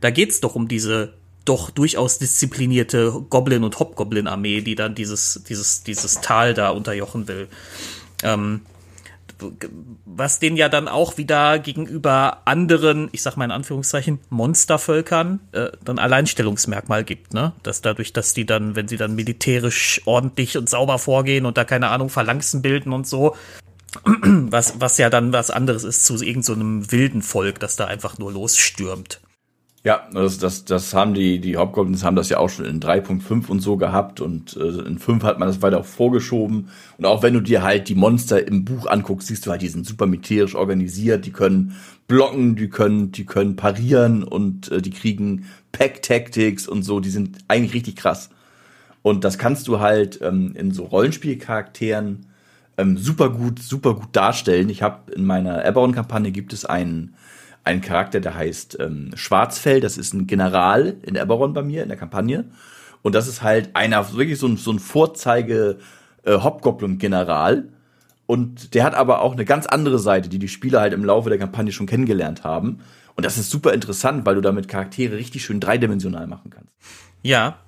Da 0.00 0.10
geht's 0.10 0.40
doch 0.40 0.54
um 0.54 0.68
diese 0.68 1.14
doch 1.44 1.70
durchaus 1.70 2.18
disziplinierte 2.18 3.24
Goblin- 3.28 3.64
und 3.64 3.78
Hobgoblin-Armee, 3.78 4.60
die 4.60 4.74
dann 4.74 4.94
dieses, 4.94 5.42
dieses, 5.48 5.82
dieses 5.82 6.20
Tal 6.20 6.54
da 6.54 6.70
unterjochen 6.70 7.26
will. 7.26 7.48
Ähm, 8.22 8.60
was 10.04 10.38
den 10.38 10.56
ja 10.56 10.68
dann 10.68 10.88
auch 10.88 11.16
wieder 11.16 11.58
gegenüber 11.58 12.42
anderen, 12.44 13.08
ich 13.12 13.22
sag 13.22 13.36
mal 13.36 13.44
in 13.46 13.50
Anführungszeichen, 13.50 14.18
Monstervölkern 14.30 15.40
äh, 15.52 15.70
dann 15.84 15.98
Alleinstellungsmerkmal 15.98 17.04
gibt, 17.04 17.32
ne? 17.32 17.52
Dass 17.62 17.80
dadurch, 17.80 18.12
dass 18.12 18.34
die 18.34 18.44
dann, 18.44 18.76
wenn 18.76 18.88
sie 18.88 18.96
dann 18.96 19.14
militärisch 19.14 20.02
ordentlich 20.04 20.58
und 20.58 20.68
sauber 20.68 20.98
vorgehen 20.98 21.46
und 21.46 21.56
da 21.56 21.64
keine 21.64 21.88
Ahnung, 21.88 22.10
Phalanxen 22.10 22.60
bilden 22.60 22.92
und 22.92 23.06
so, 23.06 23.34
was, 24.04 24.80
was 24.80 24.98
ja 24.98 25.10
dann 25.10 25.32
was 25.32 25.50
anderes 25.50 25.84
ist 25.84 26.04
zu 26.04 26.14
irgendeinem 26.22 26.82
so 26.82 26.92
wilden 26.92 27.22
Volk, 27.22 27.60
das 27.60 27.76
da 27.76 27.86
einfach 27.86 28.18
nur 28.18 28.32
losstürmt. 28.32 29.20
Ja, 29.84 30.08
das, 30.12 30.38
das, 30.38 30.64
das 30.64 30.94
haben 30.94 31.12
die, 31.12 31.40
die 31.40 31.56
Hobgoblins 31.56 32.04
haben 32.04 32.14
das 32.14 32.28
ja 32.28 32.38
auch 32.38 32.48
schon 32.48 32.66
in 32.66 32.78
3.5 32.78 33.48
und 33.48 33.58
so 33.58 33.76
gehabt 33.76 34.20
und 34.20 34.56
äh, 34.56 34.86
in 34.86 34.98
5 34.98 35.24
hat 35.24 35.40
man 35.40 35.48
das 35.48 35.60
weiter 35.60 35.82
vorgeschoben. 35.82 36.68
Und 36.98 37.04
auch 37.04 37.24
wenn 37.24 37.34
du 37.34 37.40
dir 37.40 37.64
halt 37.64 37.88
die 37.88 37.96
Monster 37.96 38.46
im 38.46 38.64
Buch 38.64 38.86
anguckst, 38.86 39.26
siehst 39.26 39.44
du 39.44 39.50
halt, 39.50 39.60
die 39.60 39.68
sind 39.68 39.84
super 39.84 40.06
militärisch 40.06 40.54
organisiert, 40.54 41.26
die 41.26 41.32
können 41.32 41.74
blocken, 42.06 42.54
die 42.54 42.68
können, 42.68 43.10
die 43.10 43.26
können 43.26 43.56
parieren 43.56 44.22
und 44.22 44.70
äh, 44.70 44.80
die 44.80 44.90
kriegen 44.90 45.46
Pack-Tactics 45.72 46.68
und 46.68 46.84
so, 46.84 47.00
die 47.00 47.10
sind 47.10 47.38
eigentlich 47.48 47.74
richtig 47.74 47.96
krass. 47.96 48.30
Und 49.02 49.24
das 49.24 49.36
kannst 49.36 49.66
du 49.66 49.80
halt 49.80 50.20
ähm, 50.22 50.54
in 50.54 50.70
so 50.70 50.84
Rollenspielcharakteren 50.84 52.26
ähm, 52.78 52.96
super 52.98 53.30
gut, 53.30 53.58
super 53.60 53.94
gut 53.94 54.10
darstellen. 54.12 54.68
Ich 54.68 54.82
habe 54.82 55.12
in 55.12 55.24
meiner 55.24 55.64
Airborne-Kampagne 55.64 56.30
gibt 56.30 56.52
es 56.52 56.64
einen 56.64 57.14
einen 57.64 57.80
Charakter, 57.80 58.20
der 58.20 58.34
heißt 58.34 58.78
ähm, 58.80 59.10
Schwarzfell. 59.14 59.80
Das 59.80 59.96
ist 59.96 60.14
ein 60.14 60.26
General 60.26 60.96
in 61.02 61.16
Eberron 61.16 61.52
bei 61.52 61.62
mir 61.62 61.82
in 61.82 61.88
der 61.88 61.98
Kampagne. 61.98 62.44
Und 63.02 63.14
das 63.14 63.28
ist 63.28 63.42
halt 63.42 63.74
einer, 63.74 64.12
wirklich 64.14 64.38
so 64.38 64.46
ein, 64.46 64.56
so 64.56 64.72
ein 64.72 64.78
Vorzeige 64.78 65.78
äh, 66.24 66.38
Hobgoblin-General. 66.38 67.68
Und 68.26 68.74
der 68.74 68.84
hat 68.84 68.94
aber 68.94 69.20
auch 69.22 69.32
eine 69.32 69.44
ganz 69.44 69.66
andere 69.66 69.98
Seite, 69.98 70.28
die 70.28 70.38
die 70.38 70.48
Spieler 70.48 70.80
halt 70.80 70.92
im 70.92 71.04
Laufe 71.04 71.28
der 71.28 71.38
Kampagne 71.38 71.72
schon 71.72 71.86
kennengelernt 71.86 72.44
haben. 72.44 72.80
Und 73.14 73.26
das 73.26 73.36
ist 73.36 73.50
super 73.50 73.72
interessant, 73.72 74.24
weil 74.24 74.36
du 74.36 74.40
damit 74.40 74.68
Charaktere 74.68 75.16
richtig 75.16 75.44
schön 75.44 75.60
dreidimensional 75.60 76.26
machen 76.26 76.50
kannst. 76.50 76.72
Ja, 77.22 77.58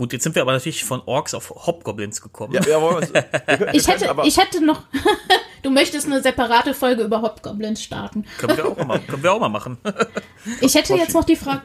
Gut, 0.00 0.14
jetzt 0.14 0.22
sind 0.22 0.34
wir 0.34 0.40
aber 0.40 0.52
natürlich 0.52 0.82
von 0.82 1.02
Orks 1.04 1.34
auf 1.34 1.50
Hobgoblins 1.50 2.22
gekommen. 2.22 2.54
Ja, 2.54 2.62
ja, 2.62 2.80
wir, 2.80 3.02
wir 3.60 3.74
ich, 3.74 3.86
hätte, 3.86 4.16
ich 4.24 4.38
hätte 4.38 4.64
noch. 4.64 4.84
du 5.62 5.70
möchtest 5.70 6.06
eine 6.06 6.22
separate 6.22 6.74
Folge 6.74 7.02
über 7.02 7.22
Hobgoblins 7.22 7.82
starten. 7.82 8.24
Können 8.38 8.56
wir 8.56 8.66
auch 8.66 8.84
mal, 8.84 9.00
können 9.00 9.22
wir 9.22 9.32
auch 9.32 9.40
mal 9.40 9.48
machen. 9.48 9.78
ich 10.60 10.74
hätte 10.74 10.94
jetzt 10.94 11.14
noch 11.14 11.24
die 11.24 11.36
Frage. 11.36 11.62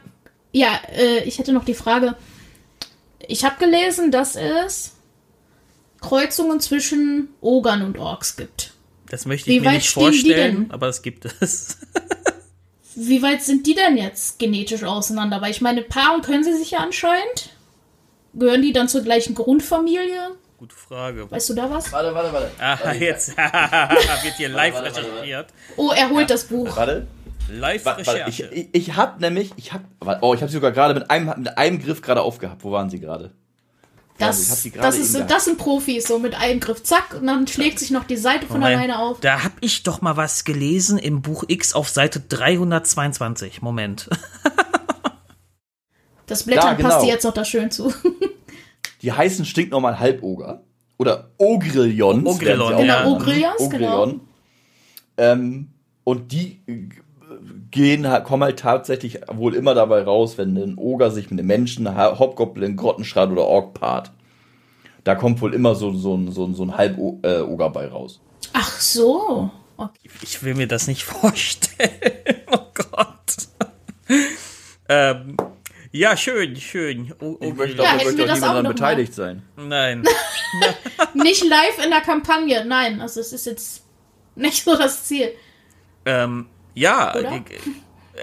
Ja, 0.52 0.80
äh, 0.96 1.24
ich 1.24 1.40
hätte 1.40 1.54
noch 1.54 1.66
die 1.66 1.74
Frage. 1.74 2.16
Ich 3.28 3.44
habe 3.44 3.56
gelesen, 3.60 4.12
dass 4.12 4.36
es 4.36 4.96
Kreuzungen 6.02 6.60
zwischen 6.60 7.30
Ogern 7.42 7.82
und 7.82 7.98
Orks 7.98 8.38
gibt. 8.38 8.74
Das 9.10 9.26
möchte 9.26 9.50
ich 9.50 9.58
Wie 9.58 9.60
mir 9.62 9.74
nicht 9.74 9.90
vorstellen, 9.90 10.68
aber 10.70 10.88
es 10.88 11.02
gibt 11.02 11.26
es. 11.40 11.78
Wie 12.96 13.22
weit 13.22 13.44
sind 13.44 13.68
die 13.68 13.76
denn 13.76 13.98
jetzt 13.98 14.40
genetisch 14.40 14.84
auseinander? 14.84 15.42
Weil 15.42 15.52
ich 15.52 15.62
meine, 15.62 15.82
Paaren 15.82 16.22
können 16.22 16.44
sie 16.44 16.56
sich 16.56 16.72
ja 16.72 16.80
anscheinend. 16.80 17.50
Gehören 18.34 18.62
die 18.62 18.72
dann 18.72 18.88
zur 18.88 19.02
gleichen 19.02 19.36
Grundfamilie? 19.36 20.32
Gute 20.58 20.76
Frage. 20.76 21.30
Weißt 21.30 21.50
du 21.50 21.54
da 21.54 21.70
was? 21.70 21.92
Warte, 21.92 22.16
warte, 22.16 22.32
warte. 22.32 22.52
Ah, 22.60 22.94
jetzt 22.94 23.30
wird 24.24 24.36
hier 24.38 24.50
live 24.50 24.74
warte, 24.74 24.96
warte, 24.96 25.12
recherchiert. 25.12 25.48
Oh, 25.76 25.92
er 25.96 26.10
holt 26.10 26.30
ja. 26.30 26.36
das 26.36 26.46
Buch. 26.46 26.76
Warte. 26.78 27.08
Live 27.50 27.86
Recherche. 27.86 28.50
Ich, 28.52 28.52
ich, 28.52 28.70
ich 28.72 28.96
habe 28.96 29.20
nämlich, 29.20 29.52
ich 29.58 29.74
habe, 29.74 29.84
oh, 30.22 30.34
ich 30.34 30.42
habe 30.42 30.50
sie 30.50 30.56
sogar 30.56 30.72
gerade 30.72 30.94
mit 30.94 31.12
einem, 31.12 31.34
mit 31.38 31.58
einem 31.58 31.82
Griff 31.82 32.02
gerade 32.02 32.22
aufgehabt. 32.22 32.64
Wo 32.64 32.72
waren 32.72 32.90
sie 32.90 33.00
gerade? 33.00 33.32
Das, 34.18 34.48
das, 34.74 34.98
ist 34.98 35.30
das 35.30 35.44
sind 35.44 35.58
Profis, 35.58 36.08
so 36.08 36.20
mit 36.20 36.36
einem 36.36 36.62
Griff, 36.62 36.82
zack, 36.84 37.16
und 37.20 37.28
dann 37.28 37.48
schlägt 37.48 37.80
sich 37.80 37.92
noch 37.92 38.06
die 38.06 38.16
Seite 38.16 38.48
von 38.48 38.62
Moment, 38.62 38.78
alleine 38.78 39.00
auf. 39.00 39.20
Da 39.20 39.44
hab 39.44 39.52
ich 39.60 39.84
doch 39.84 40.02
mal 40.02 40.16
was 40.16 40.46
gelesen 40.46 40.98
im 40.98 41.22
Buch 41.22 41.44
X 41.50 41.74
auf 41.74 41.90
Seite 41.90 42.22
322. 42.22 43.62
Moment. 43.62 44.10
Das 46.28 46.42
Blättern 46.44 46.70
ja, 46.70 46.74
genau. 46.74 46.90
passt 46.90 47.06
dir 47.06 47.10
jetzt 47.10 47.24
noch 47.24 47.34
da 47.34 47.46
schön 47.46 47.70
zu. 47.70 47.94
die 49.02 49.12
heißen 49.12 49.46
stinknormal 49.46 50.00
Halboger. 50.00 50.64
Oder 50.98 51.32
Ogrillions. 51.38 52.26
Ogrillion, 52.26 52.78
genau, 52.78 53.16
Ogrillions, 53.16 53.70
genau. 53.70 54.14
Ähm, 55.18 55.70
und 56.04 56.32
die 56.32 56.62
gehen, 57.72 58.08
kommen 58.24 58.44
halt 58.44 58.60
tatsächlich 58.60 59.20
wohl 59.32 59.56
immer 59.56 59.74
dabei 59.74 60.04
raus, 60.04 60.38
wenn 60.38 60.56
ein 60.56 60.78
Oger 60.78 61.12
sich 61.12 61.30
mit 61.30 61.40
einem 61.40 61.48
Menschen, 61.48 61.98
Hobgoblin, 61.98 62.76
Grottenschrat 62.76 63.30
oder 63.30 63.46
Ork 63.46 63.74
paart. 63.74 64.12
Da 65.04 65.16
kommt 65.16 65.42
wohl 65.42 65.54
immer 65.54 65.76
so, 65.76 65.94
so, 65.94 66.20
so, 66.32 66.52
so 66.54 66.64
ein 66.64 66.78
Halboger 66.78 67.70
bei 67.70 67.88
raus. 67.88 68.22
Ach 68.54 68.80
so. 68.80 69.52
Okay. 69.78 70.10
Ich 70.22 70.42
will 70.44 70.56
mir 70.56 70.68
das 70.68 70.88
nicht 70.88 71.04
vorstellen. 71.06 71.92
oh 72.52 72.72
Gott. 72.74 73.48
ähm, 74.88 75.36
ja, 75.96 76.18
schön, 76.18 76.56
schön. 76.58 77.14
Oh, 77.20 77.32
okay. 77.32 77.48
Ich 77.50 77.56
möchte 77.56 77.84
ja, 77.84 77.90
auch, 77.90 78.04
möchte 78.04 78.10
auch 78.10 78.34
niemand 78.34 78.42
daran 78.42 78.68
beteiligt 78.68 79.18
mal. 79.18 79.24
sein. 79.24 79.44
Nein. 79.56 80.04
nicht 81.14 81.44
live 81.44 81.84
in 81.84 81.90
der 81.90 82.02
Kampagne, 82.02 82.66
nein. 82.66 83.02
Also 83.02 83.22
es 83.22 83.32
ist 83.32 83.46
jetzt 83.46 83.84
nicht 84.36 84.64
so 84.64 84.78
das 84.78 85.06
Ziel. 85.06 85.30
Ähm, 86.06 86.48
ja, 86.74 87.16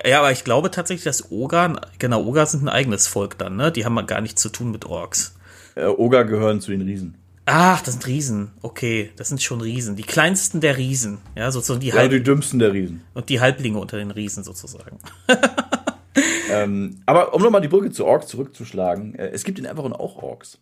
ja, 0.06 0.18
aber 0.18 0.32
ich 0.32 0.44
glaube 0.44 0.70
tatsächlich, 0.70 1.04
dass 1.04 1.30
Ogar, 1.30 1.80
genau, 1.98 2.24
Ogar 2.24 2.46
sind 2.46 2.62
ein 2.62 2.68
eigenes 2.68 3.06
Volk 3.06 3.38
dann, 3.38 3.56
ne? 3.56 3.72
Die 3.72 3.84
haben 3.84 4.06
gar 4.06 4.20
nichts 4.20 4.40
zu 4.40 4.48
tun 4.50 4.70
mit 4.70 4.84
Orks. 4.84 5.34
Äh, 5.74 5.86
Ogar 5.86 6.24
gehören 6.24 6.60
zu 6.60 6.70
den 6.70 6.82
Riesen. 6.82 7.16
Ach, 7.44 7.82
das 7.82 7.94
sind 7.94 8.06
Riesen. 8.06 8.52
Okay, 8.62 9.10
das 9.16 9.28
sind 9.28 9.42
schon 9.42 9.60
Riesen. 9.60 9.96
Die 9.96 10.04
kleinsten 10.04 10.60
der 10.60 10.76
Riesen. 10.76 11.18
Ja, 11.34 11.50
sozusagen 11.50 11.80
die 11.80 11.88
Ja, 11.88 11.94
Halb 11.94 12.12
die 12.12 12.22
dümmsten 12.22 12.58
der 12.58 12.72
Riesen. 12.72 13.02
Und 13.14 13.28
die 13.28 13.40
Halblinge 13.40 13.78
unter 13.78 13.96
den 13.96 14.12
Riesen 14.12 14.44
sozusagen. 14.44 14.98
ähm, 16.52 17.00
aber 17.06 17.34
um 17.34 17.42
nochmal 17.42 17.60
die 17.60 17.68
Brücke 17.68 17.90
zu 17.90 18.04
Orks 18.04 18.26
zurückzuschlagen, 18.26 19.14
äh, 19.14 19.28
es 19.28 19.44
gibt 19.44 19.58
in 19.58 19.64
Everon 19.64 19.92
auch 19.92 20.22
Orks. 20.22 20.58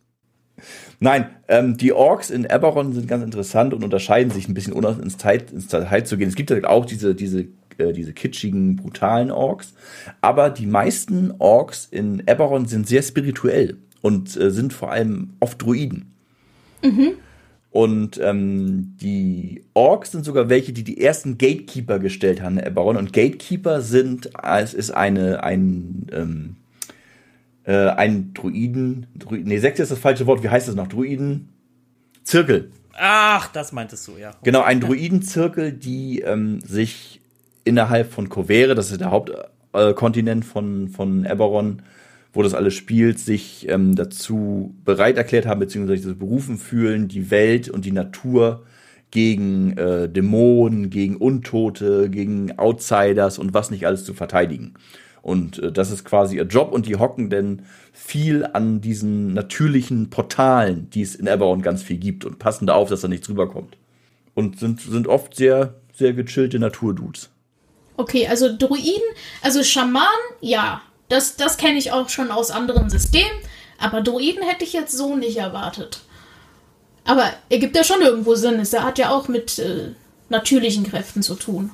Nein, 0.99 1.31
ähm, 1.49 1.77
die 1.77 1.93
Orks 1.93 2.31
in 2.31 2.45
Eberron 2.45 2.93
sind 2.93 3.09
ganz 3.09 3.25
interessant 3.25 3.73
und 3.75 3.83
unterscheiden 3.83 4.31
sich 4.31 4.49
ein 4.49 4.55
bisschen, 4.55 4.73
ohne 4.73 4.99
ins 5.03 5.17
Detail 5.17 6.05
zu 6.05 6.17
gehen. 6.19 6.29
Es 6.29 6.35
gibt 6.35 6.51
halt 6.51 6.67
auch 6.67 6.85
diese, 6.85 7.15
diese, 7.15 7.47
äh, 7.79 7.93
diese 7.93 8.13
kitschigen, 8.13 8.77
brutalen 8.77 9.31
Orks, 9.31 9.75
aber 10.21 10.51
die 10.51 10.67
meisten 10.67 11.33
Orks 11.39 11.89
in 11.91 12.23
Eberron 12.27 12.67
sind 12.67 12.87
sehr 12.87 13.03
spirituell 13.03 13.79
und 14.03 14.37
äh, 14.37 14.51
sind 14.51 14.73
vor 14.73 14.91
allem 14.93 15.35
oft 15.41 15.63
Druiden. 15.63 16.15
Mhm. 16.83 17.13
Und 17.71 18.19
ähm, 18.21 18.97
die 19.01 19.63
Orks 19.75 20.11
sind 20.11 20.25
sogar 20.25 20.49
welche, 20.49 20.73
die 20.73 20.83
die 20.83 21.01
ersten 21.01 21.39
Gatekeeper 21.39 22.01
gestellt 22.01 22.43
haben 22.43 22.59
in 22.59 22.67
Eberron. 22.67 22.97
Und 22.97 23.13
Gatekeeper 23.13 23.81
sind, 23.81 24.31
es 24.43 24.75
ist 24.75 24.91
eine, 24.91 25.45
ein, 25.45 26.07
ähm, 26.13 26.57
äh, 27.65 27.91
ein 27.91 28.35
Druiden, 28.35 29.07
Druiden, 29.17 29.47
nee, 29.47 29.59
Sekte 29.59 29.83
ist 29.83 29.93
das 29.93 30.01
falsche 30.01 30.27
Wort, 30.27 30.43
wie 30.43 30.49
heißt 30.49 30.67
das 30.67 30.75
noch? 30.75 30.89
Druiden? 30.89 31.51
Zirkel. 32.25 32.73
Ach, 32.93 33.51
das 33.53 33.73
meintest 33.73 34.07
du, 34.09 34.17
ja. 34.19 34.33
Genau, 34.43 34.63
ein 34.63 34.81
Druidenzirkel, 34.81 35.73
die 35.73 36.21
ähm, 36.21 36.61
sich 36.61 37.21
innerhalb 37.65 38.13
von 38.13 38.29
Kovere, 38.29 38.75
das 38.75 38.91
ist 38.91 39.01
der 39.01 39.11
Hauptkontinent 39.11 40.45
äh, 40.45 40.47
von, 40.47 40.89
von 40.89 41.25
Eberron, 41.25 41.83
wo 42.33 42.43
das 42.43 42.55
alles 42.55 42.75
spielt, 42.75 43.19
sich 43.19 43.67
ähm, 43.69 43.97
dazu 43.97 44.75
bereit 44.85 45.17
erklärt 45.17 45.47
haben, 45.47 45.61
beziehungsweise 45.61 46.15
berufen 46.15 46.59
fühlen, 46.59 47.09
die 47.09 47.31
Welt 47.31 47.69
und 47.69 47.85
die 47.85 47.93
Natur 47.93 48.65
gegen 49.11 49.77
äh, 49.77 50.09
Dämonen, 50.09 50.91
gegen 50.91 51.17
Untote, 51.17 52.09
gegen 52.11 52.57
Outsiders 52.59 53.39
und 53.39 53.55
was 53.55 53.71
nicht 53.71 53.87
alles 53.87 54.05
zu 54.05 54.15
verteidigen. 54.15 54.75
Und 55.23 55.59
äh, 55.59 55.73
das 55.73 55.91
ist 55.91 56.05
quasi 56.05 56.37
ihr 56.37 56.45
Job 56.45 56.73
und 56.73 56.87
die 56.87 56.97
hocken 56.97 57.31
denn 57.31 57.63
viel 57.93 58.47
an 58.47 58.81
diesen 58.81 59.35
natürlichen 59.35 60.11
Portalen, 60.11 60.89
die 60.91 61.03
es 61.03 61.15
in 61.15 61.27
Eberron 61.27 61.63
ganz 61.63 61.83
viel 61.83 61.99
gibt 61.99 62.25
und 62.25 62.39
passen 62.39 62.67
da 62.67 62.75
auf, 62.75 62.89
dass 62.89 63.01
da 63.01 63.09
nichts 63.09 63.29
rüberkommt. 63.29 63.77
Und 64.35 64.59
sind, 64.59 64.81
sind 64.81 65.09
oft 65.09 65.35
sehr, 65.35 65.75
sehr 65.93 66.13
gechillte 66.13 66.59
Naturdudes. 66.59 67.31
Okay, 67.97 68.27
also 68.27 68.57
Druiden, 68.57 69.03
also 69.43 69.63
Schaman, 69.63 70.07
ja, 70.41 70.81
das, 71.11 71.37
das 71.37 71.59
kenne 71.59 71.79
ich 71.79 71.93
auch 71.93 72.09
schon 72.09 72.31
aus 72.31 72.51
anderen 72.51 72.89
Systemen, 72.89 73.31
aber 73.79 74.01
Druiden 74.01 74.43
hätte 74.43 74.65
ich 74.65 74.73
jetzt 74.73 74.97
so 74.97 75.17
nicht 75.17 75.37
erwartet. 75.37 76.01
Aber 77.05 77.25
er 77.49 77.59
gibt 77.59 77.77
ja 77.77 77.85
schon 77.85 78.01
irgendwo 78.01 78.35
Sinn. 78.35 78.61
Es 78.61 78.79
hat 78.79 78.99
ja 78.99 79.11
auch 79.11 79.29
mit 79.29 79.59
äh, 79.59 79.93
natürlichen 80.29 80.85
Kräften 80.85 81.23
zu 81.23 81.35
tun. 81.35 81.71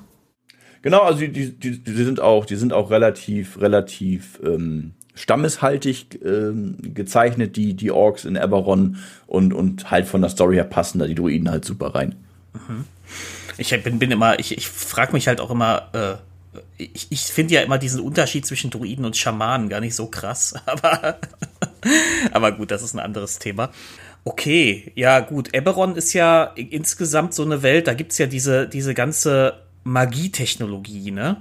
Genau, 0.83 1.03
also 1.03 1.21
die, 1.21 1.33
die, 1.33 1.53
die, 1.53 1.83
die 1.83 2.05
sind 2.05 2.21
auch, 2.21 2.45
die 2.45 2.57
sind 2.57 2.73
auch 2.73 2.91
relativ, 2.91 3.61
relativ 3.61 4.41
ähm, 4.45 4.93
stammeshaltig 5.15 6.21
ähm, 6.25 6.77
gezeichnet, 6.81 7.57
die, 7.57 7.75
die 7.75 7.91
Orks 7.91 8.25
in 8.25 8.37
Eberron 8.37 8.97
und, 9.27 9.53
und 9.53 9.91
halt 9.91 10.07
von 10.07 10.21
der 10.21 10.31
Story 10.31 10.55
her 10.55 10.65
passen 10.65 10.99
da 10.99 11.07
die 11.07 11.15
Druiden 11.15 11.51
halt 11.51 11.65
super 11.65 11.95
rein. 11.95 12.15
Mhm. 12.55 12.85
Ich 13.59 13.71
bin, 13.83 13.99
bin 13.99 14.11
immer, 14.11 14.39
ich, 14.39 14.57
ich 14.57 14.69
frage 14.69 15.13
mich 15.13 15.27
halt 15.29 15.41
auch 15.41 15.51
immer, 15.51 15.89
äh, 15.93 16.15
ich, 16.79 17.07
ich 17.11 17.23
finde 17.23 17.55
ja 17.55 17.63
immer 17.63 17.79
diesen 17.79 18.01
Unterschied 18.01 18.47
zwischen 18.47 18.71
Druiden 18.71 19.05
und 19.05 19.17
Schamanen 19.17 19.69
gar 19.69 19.81
nicht 19.81 19.95
so 19.95 20.07
krass, 20.07 20.55
aber, 20.67 21.19
aber 22.33 22.53
gut, 22.53 22.71
das 22.71 22.83
ist 22.83 22.95
ein 22.95 23.01
anderes 23.01 23.39
Thema. 23.39 23.71
Okay, 24.25 24.93
ja 24.97 25.21
gut, 25.21 25.55
Eberron 25.55 25.95
ist 25.95 26.13
ja 26.13 26.45
insgesamt 26.57 27.33
so 27.33 27.45
eine 27.45 27.63
Welt, 27.63 27.87
da 27.87 27.95
gibt's 27.95 28.19
ja 28.19 28.27
diese, 28.27 28.69
diese 28.69 28.93
ganze 28.93 29.63
Magietechnologie, 29.85 31.13
ne? 31.13 31.37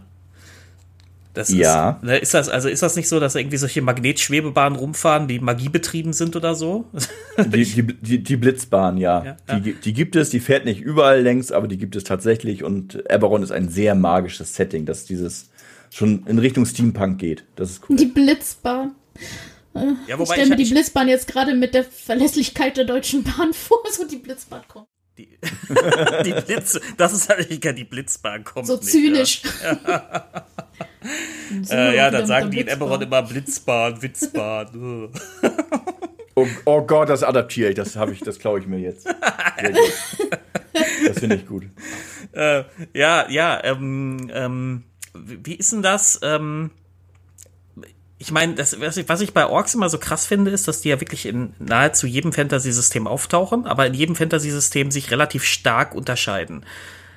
Das 1.36 1.50
ja. 1.50 1.92
Ist, 1.92 2.04
ne, 2.04 2.18
ist, 2.18 2.34
das, 2.34 2.50
also 2.50 2.70
ist 2.70 2.82
das 2.82 2.96
nicht 2.96 3.10
so, 3.10 3.20
dass 3.20 3.36
irgendwie 3.36 3.58
solche 3.58 3.82
Magnetschwebebahnen 3.82 4.80
rumfahren, 4.80 5.28
die 5.28 5.40
magiebetrieben 5.40 6.14
sind 6.14 6.36
oder 6.36 6.56
so? 6.56 6.86
Die, 7.38 7.66
die, 7.66 7.84
die, 7.84 8.24
die 8.24 8.38
Blitzbahn, 8.38 8.98
ja. 8.98 9.24
ja, 9.24 9.38
ja. 9.50 9.60
Die, 9.60 9.74
die 9.74 9.92
gibt 9.92 10.16
es, 10.16 10.30
die 10.30 10.40
fährt 10.40 10.64
nicht 10.64 10.80
überall 10.80 11.22
längs, 11.22 11.52
aber 11.52 11.68
die 11.68 11.78
gibt 11.78 11.98
es 11.98 12.06
tatsächlich 12.06 12.64
und 12.64 13.04
Eberron 13.10 13.44
ist 13.44 13.52
ein 13.52 13.68
sehr 13.68 13.94
magisches 13.94 14.56
Setting, 14.56 14.86
dass 14.86 15.04
dieses 15.04 15.50
schon 15.90 16.26
in 16.28 16.40
Richtung 16.40 16.66
Steampunk 16.66 17.20
geht. 17.20 17.44
Das 17.58 17.72
ist 17.72 17.90
cool. 17.90 17.98
Die 17.98 18.06
Blitzbahn. 18.06 18.96
Ja, 20.08 20.18
ich 20.18 20.30
stelle 20.30 20.50
mir 20.50 20.56
die 20.56 20.72
Blitzbahn 20.72 21.10
jetzt 21.10 21.28
gerade 21.28 21.54
mit 21.54 21.74
der 21.74 21.84
Verlässlichkeit 21.84 22.78
der 22.78 22.86
Deutschen 22.86 23.24
Bahn 23.24 23.54
vor, 23.54 23.80
so 23.92 24.08
die 24.08 24.18
Blitzbahn 24.18 24.62
kommt. 24.68 24.88
Die, 25.18 25.30
die 26.26 26.34
Blitz, 26.46 26.80
das 26.98 27.14
ist 27.14 27.32
eigentlich 27.32 27.62
gar 27.62 27.74
die 27.74 27.86
Blitzbahn 27.86 28.44
kommt. 28.44 28.68
So 28.68 28.76
nicht, 28.76 28.86
zynisch. 28.86 29.42
Ja, 29.64 30.46
äh, 31.70 31.96
ja 31.96 32.12
dann 32.12 32.26
sagen 32.26 32.52
die 32.52 32.62
in 32.62 32.68
Eberron 32.68 33.02
immer 33.02 33.22
Blitzbahn, 33.22 34.02
Witzbahn. 34.02 34.70
oh, 36.36 36.48
oh, 36.66 36.82
Gott, 36.82 37.10
das 37.10 37.24
adaptiere 37.24 37.70
ich, 37.70 37.76
das 37.76 37.96
habe 37.96 38.14
ich, 38.14 38.20
das 38.20 38.40
klaue 38.40 38.60
ich 38.60 38.68
mir 38.68 38.80
jetzt. 38.80 39.08
Das 41.08 41.20
finde 41.20 41.36
ich 41.36 41.48
gut. 41.48 41.64
Äh, 42.34 42.64
ja, 42.94 43.30
ja, 43.30 43.64
ähm, 43.64 44.30
ähm, 44.34 44.84
wie 45.14 45.56
ist 45.56 45.72
denn 45.72 45.82
das? 45.82 46.20
Ähm, 46.22 46.72
ich 48.18 48.32
meine, 48.32 48.56
das, 48.56 48.80
was 48.80 48.98
ich, 48.98 49.10
was 49.10 49.22
ich 49.22 49.34
bei 49.34 49.46
Orks 49.46 49.76
immer 49.76 49.90
so 49.90 49.98
krass 49.98 50.26
finde, 50.26 50.52
ist, 50.52 50.68
dass 50.68 50.82
die 50.82 50.90
ja 50.90 51.00
wirklich 51.00 51.26
in 51.26 51.54
nahezu 51.60 52.08
jedem 52.08 52.34
Fantasy-System 52.34 53.08
auftauchen, 53.08 53.66
aber 53.68 53.88
in 53.88 53.94
jedem 53.94 54.16
Fantasy-System 54.16 54.92
sich 54.92 55.12
relativ 55.12 55.44
stark 55.44 55.94
unterscheiden. 55.94 56.66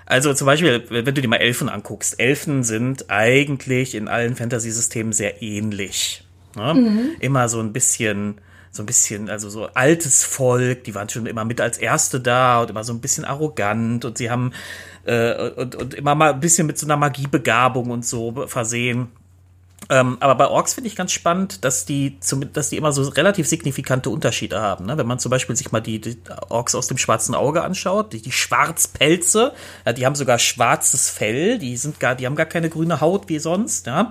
Also 0.09 0.33
zum 0.33 0.47
Beispiel, 0.47 0.85
wenn 0.89 1.15
du 1.15 1.21
dir 1.21 1.29
mal 1.29 1.37
Elfen 1.37 1.69
anguckst, 1.69 2.19
Elfen 2.19 2.63
sind 2.65 3.11
eigentlich 3.11 3.95
in 3.95 4.09
allen 4.09 4.37
Fantasy-Systemen 4.37 5.13
sehr 5.13 5.43
ähnlich. 5.43 6.25
Ne? 6.57 6.73
Mhm. 6.73 7.11
Immer 7.21 7.51
so 7.51 7.61
ein 7.61 7.75
bisschen, 7.75 8.41
so 8.71 8.83
ein 8.83 8.87
bisschen, 8.87 9.29
also 9.29 9.51
so 9.51 9.67
altes 9.67 10.25
Volk, 10.25 10.85
die 10.85 10.95
waren 10.95 11.11
schon 11.11 11.27
immer 11.27 11.45
mit 11.45 11.61
als 11.61 11.77
Erste 11.77 12.21
da 12.21 12.63
und 12.63 12.71
immer 12.71 12.85
so 12.85 12.95
ein 12.95 13.03
bisschen 13.03 13.27
arrogant 13.27 14.07
und 14.07 14.17
sie 14.17 14.31
haben 14.31 14.53
äh, 15.05 15.51
und, 15.51 15.75
und 15.75 15.93
immer 15.93 16.15
mal 16.15 16.33
ein 16.33 16.41
bisschen 16.41 16.67
mit 16.67 16.79
so 16.79 16.87
einer 16.87 16.97
Magiebegabung 16.97 17.91
und 17.91 18.07
so 18.07 18.47
versehen. 18.47 19.09
Ähm, 19.91 20.19
aber 20.21 20.35
bei 20.35 20.49
Orks 20.49 20.75
finde 20.75 20.89
ich 20.89 20.97
ganz 20.97 21.13
spannend, 21.13 21.65
dass 21.65 21.87
die, 21.87 22.21
zum, 22.21 22.53
dass 22.53 22.69
die 22.69 22.77
immer 22.77 22.93
so 22.93 23.03
relativ 23.09 23.49
signifikante 23.49 24.11
Unterschiede 24.11 24.61
haben. 24.61 24.85
Ne? 24.85 24.99
Wenn 24.99 25.07
man 25.07 25.19
zum 25.19 25.31
Beispiel 25.31 25.57
sich 25.57 25.73
mal 25.73 25.81
die, 25.81 26.01
die 26.01 26.19
Orks 26.51 26.75
aus 26.75 26.89
dem 26.89 26.99
schwarzen 26.99 27.35
Auge 27.35 27.63
anschaut, 27.63 28.13
die, 28.13 28.21
die 28.21 28.33
Schwarzpelze, 28.33 29.53
ja, 29.87 29.93
die 29.93 30.05
haben 30.05 30.15
sogar 30.15 30.39
schwarzes 30.39 31.09
Fell, 31.09 31.59
die 31.59 31.77
sind 31.77 32.01
gar, 32.01 32.15
die 32.15 32.27
haben 32.27 32.37
gar 32.37 32.47
keine 32.47 32.69
grüne 32.69 33.01
Haut 33.01 33.29
wie 33.29 33.39
sonst, 33.39 33.87
ja. 33.87 34.11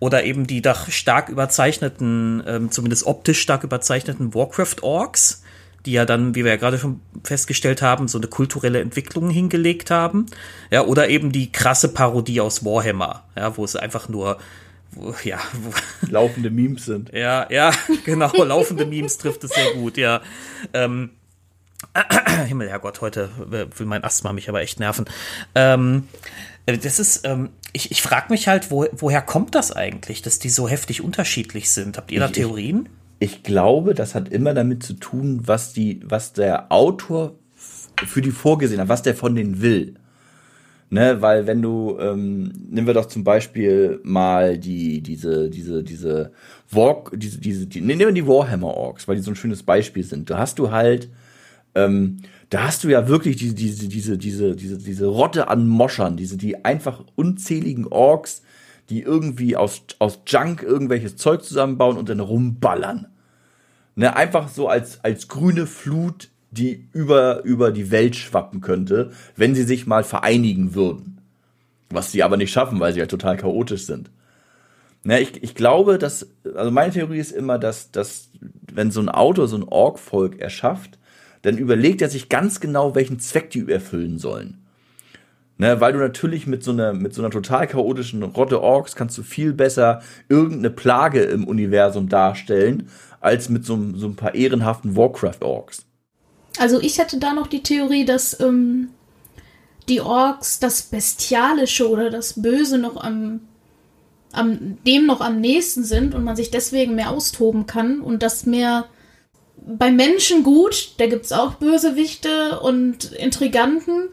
Oder 0.00 0.24
eben 0.24 0.46
die 0.48 0.60
doch 0.60 0.90
stark 0.90 1.28
überzeichneten, 1.28 2.42
ähm, 2.46 2.70
zumindest 2.72 3.06
optisch 3.06 3.40
stark 3.40 3.62
überzeichneten 3.62 4.34
Warcraft-Orks, 4.34 5.42
die 5.86 5.92
ja 5.92 6.04
dann, 6.04 6.34
wie 6.34 6.44
wir 6.44 6.50
ja 6.50 6.56
gerade 6.56 6.78
schon 6.78 7.00
festgestellt 7.22 7.80
haben, 7.80 8.08
so 8.08 8.18
eine 8.18 8.26
kulturelle 8.26 8.80
Entwicklung 8.80 9.30
hingelegt 9.30 9.90
haben. 9.90 10.26
Ja, 10.70 10.84
oder 10.84 11.08
eben 11.08 11.30
die 11.30 11.52
krasse 11.52 11.88
Parodie 11.88 12.40
aus 12.40 12.64
Warhammer, 12.64 13.22
ja, 13.36 13.56
wo 13.56 13.64
es 13.64 13.76
einfach 13.76 14.08
nur 14.08 14.38
wo, 14.94 15.14
ja, 15.24 15.38
wo, 15.62 15.72
laufende 16.10 16.50
Memes 16.50 16.86
sind. 16.86 17.12
Ja, 17.12 17.46
ja, 17.50 17.72
genau, 18.04 18.32
laufende 18.42 18.86
Memes 18.86 19.18
trifft 19.18 19.44
es 19.44 19.50
sehr 19.50 19.72
gut, 19.74 19.96
ja. 19.96 20.20
Ähm, 20.72 21.10
äh, 21.92 22.44
Himmel, 22.46 22.68
Herrgott, 22.68 23.00
heute 23.00 23.30
will 23.36 23.86
mein 23.86 24.04
Asthma 24.04 24.32
mich 24.32 24.48
aber 24.48 24.60
echt 24.62 24.80
nerven. 24.80 25.06
Ähm, 25.54 26.08
äh, 26.66 26.78
das 26.78 26.98
ist, 26.98 27.26
ähm, 27.26 27.50
ich, 27.72 27.90
ich 27.90 28.02
frage 28.02 28.26
mich 28.30 28.48
halt, 28.48 28.70
wo, 28.70 28.86
woher 28.92 29.22
kommt 29.22 29.54
das 29.54 29.72
eigentlich, 29.72 30.22
dass 30.22 30.38
die 30.38 30.50
so 30.50 30.68
heftig 30.68 31.02
unterschiedlich 31.02 31.70
sind? 31.70 31.96
Habt 31.96 32.10
ihr 32.12 32.20
da 32.20 32.28
Theorien? 32.28 32.88
Ich, 33.18 33.36
ich 33.36 33.42
glaube, 33.42 33.94
das 33.94 34.14
hat 34.14 34.28
immer 34.28 34.54
damit 34.54 34.82
zu 34.82 34.94
tun, 34.94 35.42
was 35.44 35.72
die, 35.72 36.00
was 36.04 36.32
der 36.32 36.70
Autor 36.72 37.38
für 38.06 38.22
die 38.22 38.32
vorgesehen 38.32 38.80
hat, 38.80 38.88
was 38.88 39.02
der 39.02 39.14
von 39.14 39.34
denen 39.34 39.60
will. 39.60 39.94
Ne, 40.90 41.20
weil 41.20 41.46
wenn 41.46 41.62
du, 41.62 41.98
ähm, 41.98 42.52
nehmen 42.68 42.86
wir 42.86 42.94
doch 42.94 43.06
zum 43.06 43.24
Beispiel 43.24 44.00
mal 44.04 44.58
die, 44.58 45.00
diese, 45.00 45.50
diese, 45.50 45.82
diese 45.82 46.30
Walk, 46.70 47.10
diese, 47.16 47.40
diese, 47.40 47.66
die, 47.66 47.80
nehmen 47.80 48.00
wir 48.00 48.12
die 48.12 48.26
Warhammer 48.26 48.74
Orks, 48.74 49.08
weil 49.08 49.16
die 49.16 49.22
so 49.22 49.32
ein 49.32 49.36
schönes 49.36 49.62
Beispiel 49.62 50.04
sind. 50.04 50.30
Da 50.30 50.38
hast 50.38 50.58
du 50.58 50.70
halt, 50.70 51.08
ähm, 51.74 52.18
da 52.50 52.64
hast 52.64 52.84
du 52.84 52.88
ja 52.88 53.08
wirklich 53.08 53.36
diese, 53.36 53.54
diese, 53.54 53.88
diese, 53.88 54.18
diese, 54.18 54.54
diese, 54.54 54.78
diese 54.78 55.06
Rotte 55.06 55.48
an 55.48 55.66
Moschern, 55.66 56.16
diese, 56.16 56.36
die 56.36 56.64
einfach 56.64 57.02
unzähligen 57.16 57.86
Orks, 57.86 58.42
die 58.90 59.00
irgendwie 59.00 59.56
aus, 59.56 59.82
aus 59.98 60.20
Junk 60.26 60.62
irgendwelches 60.62 61.16
Zeug 61.16 61.42
zusammenbauen 61.42 61.96
und 61.96 62.08
dann 62.08 62.20
rumballern. 62.20 63.08
Ne, 63.96 64.14
einfach 64.14 64.48
so 64.48 64.68
als, 64.68 65.02
als 65.02 65.28
grüne 65.28 65.66
Flut 65.66 66.30
die 66.54 66.88
über, 66.92 67.42
über 67.44 67.70
die 67.70 67.90
Welt 67.90 68.16
schwappen 68.16 68.60
könnte, 68.60 69.10
wenn 69.36 69.54
sie 69.54 69.64
sich 69.64 69.86
mal 69.86 70.04
vereinigen 70.04 70.74
würden. 70.74 71.18
Was 71.90 72.12
sie 72.12 72.22
aber 72.22 72.36
nicht 72.36 72.52
schaffen, 72.52 72.80
weil 72.80 72.92
sie 72.92 73.00
ja 73.00 73.06
total 73.06 73.36
chaotisch 73.36 73.86
sind. 73.86 74.10
Na, 75.02 75.20
ich, 75.20 75.42
ich 75.42 75.54
glaube, 75.54 75.98
dass, 75.98 76.26
also 76.54 76.70
meine 76.70 76.92
Theorie 76.92 77.18
ist 77.18 77.32
immer, 77.32 77.58
dass, 77.58 77.90
dass 77.90 78.30
wenn 78.72 78.90
so 78.90 79.00
ein 79.00 79.10
Autor 79.10 79.48
so 79.48 79.56
ein 79.56 79.64
Org-Volk 79.64 80.40
erschafft, 80.40 80.98
dann 81.42 81.58
überlegt 81.58 82.00
er 82.00 82.08
sich 82.08 82.30
ganz 82.30 82.58
genau, 82.58 82.94
welchen 82.94 83.20
Zweck 83.20 83.50
die 83.50 83.70
erfüllen 83.70 84.18
sollen. 84.18 84.64
Ne, 85.56 85.80
weil 85.80 85.92
du 85.92 86.00
natürlich 86.00 86.48
mit 86.48 86.64
so 86.64 86.72
einer, 86.72 86.92
mit 86.94 87.14
so 87.14 87.22
einer 87.22 87.30
total 87.30 87.68
chaotischen 87.68 88.24
Rotte 88.24 88.60
Orks 88.60 88.96
kannst 88.96 89.16
du 89.16 89.22
viel 89.22 89.52
besser 89.52 90.02
irgendeine 90.28 90.70
Plage 90.70 91.20
im 91.20 91.46
Universum 91.46 92.08
darstellen, 92.08 92.88
als 93.20 93.48
mit 93.50 93.64
so, 93.64 93.78
so 93.94 94.08
ein 94.08 94.16
paar 94.16 94.34
ehrenhaften 94.34 94.96
Warcraft-Orks. 94.96 95.86
Also 96.58 96.80
ich 96.80 96.98
hätte 96.98 97.18
da 97.18 97.32
noch 97.32 97.46
die 97.46 97.62
Theorie, 97.62 98.04
dass 98.04 98.38
ähm, 98.40 98.90
die 99.88 100.00
Orks 100.00 100.60
das 100.60 100.82
Bestialische 100.82 101.88
oder 101.88 102.10
das 102.10 102.40
Böse 102.40 102.78
noch 102.78 102.96
am, 102.96 103.40
am 104.32 104.78
dem 104.84 105.06
noch 105.06 105.20
am 105.20 105.40
nächsten 105.40 105.84
sind 105.84 106.14
und 106.14 106.24
man 106.24 106.36
sich 106.36 106.50
deswegen 106.50 106.94
mehr 106.94 107.10
austoben 107.10 107.66
kann 107.66 108.00
und 108.00 108.22
das 108.22 108.46
mehr 108.46 108.86
bei 109.56 109.90
Menschen 109.90 110.42
gut, 110.42 110.94
da 110.98 111.06
gibt's 111.06 111.32
auch 111.32 111.54
Bösewichte 111.54 112.60
und 112.60 113.12
Intriganten, 113.12 114.08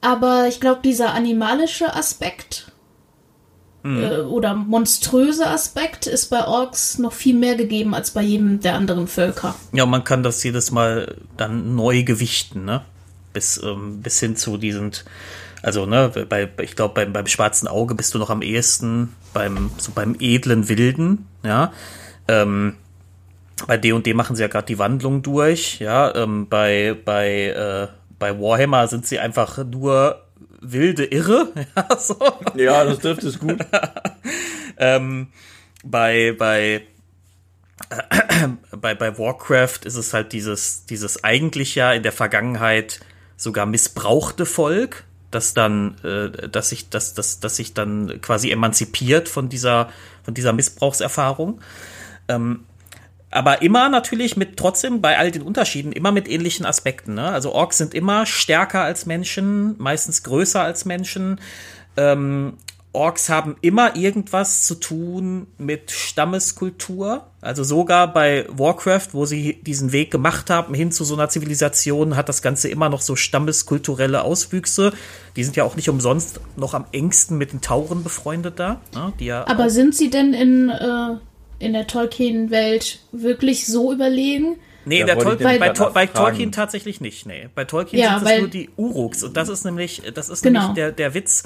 aber 0.00 0.46
ich 0.48 0.60
glaube, 0.60 0.80
dieser 0.82 1.14
animalische 1.14 1.94
Aspekt 1.94 2.72
Mhm. 3.86 4.02
äh, 4.02 4.18
oder 4.22 4.54
monströse 4.54 5.46
Aspekt 5.46 6.08
ist 6.08 6.26
bei 6.26 6.44
Orks 6.44 6.98
noch 6.98 7.12
viel 7.12 7.36
mehr 7.36 7.54
gegeben 7.54 7.94
als 7.94 8.10
bei 8.10 8.22
jedem 8.22 8.58
der 8.58 8.74
anderen 8.74 9.06
Völker. 9.06 9.54
Ja, 9.72 9.86
man 9.86 10.02
kann 10.02 10.24
das 10.24 10.42
jedes 10.42 10.72
Mal 10.72 11.14
dann 11.36 11.76
neu 11.76 12.02
gewichten, 12.02 12.64
ne? 12.64 12.82
Bis, 13.32 13.62
ähm, 13.62 14.00
bis 14.02 14.18
hin 14.18 14.34
zu 14.34 14.56
diesen, 14.56 14.90
also, 15.62 15.86
ne, 15.86 16.10
bei, 16.28 16.48
ich 16.62 16.74
glaube, 16.74 16.94
beim, 16.94 17.12
beim 17.12 17.28
schwarzen 17.28 17.68
Auge 17.68 17.94
bist 17.94 18.12
du 18.12 18.18
noch 18.18 18.30
am 18.30 18.42
ehesten 18.42 19.12
beim, 19.32 19.70
so 19.76 19.92
beim 19.94 20.16
edlen 20.18 20.68
Wilden, 20.68 21.28
ja. 21.44 21.72
Ähm, 22.26 22.74
bei 23.68 23.76
D 23.76 23.92
und 23.92 24.04
D 24.04 24.14
machen 24.14 24.34
sie 24.34 24.42
ja 24.42 24.48
gerade 24.48 24.66
die 24.66 24.80
Wandlung 24.80 25.22
durch, 25.22 25.78
ja. 25.78 26.12
Ähm, 26.16 26.48
bei, 26.48 26.96
bei, 27.04 27.50
äh, 27.50 27.88
bei 28.18 28.40
Warhammer 28.40 28.88
sind 28.88 29.06
sie 29.06 29.20
einfach 29.20 29.58
nur 29.64 30.25
wilde 30.60 31.04
Irre, 31.04 31.52
ja, 31.76 31.96
so. 31.98 32.16
Ja, 32.54 32.84
das 32.84 32.98
trifft 32.98 33.24
es 33.24 33.38
gut. 33.38 33.58
Ähm, 34.78 35.28
bei, 35.84 36.34
bei, 36.38 36.82
bei, 38.72 38.94
bei 38.94 39.18
Warcraft 39.18 39.80
ist 39.84 39.96
es 39.96 40.12
halt 40.12 40.34
dieses, 40.34 40.84
dieses 40.84 41.24
eigentlich 41.24 41.74
ja 41.74 41.94
in 41.94 42.02
der 42.02 42.12
Vergangenheit 42.12 43.00
sogar 43.38 43.64
missbrauchte 43.64 44.44
Volk, 44.44 45.04
das 45.30 45.54
dann, 45.54 45.96
äh, 46.04 46.48
dass 46.48 46.68
sich, 46.68 46.90
das, 46.90 47.14
das, 47.14 47.40
das 47.40 47.56
sich 47.56 47.72
dann 47.72 48.20
quasi 48.20 48.50
emanzipiert 48.50 49.30
von 49.30 49.48
dieser, 49.48 49.90
von 50.24 50.34
dieser 50.34 50.52
Missbrauchserfahrung. 50.52 51.60
Ähm, 52.28 52.66
aber 53.36 53.60
immer 53.60 53.90
natürlich 53.90 54.36
mit 54.36 54.56
trotzdem 54.56 55.02
bei 55.02 55.18
all 55.18 55.30
den 55.30 55.42
Unterschieden 55.42 55.92
immer 55.92 56.10
mit 56.10 56.26
ähnlichen 56.26 56.64
Aspekten. 56.64 57.14
Ne? 57.14 57.28
Also 57.28 57.52
Orks 57.52 57.76
sind 57.76 57.92
immer 57.92 58.24
stärker 58.24 58.80
als 58.80 59.04
Menschen, 59.04 59.74
meistens 59.76 60.22
größer 60.22 60.62
als 60.62 60.86
Menschen. 60.86 61.38
Ähm, 61.98 62.54
Orks 62.94 63.28
haben 63.28 63.56
immer 63.60 63.94
irgendwas 63.94 64.66
zu 64.66 64.74
tun 64.74 65.48
mit 65.58 65.90
Stammeskultur. 65.90 67.26
Also 67.42 67.62
sogar 67.62 68.10
bei 68.10 68.46
Warcraft, 68.48 69.08
wo 69.12 69.26
sie 69.26 69.60
diesen 69.62 69.92
Weg 69.92 70.10
gemacht 70.10 70.48
haben 70.48 70.72
hin 70.72 70.90
zu 70.90 71.04
so 71.04 71.14
einer 71.14 71.28
Zivilisation, 71.28 72.16
hat 72.16 72.30
das 72.30 72.40
Ganze 72.40 72.70
immer 72.70 72.88
noch 72.88 73.02
so 73.02 73.16
stammeskulturelle 73.16 74.22
Auswüchse. 74.22 74.94
Die 75.36 75.44
sind 75.44 75.56
ja 75.56 75.64
auch 75.64 75.76
nicht 75.76 75.90
umsonst 75.90 76.40
noch 76.56 76.72
am 76.72 76.86
engsten 76.92 77.36
mit 77.36 77.52
den 77.52 77.60
Tauren 77.60 78.02
befreundet 78.02 78.58
da. 78.58 78.80
Ne? 78.94 79.12
Die 79.20 79.26
ja 79.26 79.46
Aber 79.46 79.68
sind 79.68 79.94
sie 79.94 80.08
denn 80.08 80.32
in, 80.32 80.70
äh, 80.70 81.16
in 81.58 81.72
der 81.72 81.86
Tolkien-Welt 81.86 83.00
wirklich 83.12 83.66
so 83.66 83.92
überlegen? 83.92 84.56
Nee, 84.84 85.00
in 85.00 85.06
der 85.06 85.18
Tol 85.18 85.36
bei, 85.36 85.58
bei, 85.58 85.70
Tol 85.70 85.90
bei. 85.92 86.06
Tolkien 86.06 86.52
tatsächlich 86.52 87.00
nicht, 87.00 87.26
nee. 87.26 87.48
Bei 87.54 87.64
Tolkien 87.64 88.00
Ja, 88.00 88.18
sind 88.20 88.28
es 88.28 88.38
nur 88.38 88.48
die 88.48 88.70
Uruks 88.76 89.24
und 89.24 89.36
das 89.36 89.48
ist 89.48 89.64
nämlich, 89.64 90.02
das 90.14 90.28
ist 90.28 90.42
Genau. 90.42 90.60
nämlich 90.60 90.74
der, 90.76 90.92
der 90.92 91.12
Witz, 91.14 91.42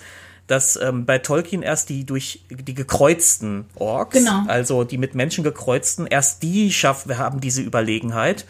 dass 0.47 0.77
ähm, 0.77 1.07
bei 1.07 1.19
Tolkien 1.19 1.63
erst 1.63 1.89
die 1.89 2.05
durch 2.05 2.41
die 2.51 2.75
gekreuzten 2.75 3.65
Orks, 3.77 4.19
Genau. 4.19 4.43
also 4.49 4.85
die 4.85 4.99
mit 4.99 5.15
Menschen 5.15 5.43
gekreuzten, 5.45 6.07
erst 6.07 6.43
die 6.43 6.71
schaffen, 6.73 7.17
haben 7.17 7.41
diese 7.41 7.63
Überlegenheit. 7.63 8.45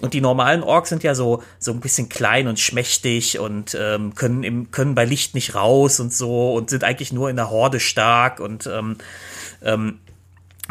Und 0.00 0.14
die 0.14 0.20
normalen 0.20 0.64
Orks 0.64 0.88
sind 0.88 1.04
ja 1.04 1.14
so, 1.14 1.44
so 1.60 1.70
ein 1.70 1.78
bisschen 1.78 2.08
klein 2.08 2.48
und 2.48 2.58
schmächtig 2.58 3.38
und 3.38 3.76
ähm, 3.80 4.16
können, 4.16 4.42
im, 4.42 4.72
können 4.72 4.96
bei 4.96 5.04
Licht 5.04 5.36
nicht 5.36 5.54
raus 5.54 6.00
und 6.00 6.12
so 6.12 6.54
und 6.54 6.70
sind 6.70 6.82
eigentlich 6.82 7.12
nur 7.12 7.30
in 7.30 7.36
der 7.36 7.50
Horde 7.50 7.78
stark 7.78 8.40
und 8.40 8.66
ähm, 8.66 8.96
ähm, 9.62 10.00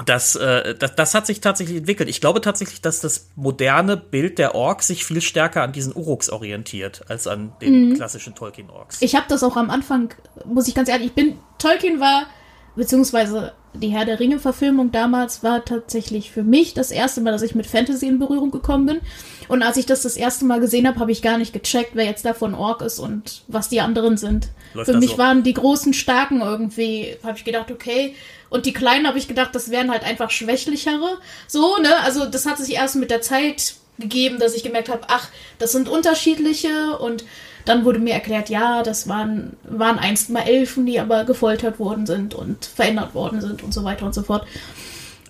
das, 0.06 0.36
äh, 0.36 0.76
das, 0.76 0.96
das 0.96 1.14
hat 1.14 1.28
sich 1.28 1.42
tatsächlich 1.42 1.78
entwickelt. 1.78 2.10
Ich 2.10 2.22
glaube 2.22 2.42
tatsächlich, 2.42 2.82
dass 2.82 3.02
das 3.02 3.30
moderne 3.36 3.98
Bild 3.98 4.40
der 4.40 4.56
Orks 4.56 4.88
sich 4.88 5.06
viel 5.06 5.22
stärker 5.22 5.64
an 5.64 5.74
diesen 5.74 5.94
Uruks 5.94 6.30
orientiert, 6.30 7.04
als 7.10 7.28
an 7.28 7.54
den 7.62 7.96
klassischen 7.96 8.34
Tolkien-Orks. 8.34 9.02
Ich 9.02 9.16
habe 9.16 9.26
das 9.28 9.44
auch 9.44 9.58
am 9.58 9.70
Anfang, 9.70 10.14
muss 10.46 10.68
ich 10.68 10.76
ganz 10.76 10.90
ehrlich, 10.90 11.08
ich 11.08 11.14
bin, 11.14 11.38
Tolkien 11.58 12.00
war, 12.00 12.28
beziehungsweise 12.76 13.54
die 13.74 13.90
Herr 13.90 14.06
der 14.06 14.20
Ringe-Verfilmung 14.20 14.92
damals 14.92 15.44
war 15.44 15.64
tatsächlich 15.64 16.32
für 16.32 16.44
mich 16.44 16.74
das 16.74 16.92
erste 16.92 17.22
Mal, 17.22 17.32
dass 17.32 17.42
ich 17.42 17.56
mit 17.56 17.68
Fantasy 17.68 18.08
in 18.08 18.20
Berührung 18.20 18.52
gekommen 18.52 18.86
bin. 18.86 19.00
Und 19.48 19.64
als 19.64 19.78
ich 19.78 19.86
das 19.86 20.02
das 20.02 20.18
erste 20.18 20.46
Mal 20.46 20.60
gesehen 20.60 20.88
habe, 20.88 21.00
habe 21.00 21.12
ich 21.12 21.22
gar 21.22 21.38
nicht 21.38 21.54
gecheckt, 21.54 21.92
wer 21.94 22.06
jetzt 22.06 22.26
davon 22.26 22.54
Ork 22.54 22.82
ist 22.82 23.00
und 23.00 23.44
was 23.48 23.70
die 23.70 23.82
anderen 23.82 24.18
sind. 24.18 24.50
Läuft 24.74 24.92
für 24.92 24.98
mich 24.98 25.12
so? 25.12 25.18
waren 25.18 25.44
die 25.44 25.54
großen 25.54 25.94
Starken 25.94 26.42
irgendwie, 26.42 27.18
habe 27.24 27.38
ich 27.38 27.44
gedacht, 27.44 27.72
okay. 27.72 28.16
Und 28.52 28.66
die 28.66 28.74
Kleinen 28.74 29.08
habe 29.08 29.18
ich 29.18 29.30
gedacht, 29.30 29.56
das 29.56 29.72
wären 29.72 29.90
halt 29.90 30.04
einfach 30.04 30.30
schwächlichere. 30.30 31.18
So, 31.48 31.78
ne? 31.78 31.96
Also 32.04 32.26
das 32.26 32.46
hat 32.46 32.58
sich 32.58 32.76
erst 32.76 32.98
mit 32.98 33.10
der 33.10 33.22
Zeit 33.22 33.76
gegeben, 33.98 34.40
dass 34.40 34.54
ich 34.54 34.62
gemerkt 34.62 34.90
habe, 34.90 35.04
ach, 35.08 35.30
das 35.58 35.72
sind 35.72 35.88
unterschiedliche 35.88 36.98
und 36.98 37.24
dann 37.66 37.86
wurde 37.86 38.00
mir 38.00 38.14
erklärt, 38.14 38.50
ja, 38.50 38.84
das 38.84 39.08
waren, 39.08 39.56
waren 39.64 40.00
einst 40.00 40.30
mal 40.30 40.42
Elfen, 40.42 40.86
die 40.86 41.00
aber 41.00 41.24
gefoltert 41.24 41.80
worden 41.80 42.06
sind 42.06 42.34
und 42.34 42.66
verändert 42.66 43.14
worden 43.16 43.40
sind 43.40 43.64
und 43.64 43.74
so 43.74 43.84
weiter 43.86 44.06
und 44.06 44.14
so 44.14 44.24
fort. 44.24 44.46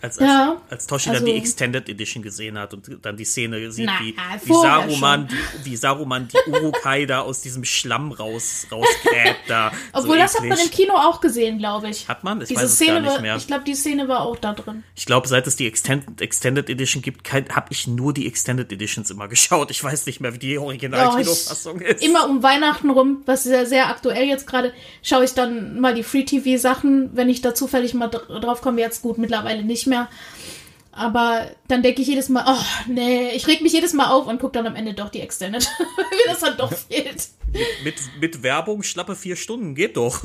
Als, 0.01 0.17
als, 0.17 0.27
Ja, 0.27 0.61
als 0.69 0.87
Toshi 0.87 1.09
also- 1.09 1.19
dann 1.23 1.31
die 1.33 1.37
Extended 1.39 1.87
Edition 1.87 2.23
gesehen 2.23 2.57
hat 2.57 2.73
und 2.73 2.89
dann 3.03 3.17
die 3.17 3.25
Szene 3.25 3.71
sieht, 3.71 3.85
Na, 3.85 3.99
wie, 3.99 4.15
wie, 4.15 4.47
vorher 4.47 4.81
Saruman, 4.87 5.27
die, 5.27 5.65
wie 5.65 5.75
Saruman 5.75 6.27
die 6.27 6.49
Urukai 6.51 7.05
da 7.05 7.21
aus 7.21 7.41
diesem 7.41 7.63
Schlamm 7.63 8.11
raus, 8.11 8.65
rausgräbt 8.71 9.41
da. 9.47 9.71
Obwohl, 9.93 10.15
so 10.15 10.21
das 10.21 10.33
hat 10.35 10.41
man 10.41 10.51
eklig. 10.57 10.65
im 10.65 10.71
Kino 10.71 10.93
auch 10.95 11.21
gesehen, 11.21 11.59
glaube 11.59 11.89
ich. 11.89 12.07
Hat 12.07 12.23
man? 12.23 12.41
Ich 12.41 12.47
Diese 12.47 12.61
weiß 12.61 12.69
es 12.69 12.75
Szene 12.77 12.93
gar 12.93 13.01
nicht 13.01 13.11
war, 13.13 13.21
mehr. 13.21 13.35
ich 13.35 13.47
glaube, 13.47 13.63
die 13.63 13.75
Szene 13.75 14.07
war 14.07 14.21
auch 14.21 14.37
da 14.37 14.53
drin. 14.53 14.83
Ich 14.95 15.05
glaube, 15.05 15.27
seit 15.27 15.45
es 15.45 15.55
die 15.55 15.67
Extended, 15.67 16.19
Extended 16.21 16.69
Edition 16.69 17.01
gibt, 17.03 17.31
habe 17.31 17.67
ich 17.69 17.85
nur 17.87 18.13
die 18.13 18.25
Extended 18.27 18.71
Editions 18.71 19.11
immer 19.11 19.27
geschaut. 19.27 19.69
Ich 19.71 19.83
weiß 19.83 20.05
nicht 20.07 20.19
mehr, 20.19 20.33
wie 20.33 20.39
die 20.39 20.53
Ja, 20.53 20.61
Original-Kinofassung 20.61 21.81
ich, 21.81 21.87
ist. 21.87 22.03
immer 22.03 22.27
um 22.27 22.41
Weihnachten 22.43 22.89
rum, 22.89 23.21
was 23.25 23.43
sehr, 23.43 23.65
sehr 23.65 23.87
aktuell 23.89 24.23
jetzt 24.25 24.47
gerade, 24.47 24.73
schaue 25.03 25.25
ich 25.25 25.33
dann 25.33 25.79
mal 25.79 25.93
die 25.93 26.03
Free-TV-Sachen, 26.03 27.11
wenn 27.15 27.29
ich 27.29 27.41
da 27.41 27.53
zufällig 27.53 27.93
mal 27.93 28.07
dr- 28.07 28.39
drauf 28.39 28.61
komme. 28.61 28.79
Jetzt 28.81 29.01
gut, 29.01 29.17
mittlerweile 29.17 29.63
nicht 29.63 29.87
mehr. 29.87 29.90
Aber 30.93 31.47
dann 31.69 31.81
denke 31.83 32.01
ich 32.01 32.07
jedes 32.09 32.27
Mal, 32.27 32.43
oh 32.47 32.61
nee, 32.87 33.29
ich 33.31 33.47
reg 33.47 33.61
mich 33.61 33.71
jedes 33.71 33.93
Mal 33.93 34.09
auf 34.09 34.27
und 34.27 34.39
gucke 34.39 34.53
dann 34.53 34.67
am 34.67 34.75
Ende 34.75 34.93
doch 34.93 35.07
die 35.09 35.21
Extended, 35.21 35.63
wie 36.11 36.29
das 36.29 36.39
dann 36.41 36.57
doch 36.57 36.73
fehlt. 36.89 37.29
mit, 37.83 37.95
mit 38.19 38.43
Werbung 38.43 38.83
schlappe 38.83 39.15
vier 39.15 39.37
Stunden, 39.37 39.73
geht 39.73 39.95
doch. 39.95 40.23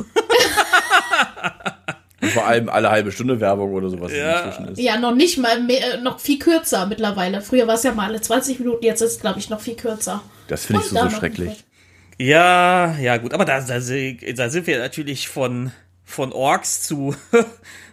Und 2.20 2.30
vor 2.32 2.46
allem 2.46 2.68
alle 2.68 2.90
halbe 2.90 3.12
Stunde 3.12 3.40
Werbung 3.40 3.72
oder 3.74 3.90
sowas 3.90 4.12
Ja. 4.12 4.40
inzwischen 4.40 4.68
ist. 4.72 4.78
Ja, 4.80 4.98
noch 4.98 5.14
nicht 5.14 5.38
mal 5.38 5.60
mehr, 5.62 5.94
äh, 5.94 6.00
noch 6.00 6.18
viel 6.18 6.38
kürzer 6.38 6.86
mittlerweile. 6.86 7.42
Früher 7.42 7.66
war 7.68 7.74
es 7.74 7.82
ja 7.84 7.92
mal 7.92 8.06
alle 8.08 8.20
20 8.20 8.58
Minuten, 8.58 8.84
jetzt 8.84 9.02
ist 9.02 9.12
es, 9.12 9.20
glaube 9.20 9.38
ich, 9.38 9.48
noch 9.50 9.60
viel 9.60 9.76
kürzer. 9.76 10.22
Das 10.48 10.66
finde 10.66 10.82
ich 10.82 10.88
so, 10.88 10.96
so 10.98 11.10
schrecklich. 11.10 11.64
Ja, 12.18 12.96
ja, 12.98 13.18
gut, 13.18 13.34
aber 13.34 13.44
da, 13.44 13.60
da, 13.60 13.74
da 13.74 13.80
sind 13.80 14.66
wir 14.66 14.78
natürlich 14.78 15.28
von, 15.28 15.70
von 16.04 16.32
Orks 16.32 16.82
zu, 16.82 17.14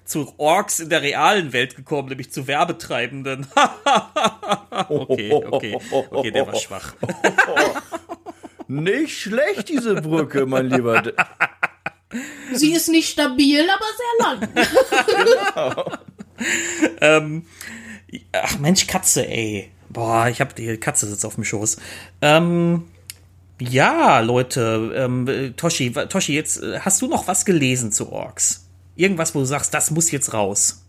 zu 0.05 0.33
Orks 0.37 0.79
in 0.79 0.89
der 0.89 1.01
realen 1.01 1.53
Welt 1.53 1.75
gekommen, 1.75 2.09
nämlich 2.09 2.31
zu 2.31 2.47
Werbetreibenden. 2.47 3.47
okay, 4.89 5.31
okay, 5.33 5.79
okay, 5.91 6.31
der 6.31 6.47
war 6.47 6.55
schwach. 6.55 6.93
Nicht 8.67 9.17
schlecht, 9.17 9.69
diese 9.69 9.95
Brücke, 9.95 10.45
mein 10.45 10.69
Lieber. 10.69 11.01
D- 11.01 11.13
Sie 12.53 12.73
ist 12.73 12.89
nicht 12.89 13.09
stabil, 13.09 13.65
aber 13.69 13.85
sehr 13.97 14.59
lang. 17.09 17.43
Ach 18.31 18.59
Mensch, 18.59 18.87
Katze, 18.87 19.27
ey. 19.27 19.71
Boah, 19.89 20.27
ich 20.27 20.41
hab 20.41 20.55
die 20.55 20.77
Katze 20.77 21.07
sitzt 21.07 21.25
auf 21.25 21.35
dem 21.35 21.43
Schoß. 21.43 21.77
Ähm, 22.21 22.87
ja, 23.59 24.19
Leute, 24.21 24.91
ähm, 24.95 25.27
äh, 25.27 25.51
Toshi, 25.51 25.91
Toshi, 25.91 26.33
jetzt 26.33 26.61
äh, 26.61 26.79
hast 26.79 27.01
du 27.01 27.07
noch 27.07 27.27
was 27.27 27.45
gelesen 27.45 27.91
zu 27.91 28.11
Orks? 28.11 28.62
Irgendwas, 28.95 29.33
wo 29.33 29.39
du 29.39 29.45
sagst, 29.45 29.73
das 29.73 29.91
muss 29.91 30.11
jetzt 30.11 30.33
raus. 30.33 30.83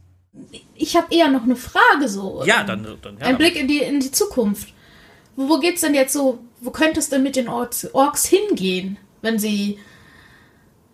Ich 0.75 0.97
habe 0.97 1.15
eher 1.15 1.29
noch 1.29 1.45
eine 1.45 1.57
Frage 1.57 2.09
so. 2.09 2.43
Ja, 2.45 2.65
dann, 2.65 2.87
dann 3.03 3.19
ja, 3.19 3.27
Ein 3.27 3.39
Blick 3.39 3.57
in 3.57 3.69
die, 3.69 3.79
in 3.79 4.01
die 4.01 4.11
Zukunft. 4.11 4.73
Wo, 5.37 5.49
wo 5.49 5.59
geht's 5.59 5.81
denn 5.81 5.95
jetzt 5.95 6.13
so, 6.13 6.39
wo 6.61 6.71
könnte 6.71 7.01
es 7.01 7.09
denn 7.09 7.23
mit 7.23 7.37
den 7.37 7.49
Orks, 7.49 7.89
Orks 7.93 8.27
hingehen, 8.27 8.99
wenn 9.23 9.39
sie 9.39 9.79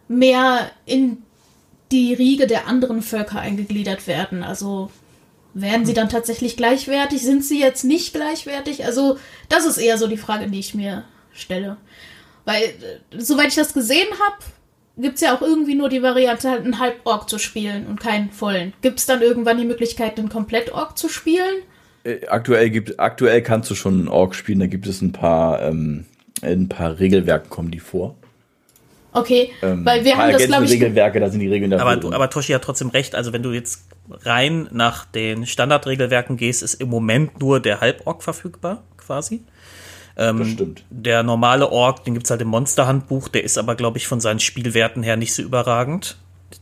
mehr 0.09 0.71
in 0.87 1.23
die 1.91 2.15
Riege 2.15 2.47
der 2.47 2.67
anderen 2.67 3.03
Völker 3.03 3.41
eingegliedert 3.41 4.07
werden? 4.07 4.43
Also 4.43 4.91
werden 5.55 5.87
sie 5.87 5.95
dann 5.95 6.09
tatsächlich 6.09 6.57
gleichwertig? 6.57 7.23
Sind 7.23 7.45
sie 7.45 7.61
jetzt 7.61 7.85
nicht 7.85 8.13
gleichwertig? 8.13 8.85
Also 8.85 9.19
das 9.49 9.65
ist 9.65 9.79
eher 9.79 9.99
so 9.99 10.07
die 10.07 10.17
Frage, 10.17 10.49
die 10.49 10.61
ich 10.61 10.75
mir 10.75 11.05
stelle. 11.33 11.77
Weil, 12.45 12.63
äh, 12.63 13.19
soweit 13.19 13.49
ich 13.49 13.55
das 13.55 13.75
gesehen 13.75 14.09
habe, 14.25 14.45
gibt's 15.01 15.21
ja 15.21 15.35
auch 15.35 15.43
irgendwie 15.43 15.75
nur 15.75 15.89
die 15.89 16.03
Variante, 16.03 16.51
halt 16.51 16.65
einen 16.65 16.79
Halb-Ork 16.79 17.29
zu 17.29 17.39
spielen 17.39 17.87
und 17.87 18.01
keinen 18.01 18.31
vollen. 18.31 18.73
Gibt's 18.83 19.07
dann 19.07 19.23
irgendwann 19.23 19.59
die 19.59 19.65
Möglichkeit, 19.65 20.19
einen 20.19 20.29
Komplett-Ork 20.29 20.97
zu 20.97 21.09
spielen? 21.09 21.63
Äh, 22.05 22.27
aktuell 22.27 22.71
gibt, 22.71 22.99
aktuell 22.99 23.43
kannst 23.43 23.71
du 23.71 23.75
schon 23.75 23.99
einen 23.99 24.09
Ork 24.09 24.35
spielen, 24.35 24.61
da 24.61 24.67
gibt 24.67 24.87
es 24.87 25.03
ein 25.03 25.13
paar, 25.13 25.63
ähm, 25.63 26.07
ein 26.43 26.69
paar 26.69 26.99
Regelwerke 26.99 27.49
kommen 27.49 27.71
die 27.71 27.81
vor. 27.81 28.17
Okay, 29.13 29.51
Ähm, 29.63 29.85
weil 29.85 30.05
wir 30.05 30.17
haben 30.17 30.33
das, 30.33 30.47
glaube 30.47 30.65
ich, 30.65 30.71
Regelwerke, 30.71 31.19
da 31.19 31.29
sind 31.29 31.41
die 31.41 31.49
Regeln 31.49 31.71
dafür. 31.71 31.87
Aber, 31.87 32.15
aber 32.15 32.31
Toshi 32.31 32.53
hat 32.53 32.63
trotzdem 32.63 32.91
recht. 32.91 33.15
Also 33.17 33.33
wenn 33.33 33.43
du 33.43 33.51
jetzt 33.51 33.89
rein 34.09 34.69
nach 34.71 35.05
den 35.05 35.47
Standardregelwerken 35.47 36.37
gehst, 36.37 36.63
ist 36.63 36.75
im 36.75 36.89
Moment 36.89 37.41
nur 37.41 37.61
der 37.61 37.81
Halborg 37.81 38.23
verfügbar, 38.23 38.85
quasi. 38.97 39.43
Das 40.21 40.49
stimmt. 40.49 40.85
Der 40.91 41.23
normale 41.23 41.71
Ork, 41.71 42.05
den 42.05 42.15
gibt's 42.15 42.31
halt 42.31 42.41
im 42.43 42.49
Monsterhandbuch, 42.49 43.29
der 43.29 43.45
ist 43.45 43.59
aber, 43.59 43.75
glaube 43.75 43.99
ich, 43.99 44.07
von 44.07 44.21
seinen 44.21 44.41
Spielwerten 44.41 45.03
her 45.03 45.17
nicht 45.17 45.35
so 45.35 45.43
überragend. 45.43 46.17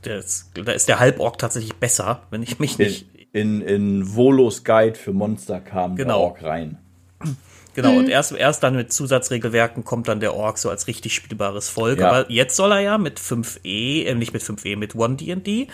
Der 0.05 0.19
ist, 0.19 0.51
da 0.55 0.73
ist 0.73 0.89
der 0.89 0.99
Halborg 1.01 1.39
tatsächlich 1.39 1.75
besser, 1.77 2.23
wenn 2.31 2.43
ich 2.43 2.59
mich 2.59 2.79
nicht. 2.79 3.07
In, 3.33 3.61
in, 3.63 4.01
in 4.01 4.15
Volos 4.17 4.65
Guide 4.65 4.95
für 4.99 5.13
Monster 5.13 5.61
kam 5.61 5.97
Genau. 5.97 6.09
der 6.15 6.17
Ork 6.19 6.43
rein. 6.43 6.79
Genau, 7.75 7.93
Mhm. 7.93 7.99
und 7.99 8.09
erst, 8.09 8.33
erst 8.33 8.63
dann 8.63 8.75
mit 8.75 8.93
Zusatzregelwerken 8.93 9.85
kommt 9.85 10.09
dann 10.09 10.21
der 10.21 10.35
Ork 10.35 10.59
so 10.59 10.69
als 10.69 10.87
richtig 10.89 11.15
spielbares 11.15 11.69
Volk. 11.69 12.01
Ja. 12.01 12.11
Aber 12.11 12.31
jetzt 12.31 12.57
soll 12.57 12.73
er 12.73 12.81
ja 12.81 12.99
mit 12.99 13.19
5e, 13.21 14.05
äh, 14.07 14.15
nicht 14.15 14.33
mit 14.33 14.43
5e, 14.43 14.77
mit 14.77 14.95
1D&D, 14.95 15.69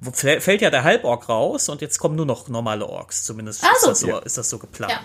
wo 0.00 0.10
fäll- 0.10 0.40
fällt 0.40 0.60
ja 0.62 0.70
der 0.70 0.84
Halborg 0.84 1.28
raus 1.28 1.68
und 1.68 1.80
jetzt 1.80 1.98
kommen 1.98 2.14
nur 2.16 2.26
noch 2.26 2.48
normale 2.48 2.86
Orks. 2.86 3.24
Zumindest 3.24 3.64
Ach 3.66 3.72
ist, 3.74 3.86
das 3.86 4.00
so, 4.00 4.08
Ja. 4.08 4.18
ist 4.18 4.38
das 4.38 4.48
so 4.48 4.58
geplant. 4.58 4.92
Ja. 4.92 5.00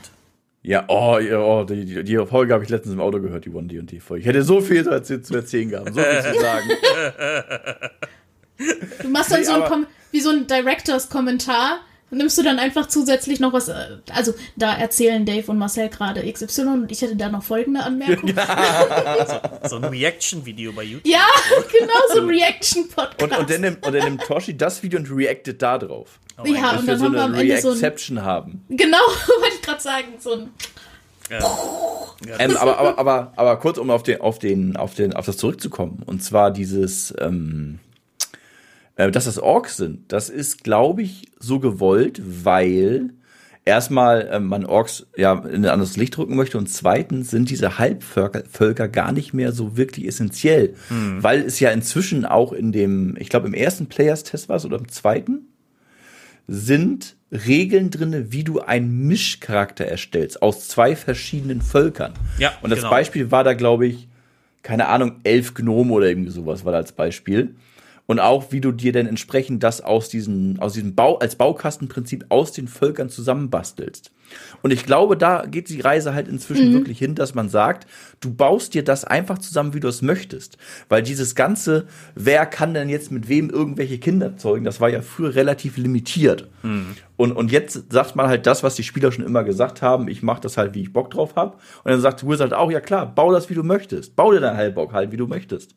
Ja, 0.64 0.86
oh, 0.88 1.20
ja, 1.20 1.40
oh 1.40 1.66
die, 1.66 1.86
die, 1.86 2.04
die 2.04 2.26
Folge 2.26 2.54
habe 2.54 2.64
ich 2.64 2.70
letztens 2.70 2.94
im 2.94 3.02
Auto 3.02 3.20
gehört, 3.20 3.44
die 3.46 3.50
One 3.50 3.68
D&D 3.68 4.00
Folge. 4.00 4.22
Ich 4.22 4.28
hätte 4.28 4.44
so 4.44 4.62
viel 4.62 4.84
zu 4.84 4.92
erzählen, 4.92 5.24
zu 5.24 5.36
erzählen 5.36 5.70
gehabt, 5.70 5.94
so 5.94 6.00
viel 6.02 6.34
zu 6.34 6.40
sagen. 6.40 6.70
du 9.02 9.08
machst 9.10 9.32
dann 9.32 9.40
Nee, 9.42 9.46
so 9.46 9.54
ein 9.54 9.86
wie 10.12 10.22
so 10.22 10.30
ein 10.30 10.48
Directors-Kommentar. 10.48 11.82
Nimmst 12.12 12.38
du 12.38 12.44
dann 12.44 12.60
einfach 12.60 12.88
zusätzlich 12.88 13.40
noch 13.40 13.54
was, 13.54 13.70
äh, 13.70 13.98
also 14.14 14.36
da 14.56 14.76
erzählen 14.76 15.26
Dave 15.26 15.50
und 15.50 15.58
Marcel 15.58 15.90
gerade 15.90 16.32
XY 16.32 16.62
und 16.62 16.92
ich 16.92 17.02
hätte 17.02 17.16
da 17.16 17.28
noch 17.28 17.42
folgende 17.44 17.82
Anmerkung. 17.82 18.34
So 19.68 19.78
ein 19.78 19.86
Reaction-Video 19.86 20.72
bei 20.74 20.84
YouTube. 20.84 21.12
Ja, 21.12 21.26
genau, 21.80 21.94
so 22.14 22.22
ein 22.22 22.28
Reaction-Podcast. 22.28 23.24
Und, 23.24 23.38
und, 23.38 23.50
dann 23.50 23.62
nimmt, 23.62 23.86
und 23.86 23.94
dann 23.94 24.04
nimmt 24.04 24.22
Toshi 24.22 24.56
das 24.56 24.84
Video 24.84 25.00
und 25.00 25.10
reactet 25.10 25.62
da 25.62 25.78
drauf. 25.80 26.20
Ja, 26.38 26.72
Dass 26.72 26.82
und 26.82 26.88
wir 26.88 26.94
dann 26.94 27.00
so 27.00 27.06
haben 27.06 27.14
wir 27.14 27.24
eine 27.24 27.34
am 27.34 27.40
Ende 27.40 27.62
so 27.62 28.14
ein, 28.14 28.24
haben. 28.24 28.66
genau, 28.70 28.98
wollte 29.42 29.56
ich 29.56 29.62
gerade 29.62 29.82
sagen, 29.82 30.08
so 30.20 30.34
ein, 30.34 30.50
Ähm, 32.40 32.58
aber, 32.58 32.78
aber, 32.78 33.00
aber, 33.00 33.34
aber 33.36 33.60
kurz, 33.60 33.78
um 33.78 33.90
auf 33.90 34.04
den, 34.04 34.22
auf 34.22 34.40
den, 34.40 34.76
auf 34.76 34.96
den, 34.96 35.14
auf 35.14 35.26
das 35.26 35.38
zurückzukommen. 35.38 36.04
Und 36.06 36.24
zwar 36.24 36.52
dieses, 36.52 37.14
ähm, 37.20 37.80
äh, 38.96 39.12
dass 39.12 39.26
das 39.26 39.40
Orks 39.40 39.78
sind. 39.78 40.12
Das 40.12 40.30
ist, 40.30 40.64
glaube 40.64 41.02
ich, 41.02 41.32
so 41.40 41.60
gewollt, 41.60 42.22
weil 42.24 43.12
erstmal 43.66 44.30
ähm, 44.32 44.48
man 44.48 44.66
Orks 44.66 45.08
ja 45.16 45.34
in 45.34 45.66
ein 45.66 45.72
anderes 45.72 45.98
Licht 45.98 46.18
rücken 46.18 46.36
möchte 46.36 46.58
und 46.58 46.68
zweitens 46.68 47.32
sind 47.32 47.50
diese 47.50 47.78
Halbvölker 47.78 48.44
Völker 48.52 48.88
gar 48.88 49.12
nicht 49.12 49.34
mehr 49.34 49.52
so 49.52 49.78
wirklich 49.78 50.08
essentiell, 50.08 50.76
weil 50.90 51.42
es 51.42 51.60
ja 51.60 51.72
inzwischen 51.72 52.26
auch 52.26 52.52
in 52.52 52.72
dem, 52.72 53.16
ich 53.18 53.30
glaube 53.30 53.48
im 53.48 53.54
ersten 53.54 53.88
Players-Test 53.88 54.50
war 54.50 54.58
es 54.58 54.66
oder 54.66 54.78
im 54.78 54.90
zweiten, 54.90 55.53
sind 56.48 57.16
Regeln 57.32 57.90
drinne, 57.90 58.32
wie 58.32 58.44
du 58.44 58.60
einen 58.60 59.08
Mischcharakter 59.08 59.86
erstellst 59.86 60.42
aus 60.42 60.68
zwei 60.68 60.96
verschiedenen 60.96 61.62
Völkern. 61.62 62.14
Ja, 62.38 62.54
Und 62.62 62.70
das 62.70 62.80
genau. 62.80 62.92
Beispiel 62.92 63.32
war 63.32 63.44
da, 63.44 63.54
glaube 63.54 63.88
ich, 63.88 64.08
keine 64.62 64.88
Ahnung, 64.88 65.20
elf 65.24 65.54
Gnome 65.54 65.92
oder 65.92 66.08
irgendwie 66.08 66.32
sowas 66.32 66.64
war 66.64 66.72
da 66.72 66.78
als 66.78 66.94
Beispiel. 66.94 67.56
Und 68.06 68.20
auch, 68.20 68.52
wie 68.52 68.62
du 68.62 68.72
dir 68.72 68.92
denn 68.92 69.08
entsprechend 69.08 69.64
das 69.64 69.82
aus 69.82 70.10
diesen, 70.10 70.60
aus 70.60 70.74
diesem 70.74 70.94
Bau, 70.94 71.18
als 71.18 71.36
Baukastenprinzip 71.36 72.26
aus 72.30 72.52
den 72.52 72.68
Völkern 72.68 73.10
zusammenbastelst. 73.10 74.12
Und 74.62 74.72
ich 74.72 74.86
glaube, 74.86 75.18
da 75.18 75.46
geht 75.46 75.70
die 75.70 75.82
Reise 75.82 76.14
halt 76.14 76.28
inzwischen 76.28 76.74
wirklich 76.74 76.98
hin, 76.98 77.16
dass 77.16 77.36
man 77.36 77.50
sagt, 77.50 77.86
du 78.22 78.34
baust 78.34 78.74
dir 78.74 78.84
das 78.84 79.04
einfach 79.04 79.38
zusammen, 79.38 79.74
wie 79.74 79.80
du 79.80 79.90
es 79.90 80.02
möchtest. 80.02 80.58
Weil 80.88 81.04
dieses 81.04 81.36
ganze, 81.36 81.86
wer 82.16 82.46
kann 82.46 82.74
denn 82.74 82.88
jetzt 82.88 83.12
mit 83.12 83.28
wem 83.28 83.50
irgendwelche 83.50 83.98
Kinder 84.00 84.38
zeugen, 84.38 84.64
das 84.64 84.80
war 84.80 84.90
ja 84.90 85.02
früher 85.02 85.36
relativ 85.36 85.78
limitiert. 85.78 86.48
Und, 87.18 87.34
und 87.34 87.52
jetzt 87.52 87.92
sagt 87.92 88.16
man 88.16 88.28
halt 88.28 88.48
das, 88.48 88.64
was 88.64 88.76
die 88.76 88.84
Spieler 88.84 89.12
schon 89.12 89.26
immer 89.26 89.44
gesagt 89.44 89.82
haben, 89.82 90.08
ich 90.08 90.24
mache 90.24 90.42
das 90.42 90.58
halt, 90.58 90.74
wie 90.74 90.82
ich 90.82 90.94
Bock 90.94 91.12
drauf 91.12 91.36
habe. 91.36 91.58
Und 91.84 91.92
dann 91.92 92.02
sagt 92.02 92.28
Wizard 92.28 92.54
auch, 92.54 92.72
ja 92.72 92.80
klar, 92.80 93.14
bau 93.14 93.32
das, 93.32 93.50
wie 93.50 93.56
du 93.56 93.64
möchtest. 93.64 94.16
Bau 94.16 94.32
dir 94.32 94.40
dein 94.40 94.56
Halbbock 94.56 94.94
halt, 94.94 95.12
wie 95.12 95.18
du 95.18 95.28
möchtest. 95.28 95.76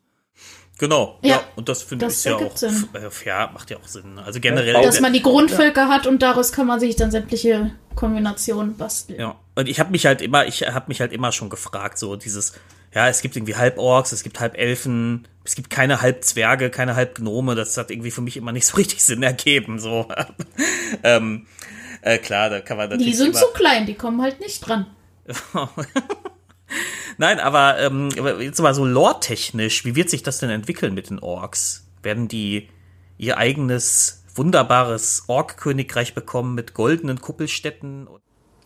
Genau, 0.79 1.17
Ja, 1.23 1.29
ja. 1.29 1.43
Und 1.55 1.69
das 1.69 1.81
finde 1.81 2.07
ich 2.07 2.23
ja 2.23 2.35
auch, 2.35 2.55
Sinn. 2.55 2.87
äh, 2.93 3.09
ja, 3.25 3.49
macht 3.51 3.71
ja 3.71 3.77
auch 3.77 3.87
Sinn. 3.87 4.19
Also 4.19 4.39
generell. 4.39 4.75
Ja, 4.75 4.81
dass 4.81 4.99
man 4.99 5.11
die 5.11 5.23
Grundvölker 5.23 5.87
hat 5.87 6.05
und 6.05 6.21
daraus 6.21 6.51
kann 6.51 6.67
man 6.67 6.79
sich 6.79 6.95
dann 6.95 7.09
sämtliche 7.09 7.71
Kombinationen 7.95 8.77
basteln. 8.77 9.19
Ja, 9.19 9.35
und 9.55 9.67
ich 9.67 9.79
habe 9.79 9.91
mich 9.91 10.05
halt 10.05 10.21
immer, 10.21 10.45
ich 10.45 10.61
habe 10.61 10.85
mich 10.87 11.01
halt 11.01 11.11
immer 11.13 11.31
schon 11.31 11.49
gefragt, 11.49 11.97
so 11.97 12.15
dieses, 12.15 12.53
ja, 12.93 13.09
es 13.09 13.21
gibt 13.21 13.35
irgendwie 13.35 13.55
Halborks, 13.55 14.11
es 14.11 14.21
gibt 14.21 14.39
Halbelfen, 14.39 15.27
es 15.43 15.55
gibt 15.55 15.71
keine 15.71 16.01
Halbzwerge, 16.01 16.69
keine 16.69 16.95
Halbgnome, 16.95 17.55
das 17.55 17.75
hat 17.75 17.89
irgendwie 17.89 18.11
für 18.11 18.21
mich 18.21 18.37
immer 18.37 18.51
nicht 18.51 18.67
so 18.67 18.77
richtig 18.77 19.03
Sinn 19.03 19.23
ergeben, 19.23 19.79
so. 19.79 20.07
ähm, 21.03 21.47
äh, 22.03 22.19
klar, 22.19 22.51
da 22.51 22.61
kann 22.61 22.77
man 22.77 22.89
natürlich 22.89 23.13
Die 23.13 23.17
sind 23.17 23.29
immer, 23.31 23.39
zu 23.39 23.47
klein, 23.53 23.87
die 23.87 23.95
kommen 23.95 24.21
halt 24.21 24.39
nicht 24.39 24.59
dran. 24.59 24.85
Nein, 27.17 27.39
aber 27.39 27.79
ähm, 27.79 28.09
jetzt 28.39 28.61
mal 28.61 28.73
so 28.73 28.85
lore-technisch, 28.85 29.85
wie 29.85 29.95
wird 29.95 30.09
sich 30.09 30.23
das 30.23 30.39
denn 30.39 30.49
entwickeln 30.49 30.93
mit 30.93 31.09
den 31.09 31.19
Orks? 31.19 31.87
Werden 32.03 32.27
die 32.27 32.69
ihr 33.17 33.37
eigenes 33.37 34.23
wunderbares 34.35 35.23
Ork-Königreich 35.27 36.13
bekommen 36.13 36.53
mit 36.55 36.73
goldenen 36.73 37.19
Kuppelstädten? 37.21 38.07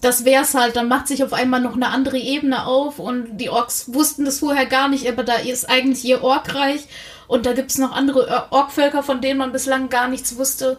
Das 0.01 0.25
wär's 0.25 0.55
halt, 0.55 0.75
dann 0.75 0.87
macht 0.87 1.07
sich 1.07 1.23
auf 1.23 1.31
einmal 1.31 1.61
noch 1.61 1.75
eine 1.75 1.89
andere 1.89 2.17
Ebene 2.17 2.65
auf 2.65 2.97
und 2.97 3.37
die 3.37 3.49
Orks 3.49 3.93
wussten 3.93 4.25
das 4.25 4.39
vorher 4.39 4.65
gar 4.65 4.89
nicht, 4.89 5.07
aber 5.07 5.23
da 5.23 5.35
ist 5.35 5.69
eigentlich 5.69 6.03
ihr 6.03 6.23
Orkreich 6.23 6.87
und 7.27 7.45
da 7.45 7.53
gibt's 7.53 7.77
noch 7.77 7.91
andere 7.91 8.27
Or- 8.27 8.47
Orkvölker, 8.49 9.03
von 9.03 9.21
denen 9.21 9.37
man 9.37 9.51
bislang 9.51 9.89
gar 9.89 10.07
nichts 10.07 10.37
wusste, 10.37 10.77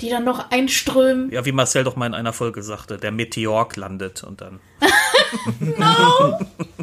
die 0.00 0.08
dann 0.08 0.24
noch 0.24 0.50
einströmen. 0.50 1.30
Ja, 1.30 1.44
wie 1.44 1.52
Marcel 1.52 1.84
doch 1.84 1.96
mal 1.96 2.06
in 2.06 2.14
einer 2.14 2.32
Folge 2.32 2.62
sagte, 2.62 2.96
der 2.96 3.12
Meteork 3.12 3.76
landet 3.76 4.24
und 4.24 4.40
dann. 4.40 4.60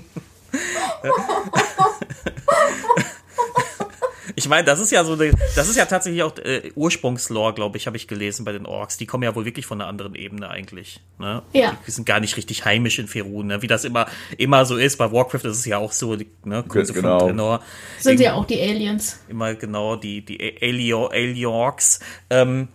Ich 4.38 4.50
meine, 4.50 4.66
das 4.66 4.80
ist 4.80 4.92
ja 4.92 5.04
so 5.06 5.14
eine, 5.14 5.32
das 5.56 5.70
ist 5.70 5.78
ja 5.78 5.86
tatsächlich 5.86 6.22
auch 6.24 6.38
äh, 6.40 6.72
Ursprungslore, 6.76 7.54
glaube 7.54 7.78
ich, 7.78 7.88
habe 7.88 7.96
ich 7.96 8.08
gelesen 8.08 8.44
bei 8.44 8.52
den 8.52 8.66
Orks. 8.66 8.98
Die 8.98 9.06
kommen 9.06 9.24
ja 9.24 9.34
wohl 9.34 9.46
wirklich 9.46 9.66
von 9.66 9.80
einer 9.80 9.90
anderen 9.90 10.14
Ebene 10.14 10.50
eigentlich. 10.50 11.00
Ne? 11.20 11.42
Ja. 11.54 11.78
Die 11.88 11.92
sind 11.92 12.06
gar 12.06 12.20
nicht 12.20 12.36
richtig 12.36 12.66
heimisch 12.66 13.00
in 13.00 13.08
Ferun, 13.08 13.48
ne? 13.48 13.62
wie 13.62 13.68
das 13.68 13.86
immer 13.86 14.08
immer 14.38 14.66
so 14.66 14.76
ist. 14.76 14.98
Bei 14.98 15.12
Warcraft 15.12 15.46
ist 15.46 15.60
es 15.60 15.66
ja 15.66 15.78
auch 15.78 15.94
so, 15.94 16.18
ne? 16.44 16.64
Kunze 16.68 16.94
genau. 16.94 17.20
von 17.20 17.30
Draenor. 17.30 17.62
Sind 18.00 18.20
ja 18.20 18.34
auch 18.34 18.46
die 18.46 18.60
Aliens. 18.62 19.20
immer 19.30 19.56
genau 19.56 19.96
die 19.96 20.24
die 20.24 20.58
Alio 20.62 21.08
Aliorks. 21.08 22.00
Ähm, 22.30 22.68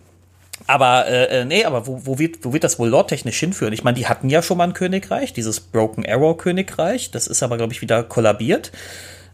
aber 0.67 1.07
äh, 1.07 1.41
äh, 1.41 1.45
nee, 1.45 1.65
aber 1.65 1.87
wo, 1.87 2.05
wo 2.05 2.19
wird 2.19 2.43
wo 2.43 2.53
wird 2.53 2.63
das 2.63 2.79
wohl 2.79 2.89
lore-technisch 2.89 3.39
hinführen? 3.39 3.73
Ich 3.73 3.83
meine, 3.83 3.97
die 3.97 4.07
hatten 4.07 4.29
ja 4.29 4.41
schon 4.41 4.57
mal 4.57 4.65
ein 4.65 4.73
Königreich, 4.73 5.33
dieses 5.33 5.59
Broken 5.59 6.05
Arrow 6.07 6.37
Königreich. 6.37 7.11
Das 7.11 7.27
ist 7.27 7.43
aber 7.43 7.57
glaube 7.57 7.73
ich 7.73 7.81
wieder 7.81 8.03
kollabiert. 8.03 8.71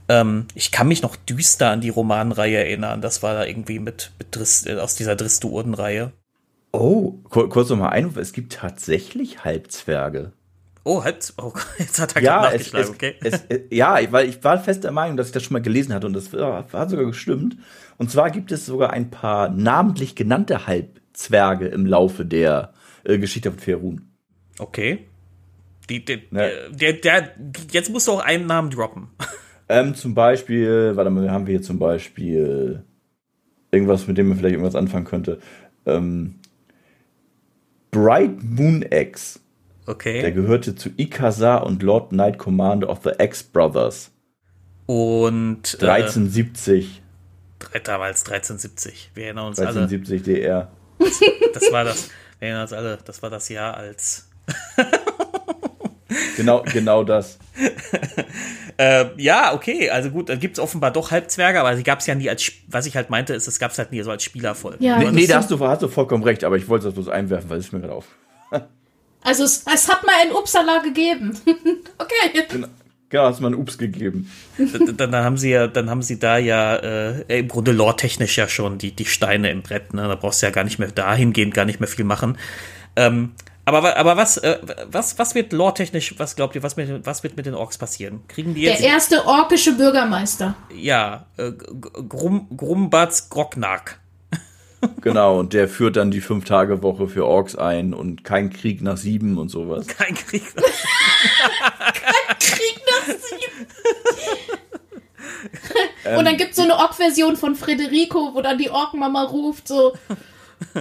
Ähm, 0.09 0.47
ich 0.55 0.71
kann 0.71 0.87
mich 0.87 1.01
noch 1.01 1.15
düster 1.15 1.69
an 1.71 1.81
die 1.81 1.89
Romanreihe 1.89 2.57
erinnern. 2.57 3.01
Das 3.01 3.23
war 3.23 3.33
da 3.33 3.45
irgendwie 3.45 3.79
mit, 3.79 4.11
mit 4.19 4.35
Dris, 4.35 4.65
äh, 4.65 4.75
aus 4.75 4.95
dieser 4.95 5.15
Dristuorden-Reihe. 5.15 6.13
Oh, 6.71 7.13
kur 7.29 7.49
kurz 7.49 7.69
nochmal 7.69 7.91
ein, 7.91 8.13
es 8.17 8.33
gibt 8.33 8.53
tatsächlich 8.53 9.43
Halbzwerge. 9.43 10.33
Oh, 10.83 11.03
halt, 11.03 11.33
oh, 11.37 11.51
jetzt 11.79 11.99
hat 11.99 12.15
er 12.15 12.21
Ja, 12.21 12.41
gerade 12.41 12.55
es, 12.55 12.71
nachgeschlagen, 12.71 12.89
es, 12.89 12.89
okay. 12.89 13.15
es, 13.23 13.41
äh, 13.49 13.75
ja, 13.75 13.99
weil 14.11 14.29
ich 14.29 14.43
war 14.43 14.59
fest 14.59 14.83
der 14.83 14.91
Meinung, 14.91 15.17
dass 15.17 15.27
ich 15.27 15.33
das 15.33 15.43
schon 15.43 15.53
mal 15.53 15.61
gelesen 15.61 15.93
hatte 15.93 16.07
und 16.07 16.13
das 16.13 16.31
war, 16.33 16.65
hat 16.71 16.89
sogar 16.89 17.05
gestimmt. 17.05 17.57
Und 17.97 18.11
zwar 18.11 18.31
gibt 18.31 18.51
es 18.51 18.65
sogar 18.65 18.91
ein 18.91 19.09
paar 19.09 19.49
namentlich 19.49 20.15
genannte 20.15 20.67
Halbzwerge 20.67 21.01
im 21.73 21.85
Laufe 21.85 22.25
der 22.25 22.73
äh, 23.03 23.17
Geschichte 23.17 23.51
von 23.51 23.59
Ferun. 23.59 24.01
okay. 24.59 25.05
Die, 25.89 26.03
die, 26.03 26.23
Ne. 26.31 26.51
der, 26.71 26.93
der, 26.93 27.31
jetzt 27.71 27.89
musst 27.89 28.07
du 28.07 28.11
auch 28.13 28.19
einen 28.23 28.45
Namen 28.47 28.69
droppen. 28.69 29.07
Ähm, 29.69 29.95
zum 29.95 30.13
Beispiel, 30.15 30.93
warte 30.95 31.09
mal, 31.09 31.29
haben 31.29 31.45
wir 31.45 31.51
hier 31.55 31.61
zum 31.61 31.77
Beispiel 31.77 32.83
irgendwas, 33.69 34.07
mit 34.07 34.17
dem 34.17 34.29
man 34.29 34.37
vielleicht 34.37 34.53
irgendwas 34.53 34.75
anfangen 34.77 35.03
könnte. 35.03 35.39
Ähm, 35.85 36.35
Bright 37.91 38.41
Moon 38.43 38.85
X, 38.89 39.41
Okay. 39.85 40.21
der 40.21 40.31
gehörte 40.31 40.75
zu 40.75 40.89
Ikazar 40.95 41.65
und 41.65 41.83
Lord 41.83 42.11
Knight 42.11 42.37
Commander 42.37 42.89
of 42.89 42.99
the 43.03 43.11
X 43.17 43.43
Brothers. 43.43 44.11
Und 44.85 45.77
äh, 45.81 45.85
1370, 45.89 47.01
damals 47.83 48.21
1370. 48.21 49.11
Wir 49.15 49.25
erinnern 49.25 49.47
uns 49.47 49.59
alle. 49.59 49.81
1370 49.81 50.23
DR. 50.23 50.71
Das 51.53 51.71
war 51.71 51.83
das. 51.83 52.09
Wir 52.39 52.49
erinnern 52.49 52.63
uns 52.63 52.73
alle. 52.73 52.97
Das 53.03 53.21
war 53.21 53.29
das 53.29 53.49
Jahr 53.49 53.75
als. 53.75 54.29
Genau, 56.37 56.63
genau 56.71 57.03
das. 57.03 57.37
Äh, 58.77 59.05
ja, 59.17 59.53
okay, 59.55 59.89
also 59.89 60.11
gut, 60.11 60.29
da 60.29 60.35
gibt's 60.35 60.59
offenbar 60.59 60.91
doch 60.91 61.09
Halbzwerge, 61.09 61.59
aber 61.59 61.75
sie 61.75 61.81
gab's 61.83 62.05
ja 62.05 62.13
nie 62.13 62.29
als, 62.29 62.51
was 62.67 62.85
ich 62.85 62.95
halt 62.95 63.09
meinte, 63.09 63.33
ist, 63.33 63.47
es 63.47 63.57
gab's 63.57 63.79
halt 63.79 63.91
nie 63.91 64.03
so 64.03 64.11
als 64.11 64.23
Spielerfolge. 64.23 64.83
Ja. 64.83 64.99
Nee, 64.99 65.05
das 65.05 65.13
nee 65.13 65.27
da 65.27 65.37
hast 65.37 65.49
du, 65.49 65.59
hast 65.59 65.81
du 65.81 65.87
vollkommen 65.87 66.23
recht, 66.23 66.43
aber 66.43 66.57
ich 66.57 66.67
wollte 66.69 66.85
das 66.85 66.93
bloß 66.93 67.09
einwerfen, 67.09 67.49
weil 67.49 67.57
es 67.57 67.71
mir 67.71 67.79
gerade 67.79 67.93
auf. 67.93 68.05
Also 69.23 69.43
es, 69.43 69.65
es 69.73 69.89
hat 69.89 70.05
mal 70.05 70.13
ein 70.21 70.31
Uppsala 70.31 70.79
gegeben. 70.79 71.37
okay. 71.97 72.45
Genau, 72.49 72.67
genau, 73.09 73.25
hast 73.25 73.39
du 73.39 73.43
mal 73.43 73.47
einen 73.49 73.59
Ups 73.61 73.77
gegeben. 73.77 74.31
dann, 74.57 75.11
dann 75.11 75.23
haben 75.23 75.37
sie 75.37 75.51
ja, 75.51 75.67
dann 75.67 75.89
haben 75.89 76.01
sie 76.01 76.19
da 76.19 76.37
ja 76.37 76.75
äh, 76.75 77.39
im 77.39 77.47
Grunde 77.47 77.71
lore-technisch 77.71 78.37
ja 78.37 78.47
schon 78.47 78.77
die, 78.77 78.91
die 78.91 79.05
Steine 79.05 79.49
im 79.51 79.61
Brett, 79.61 79.93
ne? 79.93 80.07
Da 80.07 80.15
brauchst 80.15 80.41
du 80.41 80.45
ja 80.47 80.51
gar 80.51 80.63
nicht 80.63 80.79
mehr 80.79 80.91
dahingehend 80.91 81.53
gar 81.53 81.65
nicht 81.65 81.79
mehr 81.79 81.89
viel 81.89 82.05
machen. 82.05 82.37
Ähm, 82.95 83.31
aber, 83.65 83.97
aber 83.97 84.15
was, 84.15 84.37
äh, 84.37 84.59
was, 84.89 85.19
was 85.19 85.35
wird 85.35 85.51
lore-technisch, 85.51 86.15
was 86.17 86.37
glaubt 86.37 86.55
ihr, 86.55 86.63
was, 86.63 86.77
mit, 86.77 87.05
was 87.05 87.23
wird 87.23 87.35
mit 87.35 87.45
den 87.45 87.53
Orks 87.53 87.77
passieren? 87.77 88.21
Kriegen 88.29 88.53
die 88.53 88.61
Der 88.61 88.71
jetzt, 88.73 88.83
erste 88.83 89.25
orkische 89.25 89.73
Bürgermeister. 89.73 90.55
ja, 90.73 91.25
äh, 91.37 91.51
Grum, 91.51 92.47
Grumbatz 92.55 93.29
Grognak. 93.29 93.99
Genau, 95.01 95.39
und 95.39 95.53
der 95.53 95.67
führt 95.67 95.95
dann 95.95 96.11
die 96.11 96.21
Fünf-Tage-Woche 96.21 97.07
für 97.07 97.25
Orks 97.25 97.55
ein 97.55 97.95
und 97.95 98.23
kein 98.23 98.51
Krieg 98.51 98.81
nach 98.83 98.95
sieben 98.95 99.37
und 99.39 99.49
sowas. 99.49 99.87
Kein 99.87 100.13
Krieg. 100.13 100.43
Krieg 100.53 100.63
nach 102.29 102.39
sieben. 102.39 102.86
Und 106.17 106.25
dann 106.25 106.37
gibt's 106.37 106.55
so 106.55 106.63
eine 106.63 106.75
Ork-Version 106.75 107.35
von 107.35 107.55
Frederico, 107.55 108.33
wo 108.33 108.41
dann 108.41 108.57
die 108.57 108.69
Ork-Mama 108.69 109.23
ruft 109.23 109.67
so, 109.67 109.93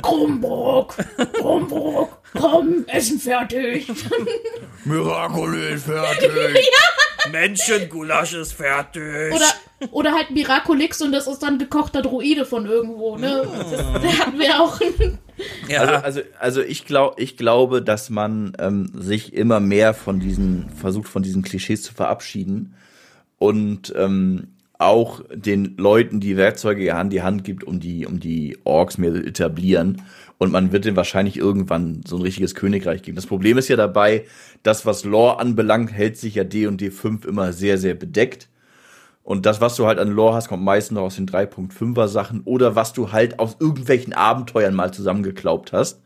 Krumbrook, 0.02 0.96
Krumbrook, 1.34 2.18
komm, 2.38 2.84
Essen 2.86 3.20
fertig. 3.20 3.86
Miraculous 4.84 5.82
fertig! 5.82 6.30
Menschengulasch 7.32 8.34
ist 8.34 8.52
fertig. 8.52 9.34
Oder, 9.34 9.52
oder 9.90 10.12
halt 10.12 10.30
Miraculix 10.30 11.02
und 11.02 11.12
das 11.12 11.26
ist 11.26 11.42
dann 11.42 11.58
gekochter 11.58 12.02
Druide 12.02 12.46
von 12.46 12.66
irgendwo, 12.66 13.16
ne? 13.16 13.48
Das, 13.52 14.02
der 14.02 14.18
hatten 14.18 14.38
wir 14.38 14.60
auch. 14.60 14.80
ja. 15.68 15.80
Also, 15.80 15.94
also, 15.94 16.20
also 16.38 16.62
ich, 16.62 16.84
glaub, 16.84 17.18
ich 17.20 17.36
glaube, 17.36 17.82
dass 17.82 18.10
man 18.10 18.52
ähm, 18.58 18.90
sich 18.94 19.34
immer 19.34 19.60
mehr 19.60 19.94
von 19.94 20.20
diesen, 20.20 20.70
versucht 20.70 21.08
von 21.08 21.22
diesen 21.22 21.42
Klischees 21.42 21.82
zu 21.82 21.94
verabschieden 21.94 22.74
und 23.38 23.92
ähm, 23.96 24.48
auch 24.78 25.22
den 25.32 25.76
Leuten 25.76 26.20
die 26.20 26.36
Werkzeuge 26.36 26.94
an 26.94 27.10
die 27.10 27.22
Hand 27.22 27.44
gibt, 27.44 27.64
um 27.64 27.80
die, 27.80 28.06
um 28.06 28.20
die 28.20 28.58
Orks 28.64 28.98
mehr 28.98 29.14
zu 29.14 29.24
etablieren. 29.24 30.02
Und 30.38 30.52
man 30.52 30.70
wird 30.70 30.84
denen 30.84 30.96
wahrscheinlich 30.96 31.38
irgendwann 31.38 32.02
so 32.06 32.16
ein 32.16 32.22
richtiges 32.22 32.54
Königreich 32.54 33.02
geben. 33.02 33.16
Das 33.16 33.26
Problem 33.26 33.56
ist 33.56 33.68
ja 33.68 33.76
dabei, 33.76 34.24
das, 34.62 34.84
was 34.84 35.04
Lore 35.04 35.38
anbelangt, 35.38 35.92
hält 35.92 36.18
sich 36.18 36.34
ja 36.34 36.44
D&D 36.44 36.90
5 36.90 37.24
immer 37.24 37.54
sehr, 37.54 37.78
sehr 37.78 37.94
bedeckt. 37.94 38.48
Und 39.26 39.44
das, 39.44 39.60
was 39.60 39.74
du 39.74 39.88
halt 39.88 39.98
an 39.98 40.12
Lore 40.12 40.36
hast, 40.36 40.46
kommt 40.46 40.62
meistens 40.62 40.94
noch 40.94 41.02
aus 41.02 41.16
den 41.16 41.26
3.5er 41.26 42.06
Sachen 42.06 42.42
oder 42.44 42.76
was 42.76 42.92
du 42.92 43.10
halt 43.10 43.40
aus 43.40 43.56
irgendwelchen 43.58 44.12
Abenteuern 44.12 44.72
mal 44.72 44.94
zusammengeklaubt 44.94 45.72
hast. 45.72 46.00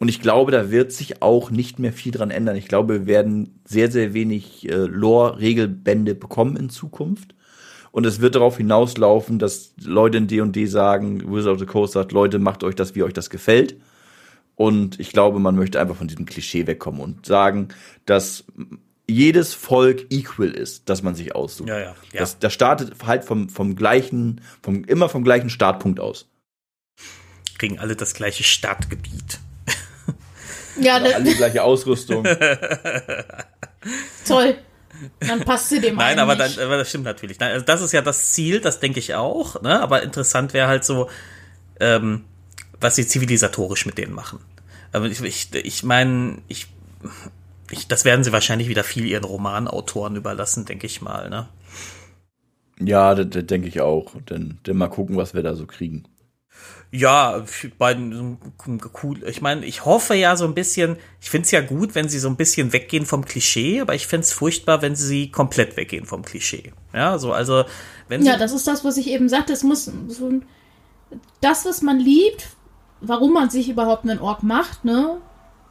Und 0.00 0.08
ich 0.08 0.20
glaube, 0.20 0.50
da 0.50 0.72
wird 0.72 0.90
sich 0.90 1.22
auch 1.22 1.52
nicht 1.52 1.78
mehr 1.78 1.92
viel 1.92 2.10
dran 2.10 2.32
ändern. 2.32 2.56
Ich 2.56 2.66
glaube, 2.66 2.94
wir 2.94 3.06
werden 3.06 3.60
sehr, 3.64 3.88
sehr 3.88 4.14
wenig 4.14 4.68
äh, 4.68 4.74
Lore-Regelbände 4.74 6.16
bekommen 6.16 6.56
in 6.56 6.70
Zukunft. 6.70 7.36
Und 7.92 8.04
es 8.04 8.20
wird 8.20 8.34
darauf 8.34 8.56
hinauslaufen, 8.56 9.38
dass 9.38 9.72
Leute 9.80 10.18
in 10.18 10.26
D&D 10.26 10.66
sagen, 10.66 11.32
Wizard 11.32 11.52
of 11.52 11.60
the 11.60 11.66
Coast 11.66 11.92
sagt, 11.92 12.10
Leute, 12.10 12.40
macht 12.40 12.64
euch 12.64 12.74
das, 12.74 12.96
wie 12.96 13.04
euch 13.04 13.12
das 13.12 13.30
gefällt. 13.30 13.76
Und 14.56 14.98
ich 14.98 15.12
glaube, 15.12 15.38
man 15.38 15.54
möchte 15.54 15.80
einfach 15.80 15.94
von 15.94 16.08
diesem 16.08 16.26
Klischee 16.26 16.66
wegkommen 16.66 17.00
und 17.00 17.26
sagen, 17.26 17.68
dass 18.06 18.44
jedes 19.06 19.54
Volk 19.54 20.06
equal 20.10 20.50
ist, 20.50 20.88
das 20.88 21.02
man 21.02 21.14
sich 21.14 21.34
aussucht. 21.34 21.68
Ja, 21.68 21.78
ja, 21.78 21.94
ja. 22.12 22.20
Das, 22.20 22.38
das 22.38 22.52
startet 22.52 22.94
halt 23.04 23.24
vom, 23.24 23.48
vom 23.48 23.76
gleichen, 23.76 24.40
vom, 24.62 24.84
immer 24.84 25.08
vom 25.08 25.24
gleichen 25.24 25.50
Startpunkt 25.50 26.00
aus. 26.00 26.28
Kriegen 27.58 27.78
alle 27.78 27.96
das 27.96 28.14
gleiche 28.14 28.44
Startgebiet. 28.44 29.40
Ja, 30.76 30.94
Alle 30.94 31.22
ne, 31.22 31.30
die 31.30 31.36
gleiche 31.36 31.62
Ausrüstung. 31.62 32.24
toll. 34.26 34.56
Dann 35.20 35.40
passt 35.40 35.68
sie 35.68 35.80
dem 35.80 35.96
Nein, 35.96 36.18
aber, 36.18 36.36
dann, 36.36 36.52
aber 36.58 36.78
das 36.78 36.88
stimmt 36.88 37.04
natürlich. 37.04 37.38
Nein, 37.38 37.52
Also 37.52 37.64
das 37.64 37.82
ist 37.82 37.92
ja 37.92 38.00
das 38.00 38.32
Ziel, 38.32 38.60
das 38.60 38.80
denke 38.80 38.98
ich 38.98 39.14
auch. 39.14 39.60
Ne? 39.62 39.80
Aber 39.80 40.02
interessant 40.02 40.54
wäre 40.54 40.68
halt 40.68 40.84
so, 40.84 41.10
ähm, 41.80 42.24
was 42.80 42.96
sie 42.96 43.06
zivilisatorisch 43.06 43.86
mit 43.86 43.98
denen 43.98 44.14
machen. 44.14 44.40
Aber 44.92 45.06
ich, 45.06 45.20
ich, 45.22 45.54
ich 45.54 45.82
meine, 45.82 46.38
ich, 46.48 46.68
ich, 47.70 47.88
das 47.88 48.04
werden 48.04 48.24
sie 48.24 48.32
wahrscheinlich 48.32 48.68
wieder 48.68 48.84
viel 48.84 49.06
ihren 49.06 49.24
Romanautoren 49.24 50.16
überlassen, 50.16 50.64
denke 50.64 50.86
ich 50.86 51.00
mal. 51.00 51.30
Ne? 51.30 51.48
Ja, 52.78 53.14
das, 53.14 53.30
das 53.30 53.46
denke 53.46 53.68
ich 53.68 53.80
auch. 53.80 54.12
Dann, 54.26 54.58
dann 54.62 54.76
mal 54.76 54.88
gucken, 54.88 55.16
was 55.16 55.34
wir 55.34 55.42
da 55.42 55.54
so 55.54 55.66
kriegen. 55.66 56.04
Ja, 56.90 57.42
für 57.44 57.70
beiden 57.70 58.38
cool. 59.02 59.24
Ich 59.26 59.42
meine, 59.42 59.66
ich 59.66 59.84
hoffe 59.84 60.14
ja 60.14 60.36
so 60.36 60.44
ein 60.44 60.54
bisschen, 60.54 60.96
ich 61.20 61.28
finde 61.28 61.46
es 61.46 61.50
ja 61.50 61.60
gut, 61.60 61.96
wenn 61.96 62.08
sie 62.08 62.20
so 62.20 62.28
ein 62.28 62.36
bisschen 62.36 62.72
weggehen 62.72 63.04
vom 63.04 63.24
Klischee, 63.24 63.80
aber 63.80 63.96
ich 63.96 64.06
fände 64.06 64.22
es 64.22 64.32
furchtbar, 64.32 64.80
wenn 64.80 64.94
sie 64.94 65.32
komplett 65.32 65.76
weggehen 65.76 66.06
vom 66.06 66.22
Klischee. 66.22 66.72
Ja, 66.92 67.18
so, 67.18 67.32
also, 67.32 67.64
wenn 68.08 68.22
sie. 68.22 68.28
Ja, 68.28 68.36
das 68.36 68.52
ist 68.52 68.68
das, 68.68 68.84
was 68.84 68.96
ich 68.96 69.08
eben 69.08 69.28
sagte. 69.28 69.52
Es 69.52 69.64
muss 69.64 69.90
so 70.06 70.28
ein, 70.28 70.44
das, 71.40 71.64
was 71.64 71.82
man 71.82 71.98
liebt, 71.98 72.50
warum 73.00 73.32
man 73.32 73.50
sich 73.50 73.68
überhaupt 73.68 74.04
einen 74.04 74.20
Ork 74.20 74.44
macht, 74.44 74.84
ne? 74.84 75.20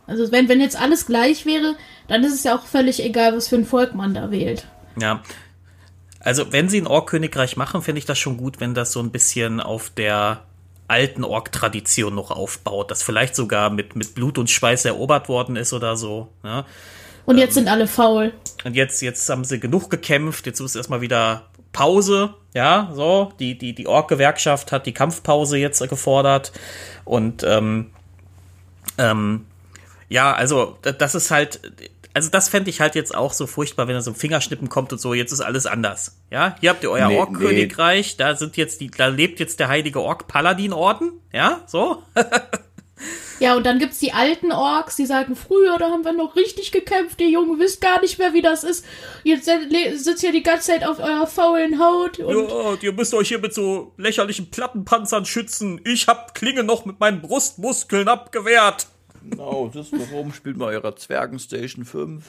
Also 0.05 0.31
wenn, 0.31 0.49
wenn 0.49 0.59
jetzt 0.59 0.79
alles 0.79 1.05
gleich 1.05 1.45
wäre, 1.45 1.75
dann 2.07 2.23
ist 2.23 2.33
es 2.33 2.43
ja 2.43 2.55
auch 2.55 2.65
völlig 2.65 3.03
egal, 3.03 3.35
was 3.35 3.47
für 3.47 3.55
ein 3.55 3.65
Volk 3.65 3.95
man 3.95 4.13
da 4.13 4.31
wählt. 4.31 4.67
Ja. 4.99 5.21
Also, 6.19 6.53
wenn 6.53 6.69
sie 6.69 6.79
ein 6.79 6.87
Ork-Königreich 6.87 7.57
machen, 7.57 7.81
finde 7.81 7.99
ich 7.99 8.05
das 8.05 8.17
schon 8.17 8.37
gut, 8.37 8.61
wenn 8.61 8.73
das 8.73 8.93
so 8.93 9.01
ein 9.01 9.11
bisschen 9.11 9.59
auf 9.59 9.89
der 9.89 10.43
alten 10.87 11.23
Ork-Tradition 11.23 12.15
noch 12.15 12.31
aufbaut, 12.31 12.91
das 12.91 13.03
vielleicht 13.03 13.35
sogar 13.35 13.69
mit, 13.69 13.95
mit 13.95 14.15
Blut 14.15 14.37
und 14.37 14.49
Schweiß 14.49 14.85
erobert 14.85 15.27
worden 15.27 15.55
ist 15.55 15.73
oder 15.73 15.97
so. 15.97 16.29
Ja? 16.43 16.65
Und 17.25 17.37
jetzt 17.37 17.55
sind 17.55 17.67
alle 17.67 17.87
faul. 17.87 18.33
Und 18.63 18.75
jetzt, 18.75 19.01
jetzt 19.01 19.27
haben 19.29 19.43
sie 19.43 19.59
genug 19.59 19.89
gekämpft, 19.89 20.45
jetzt 20.45 20.59
ist 20.59 20.75
erstmal 20.75 21.01
wieder 21.01 21.47
Pause, 21.71 22.35
ja, 22.53 22.91
so. 22.93 23.33
Die, 23.39 23.57
die, 23.57 23.73
die 23.73 23.87
Ork-Gewerkschaft 23.87 24.71
hat 24.71 24.85
die 24.85 24.93
Kampfpause 24.93 25.57
jetzt 25.57 25.87
gefordert. 25.89 26.51
Und 27.03 27.43
ähm, 27.43 27.89
ähm, 28.97 29.45
ja, 30.13 30.31
also 30.33 30.77
da- 30.83 30.91
das 30.91 31.15
ist 31.15 31.31
halt, 31.31 31.59
also 32.13 32.29
das 32.29 32.47
fände 32.47 32.69
ich 32.69 32.79
halt 32.79 32.93
jetzt 32.93 33.15
auch 33.15 33.33
so 33.33 33.47
furchtbar, 33.47 33.87
wenn 33.87 33.95
da 33.95 34.01
so 34.01 34.11
ein 34.11 34.15
Fingerschnippen 34.15 34.69
kommt 34.69 34.93
und 34.93 34.99
so, 34.99 35.13
jetzt 35.15 35.31
ist 35.31 35.41
alles 35.41 35.65
anders. 35.65 36.17
Ja, 36.29 36.55
hier 36.61 36.69
habt 36.69 36.83
ihr 36.83 36.91
euer 36.91 37.07
Nee, 37.07 37.17
Ork-Königreich, 37.17 38.15
da 38.17 38.35
sind 38.35 38.55
jetzt 38.55 38.79
die, 38.81 38.91
da 38.91 39.07
lebt 39.07 39.39
jetzt 39.39 39.59
der 39.59 39.67
heilige 39.69 39.99
Ork-Paladin-Orden, 40.01 41.11
ja, 41.33 41.61
so. 41.67 42.03
Ja, 43.39 43.55
und 43.57 43.65
dann 43.65 43.79
gibt's 43.79 43.99
die 43.99 44.13
alten 44.13 44.53
Orks, 44.53 44.95
die 44.95 45.05
sagen, 45.05 45.35
früher, 45.35 45.77
da 45.77 45.89
haben 45.89 46.05
wir 46.05 46.13
noch 46.13 46.37
richtig 46.37 46.71
gekämpft, 46.71 47.19
ihr 47.19 47.27
Jungen 47.29 47.59
wisst 47.59 47.81
gar 47.81 47.99
nicht 47.99 48.17
mehr, 48.17 48.33
wie 48.33 48.41
das 48.41 48.63
ist. 48.63 48.85
Jetzt 49.23 49.49
sitzt 49.95 50.23
ihr 50.23 50.31
die 50.31 50.43
ganze 50.43 50.67
Zeit 50.67 50.85
auf 50.87 50.99
eurer 50.99 51.27
faulen 51.27 51.79
Haut 51.83 52.19
und 52.19 52.47
Ja, 52.49 52.53
und 52.69 52.83
ihr 52.83 52.93
müsst 52.93 53.13
euch 53.13 53.27
hier 53.27 53.39
mit 53.39 53.53
so 53.53 53.91
lächerlichen 53.97 54.49
Plattenpanzern 54.51 55.25
schützen. 55.25 55.81
Ich 55.83 56.07
hab 56.07 56.33
Klinge 56.35 56.63
noch 56.63 56.85
mit 56.85 57.01
meinen 57.01 57.21
Brustmuskeln 57.21 58.07
abgewehrt. 58.07 58.87
Genau, 59.29 59.71
das 59.73 59.91
warum 59.91 60.33
spielt 60.33 60.57
mal 60.57 60.73
eurer 60.73 60.95
Zwergen 60.95 61.39
Station 61.39 61.85
5? 61.85 62.23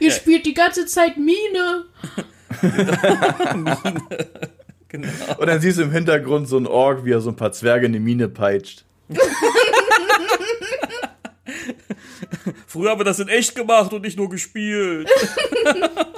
ihr 0.00 0.10
spielt 0.10 0.46
die 0.46 0.54
ganze 0.54 0.86
Zeit 0.86 1.16
Mine. 1.16 1.84
Genau. 4.88 5.08
Und 5.38 5.46
dann 5.46 5.60
siehst 5.60 5.78
du 5.78 5.82
im 5.82 5.92
Hintergrund 5.92 6.48
so 6.48 6.56
ein 6.56 6.66
Ork, 6.66 7.04
wie 7.04 7.12
er 7.12 7.20
so 7.20 7.30
ein 7.30 7.36
paar 7.36 7.52
Zwerge 7.52 7.86
in 7.86 7.92
die 7.92 8.00
Mine 8.00 8.28
peitscht. 8.28 8.84
Früher 12.66 12.90
haben 12.90 13.00
wir 13.00 13.04
das 13.04 13.18
in 13.18 13.28
echt 13.28 13.54
gemacht 13.54 13.92
und 13.92 14.02
nicht 14.02 14.16
nur 14.16 14.28
gespielt. 14.28 15.08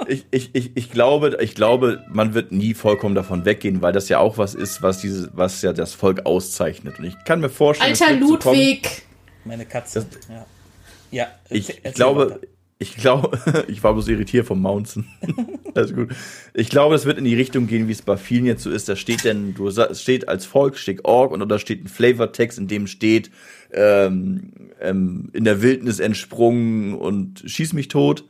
Ich, 0.05 0.25
ich, 0.31 0.53
ich, 0.53 0.71
ich, 0.75 0.91
glaube, 0.91 1.37
ich 1.39 1.55
glaube, 1.55 2.03
man 2.09 2.33
wird 2.33 2.51
nie 2.51 2.73
vollkommen 2.73 3.15
davon 3.15 3.45
weggehen, 3.45 3.81
weil 3.81 3.93
das 3.93 4.09
ja 4.09 4.19
auch 4.19 4.37
was 4.37 4.53
ist, 4.53 4.81
was, 4.81 4.99
dieses, 4.99 5.29
was 5.31 5.61
ja 5.61 5.71
das 5.71 5.93
Volk 5.93 6.25
auszeichnet. 6.25 6.99
Und 6.99 7.05
ich 7.05 7.15
kann 7.23 7.39
mir 7.39 7.49
vorstellen, 7.49 7.93
es 7.93 8.01
Alter 8.01 8.19
so 8.27 8.37
kommen- 8.37 8.57
Ludwig. 8.57 9.01
Meine 9.45 9.65
Katze. 9.65 10.05
ja. 10.29 10.45
Ja, 11.09 11.27
Ich, 11.49 11.81
glaube, 11.93 12.31
weiter. 12.31 12.39
Ich 12.79 12.95
glaube, 12.95 13.37
ich 13.67 13.83
war 13.83 13.93
bloß 13.93 14.07
irritiert 14.07 14.45
vom 14.47 14.61
Mountain. 14.61 15.05
Alles 15.75 15.93
gut. 15.93 16.09
Ich 16.53 16.69
glaube, 16.69 16.95
es 16.95 17.05
wird 17.05 17.17
in 17.17 17.25
die 17.25 17.35
Richtung 17.35 17.67
gehen, 17.67 17.87
wie 17.87 17.91
es 17.91 18.01
bei 18.01 18.17
vielen 18.17 18.45
jetzt 18.45 18.63
so 18.63 18.69
ist. 18.69 18.89
Da 18.89 18.95
steht 18.95 19.23
denn, 19.23 19.53
du 19.53 19.67
es 19.67 20.01
steht 20.01 20.27
als 20.27 20.45
Volk, 20.45 20.77
steht 20.77 21.05
Org 21.05 21.31
und 21.31 21.47
da 21.49 21.59
steht 21.59 21.83
ein 21.83 21.87
Flavortext, 21.87 22.59
in 22.59 22.67
dem 22.67 22.87
steht, 22.87 23.31
ähm, 23.71 24.51
ähm, 24.81 25.29
in 25.33 25.43
der 25.45 25.61
Wildnis 25.61 25.99
entsprungen 25.99 26.93
und 26.93 27.43
schieß 27.45 27.73
mich 27.73 27.87
tot. 27.87 28.25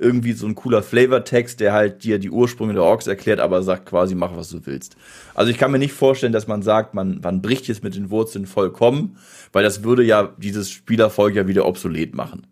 Irgendwie 0.00 0.32
so 0.32 0.46
ein 0.46 0.54
cooler 0.54 0.84
Flavortext, 0.84 1.58
der 1.58 1.72
halt 1.72 2.04
dir 2.04 2.20
die 2.20 2.30
Ursprünge 2.30 2.72
der 2.72 2.84
Orks 2.84 3.08
erklärt, 3.08 3.40
aber 3.40 3.64
sagt 3.64 3.86
quasi, 3.86 4.14
mach 4.14 4.36
was 4.36 4.48
du 4.48 4.64
willst. 4.64 4.96
Also 5.34 5.50
ich 5.50 5.58
kann 5.58 5.72
mir 5.72 5.80
nicht 5.80 5.92
vorstellen, 5.92 6.32
dass 6.32 6.46
man 6.46 6.62
sagt, 6.62 6.94
man, 6.94 7.20
man 7.20 7.42
bricht 7.42 7.66
jetzt 7.66 7.82
mit 7.82 7.96
den 7.96 8.08
Wurzeln 8.10 8.46
vollkommen, 8.46 9.16
weil 9.52 9.64
das 9.64 9.82
würde 9.82 10.04
ja 10.04 10.32
dieses 10.38 10.70
Spielervolk 10.70 11.34
ja 11.34 11.48
wieder 11.48 11.66
obsolet 11.66 12.14
machen. 12.14 12.46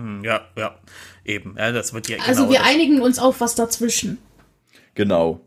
Hm, 0.00 0.24
ja, 0.24 0.40
ja, 0.56 0.74
eben. 1.24 1.54
Ja, 1.58 1.72
das 1.72 1.92
wird 1.92 2.08
ja 2.08 2.16
Also 2.26 2.42
genau 2.42 2.52
wir 2.52 2.58
das- 2.60 2.68
einigen 2.68 3.00
uns 3.02 3.18
auf 3.18 3.40
was 3.40 3.54
dazwischen. 3.54 4.18
Genau. 4.94 5.40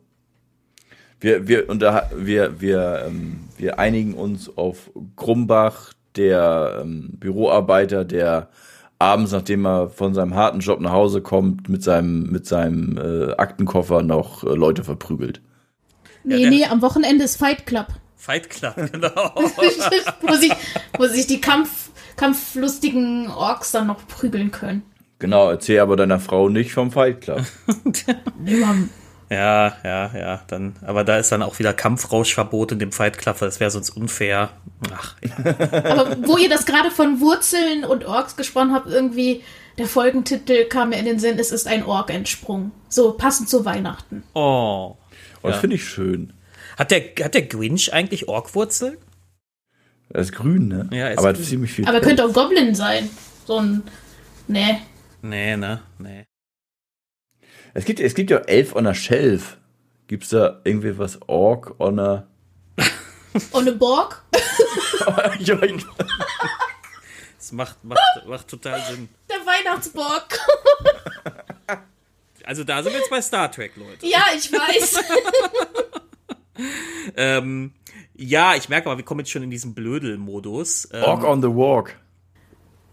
Wir, 1.20 1.47
wir, 1.47 1.70
unter, 1.70 2.10
wir, 2.16 2.60
wir, 2.62 3.04
ähm, 3.08 3.41
wir 3.58 3.80
einigen 3.80 4.14
uns 4.14 4.56
auf 4.58 4.91
Grumbach, 5.16 5.93
der 6.16 6.80
ähm, 6.82 7.12
Büroarbeiter, 7.14 8.04
der 8.06 8.49
abends, 8.99 9.32
nachdem 9.32 9.66
er 9.66 9.89
von 9.89 10.14
seinem 10.14 10.36
harten 10.36 10.60
Job 10.60 10.80
nach 10.80 10.91
Hause 10.91 11.22
kommt, 11.22 11.70
mit 11.70 11.82
seinem, 11.84 12.24
mit 12.32 12.45
seinem 12.45 12.97
äh, 12.97 13.32
Aktenkoffer 13.36 14.04
noch 14.04 14.43
äh, 14.43 14.47
Leute 14.54 14.84
verprügelt. 14.84 15.41
Nee, 16.24 16.41
der- 16.41 16.49
nee, 16.49 16.66
am 16.66 16.82
Wochenende 16.82 17.24
ist 17.26 17.38
Fight 17.38 17.66
Club. 17.66 17.88
Fight 18.24 18.49
Club, 18.49 18.76
genau. 18.91 19.34
wo, 20.21 20.34
sich, 20.34 20.51
wo 20.97 21.07
sich 21.07 21.28
die 21.28 21.41
Kampf, 21.41 21.89
kampflustigen 22.15 23.30
Orks 23.30 23.71
dann 23.71 23.88
noch 23.88 24.07
prügeln 24.07 24.49
können. 24.51 24.84
Genau, 25.19 25.49
erzähl 25.49 25.82
aber 25.82 25.97
deiner 25.97 26.21
Frau 26.21 26.47
nicht 26.47 26.71
vom 26.71 26.89
Fight 26.91 27.19
Club. 27.21 27.43
Ja, 29.30 29.78
ja, 29.84 30.11
ja. 30.15 30.41
Dann, 30.47 30.76
aber 30.86 31.03
da 31.03 31.17
ist 31.17 31.32
dann 31.32 31.41
auch 31.41 31.57
wieder 31.57 31.74
Kampfrauschverbot 31.74 32.74
in 32.74 32.80
dem 32.80 32.91
Fight 32.91 33.17
Club, 33.17 33.41
weil 33.41 33.47
das 33.47 33.59
wäre 33.59 33.71
sonst 33.71 33.89
unfair. 33.89 34.49
Ach, 34.93 35.15
ja. 35.21 35.32
Aber 35.89 36.17
wo 36.28 36.38
ihr 36.38 36.49
das 36.49 36.67
gerade 36.67 36.91
von 36.91 37.19
Wurzeln 37.19 37.84
und 37.84 38.05
Orks 38.05 38.36
gesprochen 38.36 38.74
habt, 38.74 38.88
irgendwie 38.91 39.41
der 39.80 39.88
Folgentitel 39.88 40.65
kam 40.65 40.89
mir 40.89 40.97
in 40.99 41.05
den 41.05 41.17
Sinn, 41.17 41.39
es 41.39 41.51
ist 41.51 41.65
ein 41.67 41.84
Ork 41.84 42.13
entsprungen. 42.13 42.74
So 42.89 43.13
passend 43.13 43.49
zu 43.49 43.65
Weihnachten. 43.65 44.24
Oh. 44.36 44.97
Und 45.41 45.49
das 45.49 45.55
Ja. 45.55 45.61
finde 45.61 45.78
ich 45.78 45.86
schön. 45.89 46.34
Hat 46.78 46.91
der, 46.91 47.01
hat 47.24 47.34
der 47.34 47.43
Grinch 47.43 47.93
eigentlich 47.93 48.28
Orkwurzel? 48.28 48.97
Er 50.09 50.21
ist 50.21 50.34
grün, 50.34 50.67
ne? 50.67 50.89
Ja, 50.91 51.05
er 51.07 51.11
ist 51.13 51.17
aber 51.19 51.34
grün. 51.34 51.43
ziemlich 51.43 51.71
viel. 51.74 51.88
Aber 51.88 52.01
könnte 52.01 52.26
auch 52.26 52.34
Goblin 52.34 52.76
sein. 52.76 53.09
So 53.45 53.57
ein. 53.59 53.84
Nee. 54.47 54.80
Nee, 55.21 55.57
ne? 55.57 55.82
Nee. 55.97 56.26
Es 57.74 57.86
gibt, 57.86 57.99
es 57.99 58.13
gibt 58.13 58.30
ja 58.30 58.38
Elf 58.39 58.76
on 58.76 58.86
a 58.88 58.93
Shelf. 58.93 59.57
Gibt's 60.07 60.30
da 60.30 60.61
irgendwie 60.63 60.97
was 60.97 61.19
Ork 61.28 61.80
on 61.80 61.99
a. 61.99 62.28
Und 63.51 63.67
eine 63.67 63.74
Borg? 63.74 64.24
Das 67.38 67.51
macht, 67.51 67.84
macht, 67.84 67.99
macht 68.26 68.47
total 68.47 68.82
Sinn. 68.89 69.09
Der 69.30 69.36
Weihnachtsborg. 69.45 70.39
Also 72.45 72.63
da 72.63 72.82
sind 72.82 72.93
wir 72.93 72.99
jetzt 72.99 73.09
bei 73.09 73.21
Star 73.21 73.51
Trek, 73.51 73.74
Leute. 73.76 74.05
ja, 74.07 74.24
ich 74.34 74.49
weiß. 74.49 74.95
Ähm, 77.18 77.74
ja, 78.16 78.56
ich 78.56 78.70
merke 78.70 78.89
aber, 78.89 78.97
wir 78.97 79.04
kommen 79.04 79.20
jetzt 79.20 79.32
schon 79.32 79.43
in 79.43 79.49
diesen 79.51 79.74
Blödel-Modus. 79.74 80.88
Ähm, 80.93 81.04
Ork 81.04 81.24
on 81.26 81.41
the 81.41 81.49
Walk. 81.49 81.95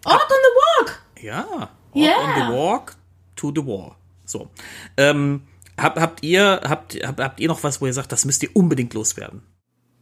Ork 0.05 0.31
on 0.31 0.39
the 0.43 0.85
Walk. 0.85 1.03
Ja. 1.21 1.47
Ork 1.49 1.71
Yeah. 1.95 2.19
on 2.19 2.35
the 2.35 2.57
walk 2.57 2.97
to 3.37 3.53
the 3.55 3.65
war. 3.65 3.97
So. 4.25 4.51
Ähm, 4.97 5.43
hab, 5.79 5.99
habt 5.99 6.23
ihr, 6.23 6.61
habt, 6.65 6.95
habt, 7.03 7.21
habt 7.21 7.41
ihr 7.41 7.49
noch 7.49 7.63
was, 7.63 7.81
wo 7.81 7.87
ihr 7.87 7.93
sagt, 7.93 8.13
das 8.13 8.25
müsst 8.25 8.43
ihr 8.43 8.51
unbedingt 8.55 8.95
loswerden? 8.95 9.43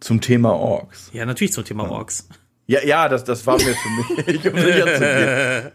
Zum 0.00 0.20
Thema 0.20 0.52
Orks. 0.52 1.10
Ja, 1.12 1.26
natürlich 1.26 1.52
zum 1.52 1.64
Thema 1.64 1.90
Orks. 1.90 2.28
Ja, 2.66 2.82
ja, 2.84 3.08
das, 3.08 3.24
das 3.24 3.46
war 3.46 3.56
mir 3.56 3.74
für 3.74 3.88
mich, 3.90 4.46
um. 4.46 5.72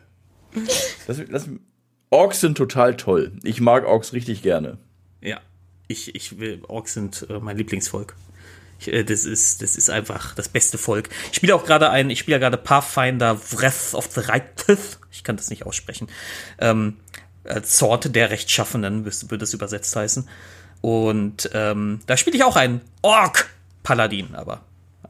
Das, 1.08 1.22
das, 1.30 1.50
Orks 2.12 2.42
sind 2.42 2.58
total 2.58 2.96
toll. 2.96 3.32
Ich 3.44 3.60
mag 3.60 3.86
Orks 3.86 4.14
richtig 4.14 4.44
gerne. 4.44 4.78
Ich, 5.88 6.16
ich 6.16 6.40
will, 6.40 6.62
Orks 6.68 6.94
sind 6.94 7.28
äh, 7.30 7.40
mein 7.40 7.58
Lieblingsvolk. 7.58 8.16
Ich, 8.80 8.92
äh, 8.92 9.04
das 9.04 9.26
ist, 9.26 9.62
das 9.62 9.76
ist 9.76 9.90
einfach 9.90 10.34
das 10.36 10.50
beste 10.50 10.78
Volk. 10.78 11.10
Ich 11.32 11.38
spiele 11.38 11.56
auch 11.56 11.66
gerade 11.66 11.90
ein, 11.90 12.10
ich 12.10 12.20
spiele 12.20 12.36
ja 12.36 12.40
gerade 12.40 12.58
Pathfinder 12.58 13.40
Wrath 13.52 13.94
of 13.94 14.08
the 14.14 14.22
Righteous. 14.22 15.00
Ich 15.12 15.24
kann 15.24 15.38
das 15.38 15.50
nicht 15.50 15.66
aussprechen. 15.66 16.08
Ähm, 16.60 16.98
als 17.44 17.78
Sorte 17.78 18.10
der 18.10 18.30
Rechtschaffenen 18.30 19.06
würde 19.06 19.44
es 19.44 19.54
übersetzt 19.54 19.96
heißen. 19.96 20.28
Und 20.82 21.50
ähm, 21.54 22.00
da 22.08 22.18
spiele 22.18 22.36
ich 22.36 22.44
auch 22.44 22.56
einen 22.56 22.82
Ork-Paladin, 23.02 24.36
aber 24.36 24.62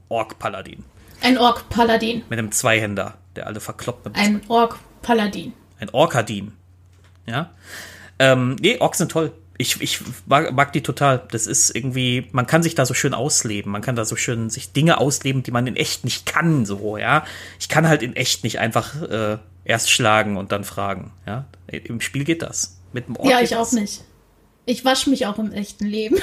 Ork-Paladin. 0.10 0.84
Ein 1.22 1.38
Ork-Paladin. 1.38 2.24
Mit 2.30 2.38
einem 2.38 2.52
Zweihänder, 2.52 3.18
der 3.36 3.48
alle 3.48 3.60
verkloppt 3.60 4.16
Ein 4.16 4.42
Ork-Paladin. 4.50 5.54
ein 5.80 5.90
Orkadin. 5.90 6.54
Ja. 7.26 7.52
Ähm, 8.20 8.56
nee, 8.60 8.78
Orks 8.80 8.98
sind 8.98 9.12
toll. 9.12 9.32
Ich, 9.58 9.82
ich 9.82 10.00
mag, 10.26 10.52
mag 10.54 10.74
die 10.74 10.82
total. 10.82 11.28
Das 11.32 11.46
ist 11.48 11.76
irgendwie, 11.76 12.28
man 12.32 12.48
kann 12.48 12.64
sich 12.64 12.76
da 12.76 12.86
so 12.86 12.94
schön 12.94 13.14
ausleben. 13.14 13.72
Man 13.72 13.82
kann 13.82 13.96
da 13.96 14.04
so 14.04 14.16
schön 14.16 14.50
sich 14.50 14.74
Dinge 14.74 14.98
ausleben, 14.98 15.44
die 15.44 15.52
man 15.52 15.68
in 15.68 15.76
echt 15.76 16.04
nicht 16.04 16.26
kann, 16.26 16.66
so, 16.66 16.98
ja. 16.98 17.26
Ich 17.60 17.70
kann 17.70 17.88
halt 17.88 18.02
in 18.02 18.16
echt 18.16 18.44
nicht 18.44 18.60
einfach 18.60 19.02
äh, 19.04 19.38
erst 19.64 19.92
schlagen 19.92 20.38
und 20.38 20.52
dann 20.52 20.64
fragen, 20.64 21.12
ja. 21.28 21.46
Im 21.68 22.02
Spiel 22.02 22.24
geht 22.24 22.42
das. 22.42 22.80
Mit 22.94 23.08
dem 23.08 23.16
Ork 23.16 23.30
Ja, 23.30 23.42
ich 23.42 23.56
auch 23.56 23.62
das. 23.62 23.74
nicht. 23.74 24.04
Ich 24.66 24.86
wasche 24.86 25.10
mich 25.10 25.26
auch 25.26 25.38
im 25.40 25.52
echten 25.52 25.86
Leben. 25.86 26.18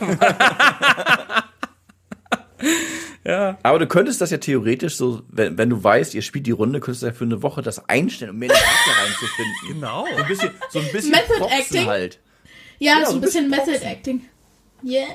Aber 3.62 3.78
du 3.78 3.86
könntest 3.86 4.20
das 4.20 4.30
ja 4.30 4.38
theoretisch 4.38 4.96
so, 4.96 5.22
wenn, 5.28 5.56
wenn 5.58 5.70
du 5.70 5.82
weißt, 5.82 6.14
ihr 6.14 6.22
spielt 6.22 6.46
die 6.46 6.50
Runde, 6.50 6.80
könntest 6.80 7.02
du 7.02 7.06
ja 7.06 7.12
für 7.12 7.24
eine 7.24 7.42
Woche 7.42 7.62
das 7.62 7.88
einstellen, 7.88 8.32
um 8.32 8.38
mehr 8.38 8.50
in 8.50 8.54
die 8.54 8.60
Charakter 8.60 9.02
reinzufinden. 9.02 9.54
Genau. 9.68 10.06
So 10.06 10.22
ein 10.22 10.28
bisschen, 10.28 10.50
so 10.70 10.78
ein 10.78 10.92
bisschen 10.92 11.10
Method 11.10 11.46
Acting? 11.50 11.86
halt. 11.86 12.20
Ja, 12.84 13.00
Ja, 13.00 13.06
so 13.06 13.14
ein 13.14 13.20
bisschen 13.20 13.48
Method 13.48 13.72
Acting. 13.82 14.26
Yeah. 14.84 15.06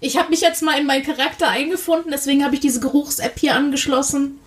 Ich 0.00 0.16
habe 0.18 0.30
mich 0.30 0.40
jetzt 0.40 0.62
mal 0.62 0.78
in 0.78 0.86
meinen 0.86 1.04
Charakter 1.04 1.48
eingefunden, 1.48 2.10
deswegen 2.10 2.44
habe 2.44 2.54
ich 2.54 2.60
diese 2.60 2.80
Geruchs-App 2.80 3.38
hier 3.38 3.54
angeschlossen. 3.54 4.38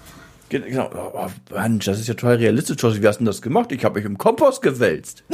Ge- 0.50 0.60
Genau. 0.70 0.90
Oh, 0.94 1.54
Mensch, 1.54 1.86
das 1.86 2.00
ist 2.00 2.08
ja 2.08 2.14
total 2.14 2.36
realistisch. 2.36 2.78
Wie 2.84 3.08
hast 3.08 3.16
du 3.16 3.20
denn 3.20 3.26
das 3.26 3.42
gemacht? 3.42 3.72
Ich 3.72 3.84
habe 3.84 3.96
mich 4.00 4.06
im 4.06 4.18
Kompost 4.18 4.62
gewälzt. 4.62 5.24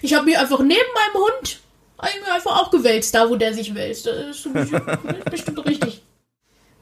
Ich 0.00 0.14
habe 0.14 0.24
mich 0.24 0.38
einfach 0.38 0.60
neben 0.60 0.70
meinem 0.94 1.22
Hund 1.22 1.60
einfach 1.98 2.56
auch 2.62 2.70
gewälzt, 2.70 3.14
da 3.14 3.28
wo 3.28 3.36
der 3.36 3.52
sich 3.52 3.74
wälzt. 3.74 4.06
Das 4.06 4.16
ist 4.36 4.48
bestimmt, 5.30 5.66
richtig. 5.66 6.02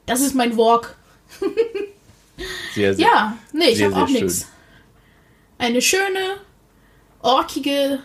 Das 0.05 0.21
ist 0.21 0.33
mein 0.33 0.55
Walk. 0.55 0.95
Sehr, 2.73 2.93
sehr. 2.95 3.05
Ja, 3.05 3.37
nee, 3.51 3.65
ich 3.69 3.83
habe 3.83 3.95
auch 3.97 4.07
nichts. 4.07 4.47
Eine 5.57 5.81
schöne, 5.81 6.37
orkige. 7.21 7.99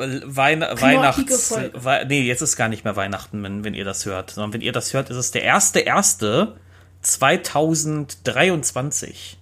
Wein 0.00 0.62
Weihnachts. 0.62 1.48
Folge. 1.48 1.84
Wei 1.84 2.04
nee, 2.04 2.22
jetzt 2.22 2.40
ist 2.42 2.56
gar 2.56 2.68
nicht 2.68 2.84
mehr 2.84 2.94
Weihnachten, 2.96 3.42
wenn, 3.42 3.64
wenn 3.64 3.74
ihr 3.74 3.84
das 3.84 4.06
hört. 4.06 4.30
Sondern 4.30 4.52
wenn 4.54 4.60
ihr 4.60 4.72
das 4.72 4.94
hört, 4.94 5.10
ist 5.10 5.16
es 5.16 5.30
der 5.30 5.42
erste 5.42 5.80
erste 5.80 6.56
2023. 7.02 9.38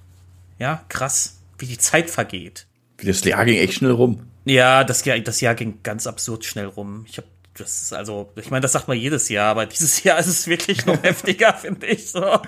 Ja, 0.59 0.83
krass, 0.89 1.39
wie 1.59 1.67
die 1.67 1.79
Zeit 1.79 2.11
vergeht. 2.11 2.67
Das 3.05 3.23
Jahr 3.25 3.45
ging 3.45 3.59
echt 3.59 3.75
schnell 3.75 3.93
rum. 3.93 4.27
Ja, 4.45 4.83
das 4.85 5.05
Jahr, 5.05 5.19
das 5.21 5.41
Jahr 5.41 5.55
ging 5.55 5.79
ganz 5.83 6.07
absurd 6.07 6.45
schnell 6.45 6.67
rum. 6.67 7.07
Ich 7.09 7.17
habe 7.19 7.29
das 7.59 7.83
ist 7.83 7.93
also, 7.93 8.31
ich 8.37 8.51
meine, 8.51 8.61
das 8.61 8.73
sagt 8.73 8.89
man 8.89 8.97
jedes 8.97 9.29
Jahr, 9.29 9.51
aber 9.51 9.67
dieses 9.67 10.03
Jahr 10.05 10.19
ist 10.19 10.29
es 10.29 10.47
wirklich 10.47 10.87
noch 10.87 11.03
heftiger, 11.03 11.53
finde 11.55 11.87
ich 11.87 12.11
so. 12.11 12.41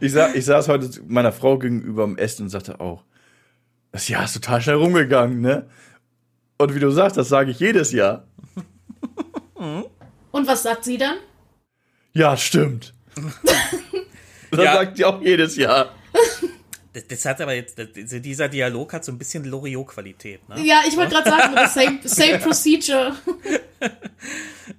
Ich, 0.00 0.12
sa 0.12 0.30
ich 0.34 0.44
saß 0.44 0.68
heute 0.68 0.90
zu 0.90 1.00
meiner 1.06 1.32
Frau 1.32 1.58
gegenüber 1.58 2.04
am 2.04 2.18
Essen 2.18 2.42
und 2.42 2.48
sagte 2.50 2.80
auch, 2.80 3.04
das 3.92 4.08
Jahr 4.08 4.24
ist 4.24 4.34
total 4.34 4.60
schnell 4.60 4.76
rumgegangen, 4.76 5.40
ne? 5.40 5.66
Und 6.60 6.74
wie 6.74 6.78
du 6.78 6.90
sagst, 6.90 7.16
das 7.16 7.30
sage 7.30 7.52
ich 7.52 7.58
jedes 7.58 7.90
Jahr. 7.90 8.24
Und 10.30 10.46
was 10.46 10.62
sagt 10.62 10.84
sie 10.84 10.98
dann? 10.98 11.16
Ja, 12.12 12.36
stimmt. 12.36 12.92
das 14.50 14.60
Ja. 14.62 14.74
sagt 14.74 14.98
sie 14.98 15.06
auch 15.06 15.22
jedes 15.22 15.56
Jahr. 15.56 15.94
Das, 16.92 17.06
das 17.06 17.24
hat 17.24 17.40
aber 17.40 17.54
jetzt, 17.54 17.78
das, 17.78 17.88
dieser 17.94 18.48
Dialog 18.50 18.92
hat 18.92 19.06
so 19.06 19.12
ein 19.12 19.16
bisschen 19.16 19.44
Loriot-Qualität, 19.44 20.46
ne? 20.50 20.60
Ja, 20.62 20.82
ich 20.86 20.98
wollte 20.98 21.14
gerade 21.14 21.30
sagen, 21.30 21.68
same, 21.68 22.00
same 22.04 22.38
procedure. 22.38 23.16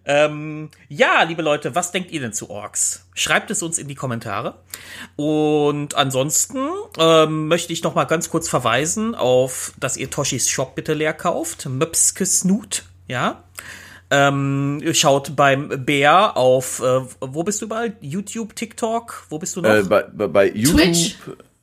Ähm, 0.04 0.70
ja, 0.90 1.24
liebe 1.24 1.42
Leute, 1.42 1.76
was 1.76 1.92
denkt 1.92 2.12
ihr 2.12 2.22
denn 2.22 2.34
zu 2.34 2.50
Orks? 2.50 3.06
Schreibt 3.14 3.52
es 3.52 3.62
uns 3.62 3.78
in 3.78 3.88
die 3.88 3.96
Kommentare. 3.96 4.56
Und 5.16 5.96
ansonsten 5.96 6.68
ähm, 6.98 7.48
möchte 7.48 7.72
ich 7.74 7.84
noch 7.84 7.94
mal 7.94 8.06
ganz 8.06 8.30
kurz 8.30 8.50
verweisen 8.50 9.14
auf, 9.14 9.74
dass 9.80 9.98
ihr 9.98 10.10
Toshis 10.10 10.50
Shop 10.50 10.76
bitte 10.76 10.94
leer 10.94 11.14
kauft. 11.14 11.68
Möpske 11.68 12.26
Snoot, 12.26 12.84
ja. 13.08 13.44
Ähm, 14.10 14.82
schaut 14.92 15.38
beim 15.38 15.86
Bär 15.86 16.36
auf, 16.36 16.82
äh, 16.82 17.02
wo 17.22 17.44
bist 17.44 17.62
du 17.62 17.66
überall? 17.66 17.96
YouTube, 18.02 18.56
TikTok, 18.56 19.26
wo 19.30 19.40
bist 19.40 19.56
du 19.56 19.62
noch? 19.62 19.70
Äh, 19.70 19.84
bei, 19.84 20.04
bei, 20.04 20.28
bei 20.28 20.50
YouTube, 20.50 20.82
Twitch. 20.82 21.16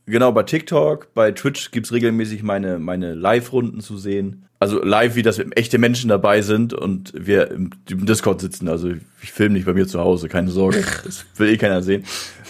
Genau, 0.08 0.32
bei 0.32 0.42
TikTok, 0.42 1.12
bei 1.14 1.32
Twitch 1.32 1.70
gibt's 1.70 1.92
regelmäßig 1.92 2.42
meine, 2.42 2.78
meine 2.78 3.14
Live-Runden 3.14 3.80
zu 3.80 3.96
sehen. 3.98 4.44
Also 4.60 4.82
live, 4.82 5.14
wie 5.14 5.22
das 5.22 5.40
echte 5.54 5.78
Menschen 5.78 6.08
dabei 6.08 6.42
sind 6.42 6.74
und 6.74 7.12
wir 7.14 7.50
im, 7.52 7.70
im 7.88 8.06
Discord 8.06 8.40
sitzen. 8.40 8.68
Also 8.68 8.90
ich 9.22 9.30
filme 9.32 9.52
nicht 9.54 9.66
bei 9.66 9.72
mir 9.72 9.86
zu 9.86 10.00
Hause, 10.00 10.28
keine 10.28 10.50
Sorge. 10.50 10.82
Das 11.04 11.24
will 11.36 11.48
eh 11.50 11.56
keiner 11.56 11.82
sehen. 11.82 12.04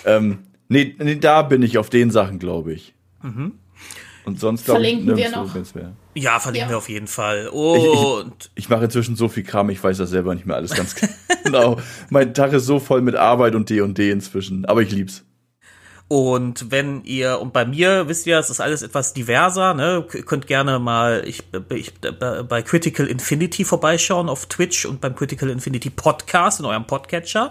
Ähm, 0.06 0.38
nee, 0.68 0.94
nee, 0.98 1.16
da 1.16 1.42
bin 1.42 1.62
ich 1.62 1.76
auf 1.76 1.90
den 1.90 2.11
Sachen, 2.11 2.38
glaube 2.38 2.72
ich. 2.72 2.94
Und 4.24 4.38
sonst 4.40 4.64
glaube 4.64 4.80
ich, 4.82 4.86
Verlinken 4.88 5.06
wir 5.09 5.14
nirgendwo 5.16 5.40
noch. 5.46 5.54
ganz 5.54 5.74
mehr. 5.74 5.92
ja, 6.14 6.38
verlinken 6.38 6.68
ja. 6.68 6.74
wir 6.74 6.78
auf 6.78 6.88
jeden 6.88 7.06
Fall. 7.06 7.46
Ich- 7.46 7.52
Und 7.52 8.50
Ich 8.54 8.68
mache 8.68 8.84
inzwischen 8.84 9.16
so 9.16 9.28
viel 9.28 9.42
Kram, 9.42 9.70
ich 9.70 9.82
weiß 9.82 9.98
das 9.98 10.11
selber 10.11 10.34
nicht 10.34 10.46
mehr 10.46 10.56
alles 10.56 10.74
ganz 10.74 10.94
genau. 11.44 11.78
Mein 12.11 12.34
Tag 12.34 12.52
ist 12.52 12.66
so 12.66 12.78
voll 12.78 13.00
mit 13.02 13.16
Arbeit 13.16 13.54
und 13.54 13.68
D 13.70 13.80
und 13.80 13.96
D 13.98 14.11
inzwischen, 14.11 14.64
aber 14.66 14.82
ich 14.82 14.90
lieb's. 14.92 15.24
Und 16.09 16.70
wenn 16.70 17.04
ihr, 17.04 17.38
und 17.38 17.52
bei 17.52 17.66
mir, 17.66 18.09
wisst 18.09 18.26
ihr, 18.26 18.38
es 18.38 18.48
ist 18.48 18.61
alles 18.61 18.80
etwas 18.80 19.12
diverser, 19.12 19.74
ne? 19.74 20.06
Ihr 20.14 20.22
könnt 20.22 20.46
gerne 20.46 20.78
mal 20.78 21.22
ich, 21.26 21.42
ich, 21.68 21.92
bei 22.00 22.62
Critical 22.62 23.06
Infinity 23.06 23.62
vorbeischauen 23.62 24.30
auf 24.30 24.46
Twitch 24.46 24.86
und 24.86 25.02
beim 25.02 25.14
Critical 25.14 25.50
Infinity 25.50 25.90
Podcast 25.90 26.61
in 26.61 26.66
eurem 26.66 26.86
Podcatcher. 26.86 27.50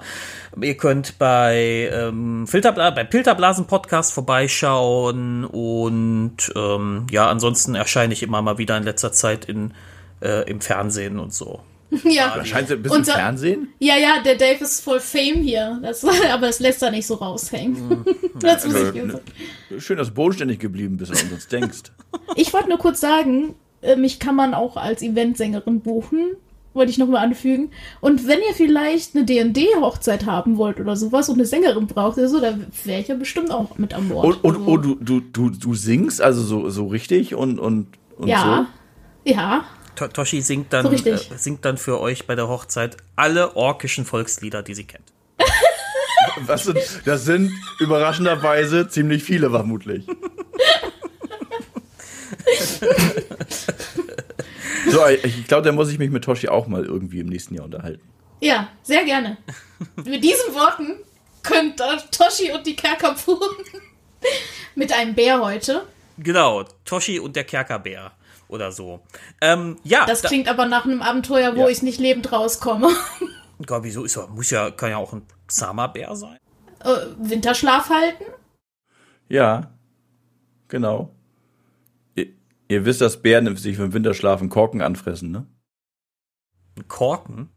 Ihr 0.60 0.76
könnt 0.76 1.20
bei 1.20 1.92
ähm, 1.94 2.48
Filterbla 2.48 2.90
beim 2.90 3.08
Filterblasen 3.12 3.68
Podcast 3.68 4.12
vorbeischauen 4.12 5.46
und 5.46 6.38
ähm, 6.56 7.06
ja, 7.12 7.30
ansonsten 7.30 7.76
erscheine 7.76 8.14
ich 8.14 8.24
immer 8.24 8.42
mal 8.42 8.58
wieder 8.58 8.76
in 8.76 8.84
letzter 8.84 9.12
Zeit 9.12 9.46
in, 9.46 9.76
äh, 10.20 10.50
im 10.50 10.62
Fernsehen 10.62 11.20
und 11.20 11.32
so. 11.32 11.62
Ja. 12.04 12.36
Erscheint 12.36 12.70
ein 12.72 12.82
bisschen 12.82 13.00
Unser- 13.00 13.14
Fernsehen? 13.14 13.70
Ja, 13.80 13.96
ja, 13.98 14.22
der 14.24 14.36
Dave 14.36 14.64
ist 14.64 14.82
voll 14.82 15.00
Fame 15.00 15.42
hier. 15.42 15.80
Das, 15.82 16.04
aber 16.32 16.48
das 16.48 16.60
lässt 16.60 16.82
er 16.84 16.92
nicht 16.92 17.08
so 17.08 17.16
raushängen. 17.16 18.04
das 18.40 18.66
muss 18.66 18.76
ich 18.94 19.04
nö. 19.04 19.80
Schön, 19.80 19.98
dass 19.98 20.10
du 20.10 20.14
bodenständig 20.14 20.60
geblieben 20.60 20.98
bist 20.98 21.12
und 21.12 21.32
uns 21.32 21.48
denkst. 21.48 21.84
Ich 22.36 22.54
wollte 22.54 22.70
nur 22.70 22.78
kurz 22.78 23.00
sagen, 23.00 23.56
äh, 23.82 23.96
mich 23.96 24.20
kann 24.20 24.36
man 24.36 24.54
auch 24.54 24.76
als 24.78 25.02
Eventsängerin 25.02 25.82
buchen. 25.82 26.36
Wollte 26.74 26.92
ich 26.92 27.00
nochmal 27.00 27.24
anfügen. 27.26 27.72
Und 28.02 28.28
wenn 28.28 28.40
ihr 28.40 28.54
vielleicht 28.54 29.16
eine 29.16 29.26
D&D-Hochzeit 29.26 30.28
haben 30.28 30.58
wollt 30.58 30.80
oder 30.80 30.96
sowas 30.96 31.28
und 31.28 31.36
eine 31.36 31.46
Sängerin 31.46 31.88
braucht 31.88 32.18
oder 32.20 32.28
so, 32.28 32.40
da 32.40 32.56
wäre 32.84 33.02
ich 33.02 33.08
ja 33.08 33.16
bestimmt 33.16 33.50
auch 33.50 33.78
mit 33.80 33.96
an 33.96 34.10
Bord. 34.10 34.26
Und, 34.26 34.44
und, 34.44 34.56
Also, 34.58 34.72
und 34.72 34.82
du, 34.86 34.96
du, 34.96 35.20
du, 35.22 35.50
du 35.50 35.74
singst 35.74 36.22
also 36.22 36.44
so, 36.44 36.70
so 36.70 36.86
richtig 36.88 37.34
und, 37.34 37.58
und, 37.58 37.88
und 38.18 38.28
ja, 38.28 38.68
ja. 39.24 39.64
To- 39.98 40.08
Toshi 40.08 40.42
singt 40.42 40.72
So 40.72 40.78
dann, 40.78 40.86
äh, 40.86 40.90
richtig. 40.90 41.30
singt 41.38 41.66
dann 41.66 41.78
für 41.78 42.00
euch 42.00 42.26
bei 42.28 42.36
der 42.36 42.48
Hochzeit 42.48 42.98
alle 43.16 43.56
orkischen 43.56 44.06
Volkslieder, 44.06 44.64
die 44.64 44.74
sie 44.76 44.86
kennt. 44.86 45.12
so. 45.40 46.48
Was 46.48 46.64
sind, 46.66 46.80
das 47.06 47.26
sind 47.26 47.52
überraschenderweise 47.80 48.88
ziemlich 48.88 49.24
viele 49.24 49.50
vermutlich. 49.50 50.06
so, 54.90 55.06
ich, 55.08 55.24
ich 55.24 55.48
glaube, 55.48 55.64
da 55.64 55.72
muss 55.72 55.90
ich 55.92 55.98
mich 56.00 56.10
mit 56.12 56.24
Toshi 56.24 56.48
auch 56.48 56.68
mal 56.68 56.86
irgendwie 56.86 57.20
im 57.20 57.28
nächsten 57.28 57.56
Jahr 57.56 57.66
unterhalten. 57.66 58.02
Ja, 58.40 58.70
sehr 58.84 59.04
gerne. 59.04 59.38
Mit 60.06 60.24
diesen 60.24 60.54
Worten 60.54 60.98
könnt 61.44 61.82
äh, 61.82 61.98
Toshi 62.12 62.52
und 62.52 62.66
die 62.68 62.76
Kerkerpuren 62.76 63.56
mit 64.76 64.94
einem 64.94 65.16
Bär 65.16 65.42
heute. 65.42 65.84
Genau, 66.20 66.64
Toshi 66.86 67.20
und 67.20 67.36
der 67.36 67.44
Kerkerbär 67.44 68.12
oder 68.50 68.72
so. 68.72 69.02
Ähm, 69.42 69.78
ja, 69.84 70.06
Das 70.06 70.22
da- 70.22 70.28
klingt 70.28 70.48
aber 70.48 70.66
nach 70.66 70.86
einem 70.86 71.02
Abenteuer, 71.02 71.56
wo 71.56 71.62
Ja. 71.62 71.68
ich 71.70 71.82
nicht 71.82 72.00
lebend 72.00 72.32
rauskomme. 72.32 72.90
Gott, 73.66 73.84
wieso 73.84 74.04
ist 74.04 74.16
er? 74.18 74.28
Muss 74.28 74.50
ja, 74.52 74.70
kann 74.72 74.92
ja 74.92 74.98
auch 74.98 75.14
ein 75.14 75.24
Sama-Bär 75.50 76.16
sein. 76.16 76.38
Äh, 76.84 76.90
Winterschlaf 77.18 77.90
halten? 77.90 78.24
Ja, 79.30 79.72
genau. 80.68 81.14
Ihr, 82.16 82.28
ihr 82.68 82.86
wisst, 82.86 83.02
dass 83.02 83.22
Bären 83.22 83.56
sich 83.58 83.76
für 83.78 83.84
den 83.84 83.94
Winterschlaf 83.94 84.40
einen 84.42 84.50
Korken 84.50 84.82
anfressen, 84.82 85.32
ne? 85.32 85.48
Ein 86.78 86.88
Korken? 86.88 87.50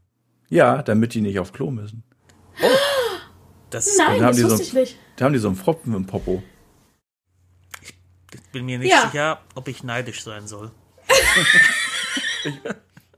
Ja, 0.49 0.83
damit 0.83 1.13
die 1.15 1.21
nicht 1.21 1.39
aufs 1.39 1.53
Klo 1.53 1.71
müssen. 1.71 2.03
Das 3.69 3.87
ist, 3.89 3.99
Nein, 3.99 4.09
haben 4.15 4.21
das 4.29 4.37
die 4.37 4.45
wusste 4.45 4.57
so- 4.57 4.63
ich 4.63 4.73
nicht. 4.73 4.97
Da 5.17 5.27
haben 5.27 5.33
die 5.35 5.39
so 5.39 5.49
einen 5.49 5.57
Pfropfen 5.57 5.95
im 5.95 6.07
Popo. 6.07 6.43
ich 8.33 8.41
bin 8.53 8.65
mir 8.65 8.79
nicht 8.79 8.91
Ja. 8.91 9.03
sicher, 9.03 9.41
ob 9.55 9.69
ich 9.69 9.85
neidisch 9.85 10.23
sein 10.25 10.49
soll. 10.49 10.71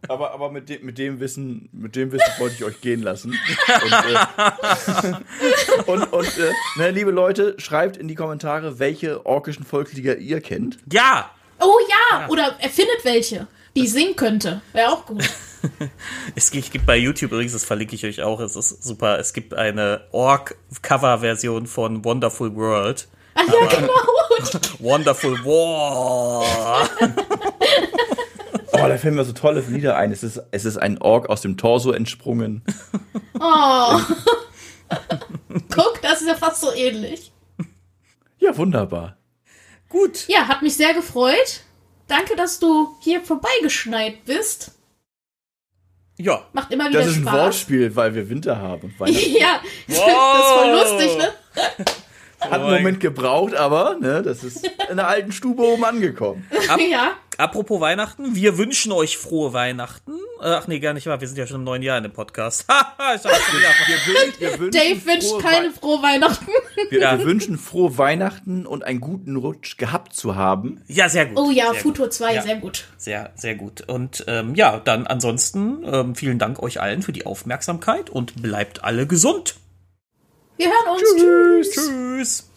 Aber, 0.08 0.32
aber 0.32 0.50
mit, 0.50 0.68
dem, 0.68 0.84
mit 0.84 0.98
dem 0.98 1.20
Wissen, 1.20 1.68
mit 1.72 1.94
dem 1.94 2.10
Wissen 2.10 2.26
wollte 2.38 2.56
ich 2.56 2.64
euch 2.64 2.80
gehen 2.80 3.02
lassen. 3.02 3.38
Und, 3.84 3.92
äh, 3.92 5.90
und, 5.90 6.12
und 6.12 6.38
äh, 6.38 6.50
ne, 6.76 6.90
liebe 6.90 7.12
Leute, 7.12 7.54
schreibt 7.58 7.96
in 7.96 8.08
die 8.08 8.16
Kommentare, 8.16 8.78
welche 8.80 9.24
orkischen 9.24 9.64
Volkslieder 9.64 10.18
ihr 10.18 10.40
kennt. 10.40 10.78
Ja! 10.90 11.30
Oh 11.60 11.78
ja, 11.88 12.28
oder 12.28 12.56
erfindet 12.58 13.04
welche, 13.04 13.46
die 13.76 13.84
ich 13.84 13.92
singen 13.92 14.16
könnte. 14.16 14.60
Wäre 14.72 14.90
auch 14.90 15.06
gut. 15.06 15.22
Es 16.34 16.50
gibt, 16.50 16.64
es 16.64 16.72
gibt 16.72 16.86
bei 16.86 16.96
YouTube 16.96 17.30
übrigens, 17.30 17.52
das 17.52 17.64
verlinke 17.64 17.94
ich 17.94 18.04
euch 18.04 18.20
auch, 18.20 18.40
es 18.40 18.56
ist 18.56 18.82
super. 18.82 19.20
Es 19.20 19.32
gibt 19.32 19.54
eine 19.54 20.00
Ork-Cover-Version 20.10 21.68
von 21.68 22.04
Wonderful 22.04 22.56
World. 22.56 23.06
Ach 23.34 23.44
ja, 23.46 23.66
genau. 23.66 23.92
Wonderful 24.80 25.38
War. 25.44 26.90
Oh, 28.84 28.88
da 28.88 28.96
fällen 28.98 29.14
mir 29.14 29.24
so 29.24 29.32
tolle 29.32 29.60
Lieder 29.60 29.96
ein. 29.96 30.12
Es 30.12 30.22
ist, 30.22 30.42
es 30.50 30.64
ist 30.64 30.76
ein 30.76 30.98
Ork 30.98 31.28
aus 31.28 31.40
dem 31.40 31.56
Torso 31.56 31.92
entsprungen. 31.92 32.62
Oh. 33.38 34.00
Guck, 35.74 36.00
das 36.02 36.20
ist 36.20 36.28
ja 36.28 36.34
fast 36.34 36.60
so 36.60 36.72
ähnlich. 36.72 37.32
Ja, 38.38 38.56
wunderbar. 38.56 39.16
Gut. 39.88 40.26
Ja, 40.28 40.48
hat 40.48 40.62
mich 40.62 40.76
sehr 40.76 40.94
gefreut. 40.94 41.62
Danke, 42.08 42.36
dass 42.36 42.58
du 42.58 42.96
hier 43.00 43.20
vorbeigeschneit 43.22 44.24
bist. 44.24 44.72
Ja. 46.18 46.46
Macht 46.52 46.72
immer 46.72 46.88
wieder 46.88 47.00
Das 47.00 47.08
ist 47.08 47.16
ein 47.18 47.22
Spaß. 47.22 47.34
Wortspiel, 47.34 47.96
weil 47.96 48.14
wir 48.14 48.28
Winter 48.28 48.58
haben. 48.58 48.94
Ja, 49.00 49.60
das 49.86 49.96
ist 49.96 50.02
voll 50.02 50.70
lustig, 50.70 51.18
ne? 51.18 51.32
Hat 52.50 52.60
einen 52.60 52.64
Moment 52.70 53.00
gebraucht, 53.00 53.54
aber 53.54 53.96
ne, 54.00 54.22
das 54.22 54.44
ist 54.44 54.68
in 54.90 54.96
der 54.96 55.08
alten 55.08 55.32
Stube 55.32 55.62
oben 55.62 55.84
angekommen. 55.84 56.46
Ja. 56.90 57.12
Apropos 57.38 57.80
Weihnachten, 57.80 58.34
wir 58.36 58.58
wünschen 58.58 58.92
euch 58.92 59.16
frohe 59.16 59.52
Weihnachten. 59.54 60.12
Äh, 60.42 60.48
Ach 60.48 60.66
nee, 60.66 60.80
gar 60.80 60.92
nicht 60.92 61.06
wahr, 61.06 61.20
wir 61.20 61.26
sind 61.26 61.38
ja 61.38 61.46
schon 61.46 61.56
im 61.56 61.64
neuen 61.64 61.82
Jahr 61.82 61.96
in 61.96 62.02
dem 62.02 62.12
Podcast. 62.12 62.66
Haha, 62.68 63.14
ich 63.14 63.24
Wir, 63.24 64.50
wir 64.52 64.58
wünschen 64.58 64.70
Dave 64.80 65.06
wünscht 65.06 65.28
frohe 65.28 65.42
keine 65.42 65.70
frohe 65.70 66.02
Weihnachten. 66.02 66.46
wir, 66.90 67.00
Ja. 67.00 67.18
wir 67.18 67.24
wünschen 67.24 67.56
frohe 67.58 67.96
Weihnachten 67.96 68.66
und 68.66 68.84
einen 68.84 69.00
guten 69.00 69.36
Rutsch 69.36 69.78
gehabt 69.78 70.14
zu 70.14 70.36
haben. 70.36 70.82
ja, 70.88 71.08
sehr 71.08 71.26
gut. 71.26 71.38
Oh 71.38 71.50
ja, 71.50 71.70
sehr 71.72 71.80
Futur 71.80 72.06
gut. 72.06 72.14
2, 72.14 72.34
Ja. 72.34 72.42
sehr 72.42 72.56
gut. 72.56 72.84
Sehr, 72.98 73.30
sehr 73.34 73.54
gut. 73.54 73.80
Und 73.88 74.24
ähm, 74.28 74.54
ja, 74.54 74.78
dann 74.78 75.06
ansonsten 75.06 75.84
ähm, 75.90 76.14
vielen 76.14 76.38
Dank 76.38 76.62
euch 76.62 76.80
allen 76.82 77.02
für 77.02 77.12
die 77.12 77.24
Aufmerksamkeit 77.24 78.10
und 78.10 78.42
bleibt 78.42 78.84
alle 78.84 79.06
gesund. 79.06 79.54
Wir 80.62 80.70
hören 80.70 80.88
uns. 80.94 81.14
Tschüss. 81.16 81.70
Tschüss. 81.74 82.51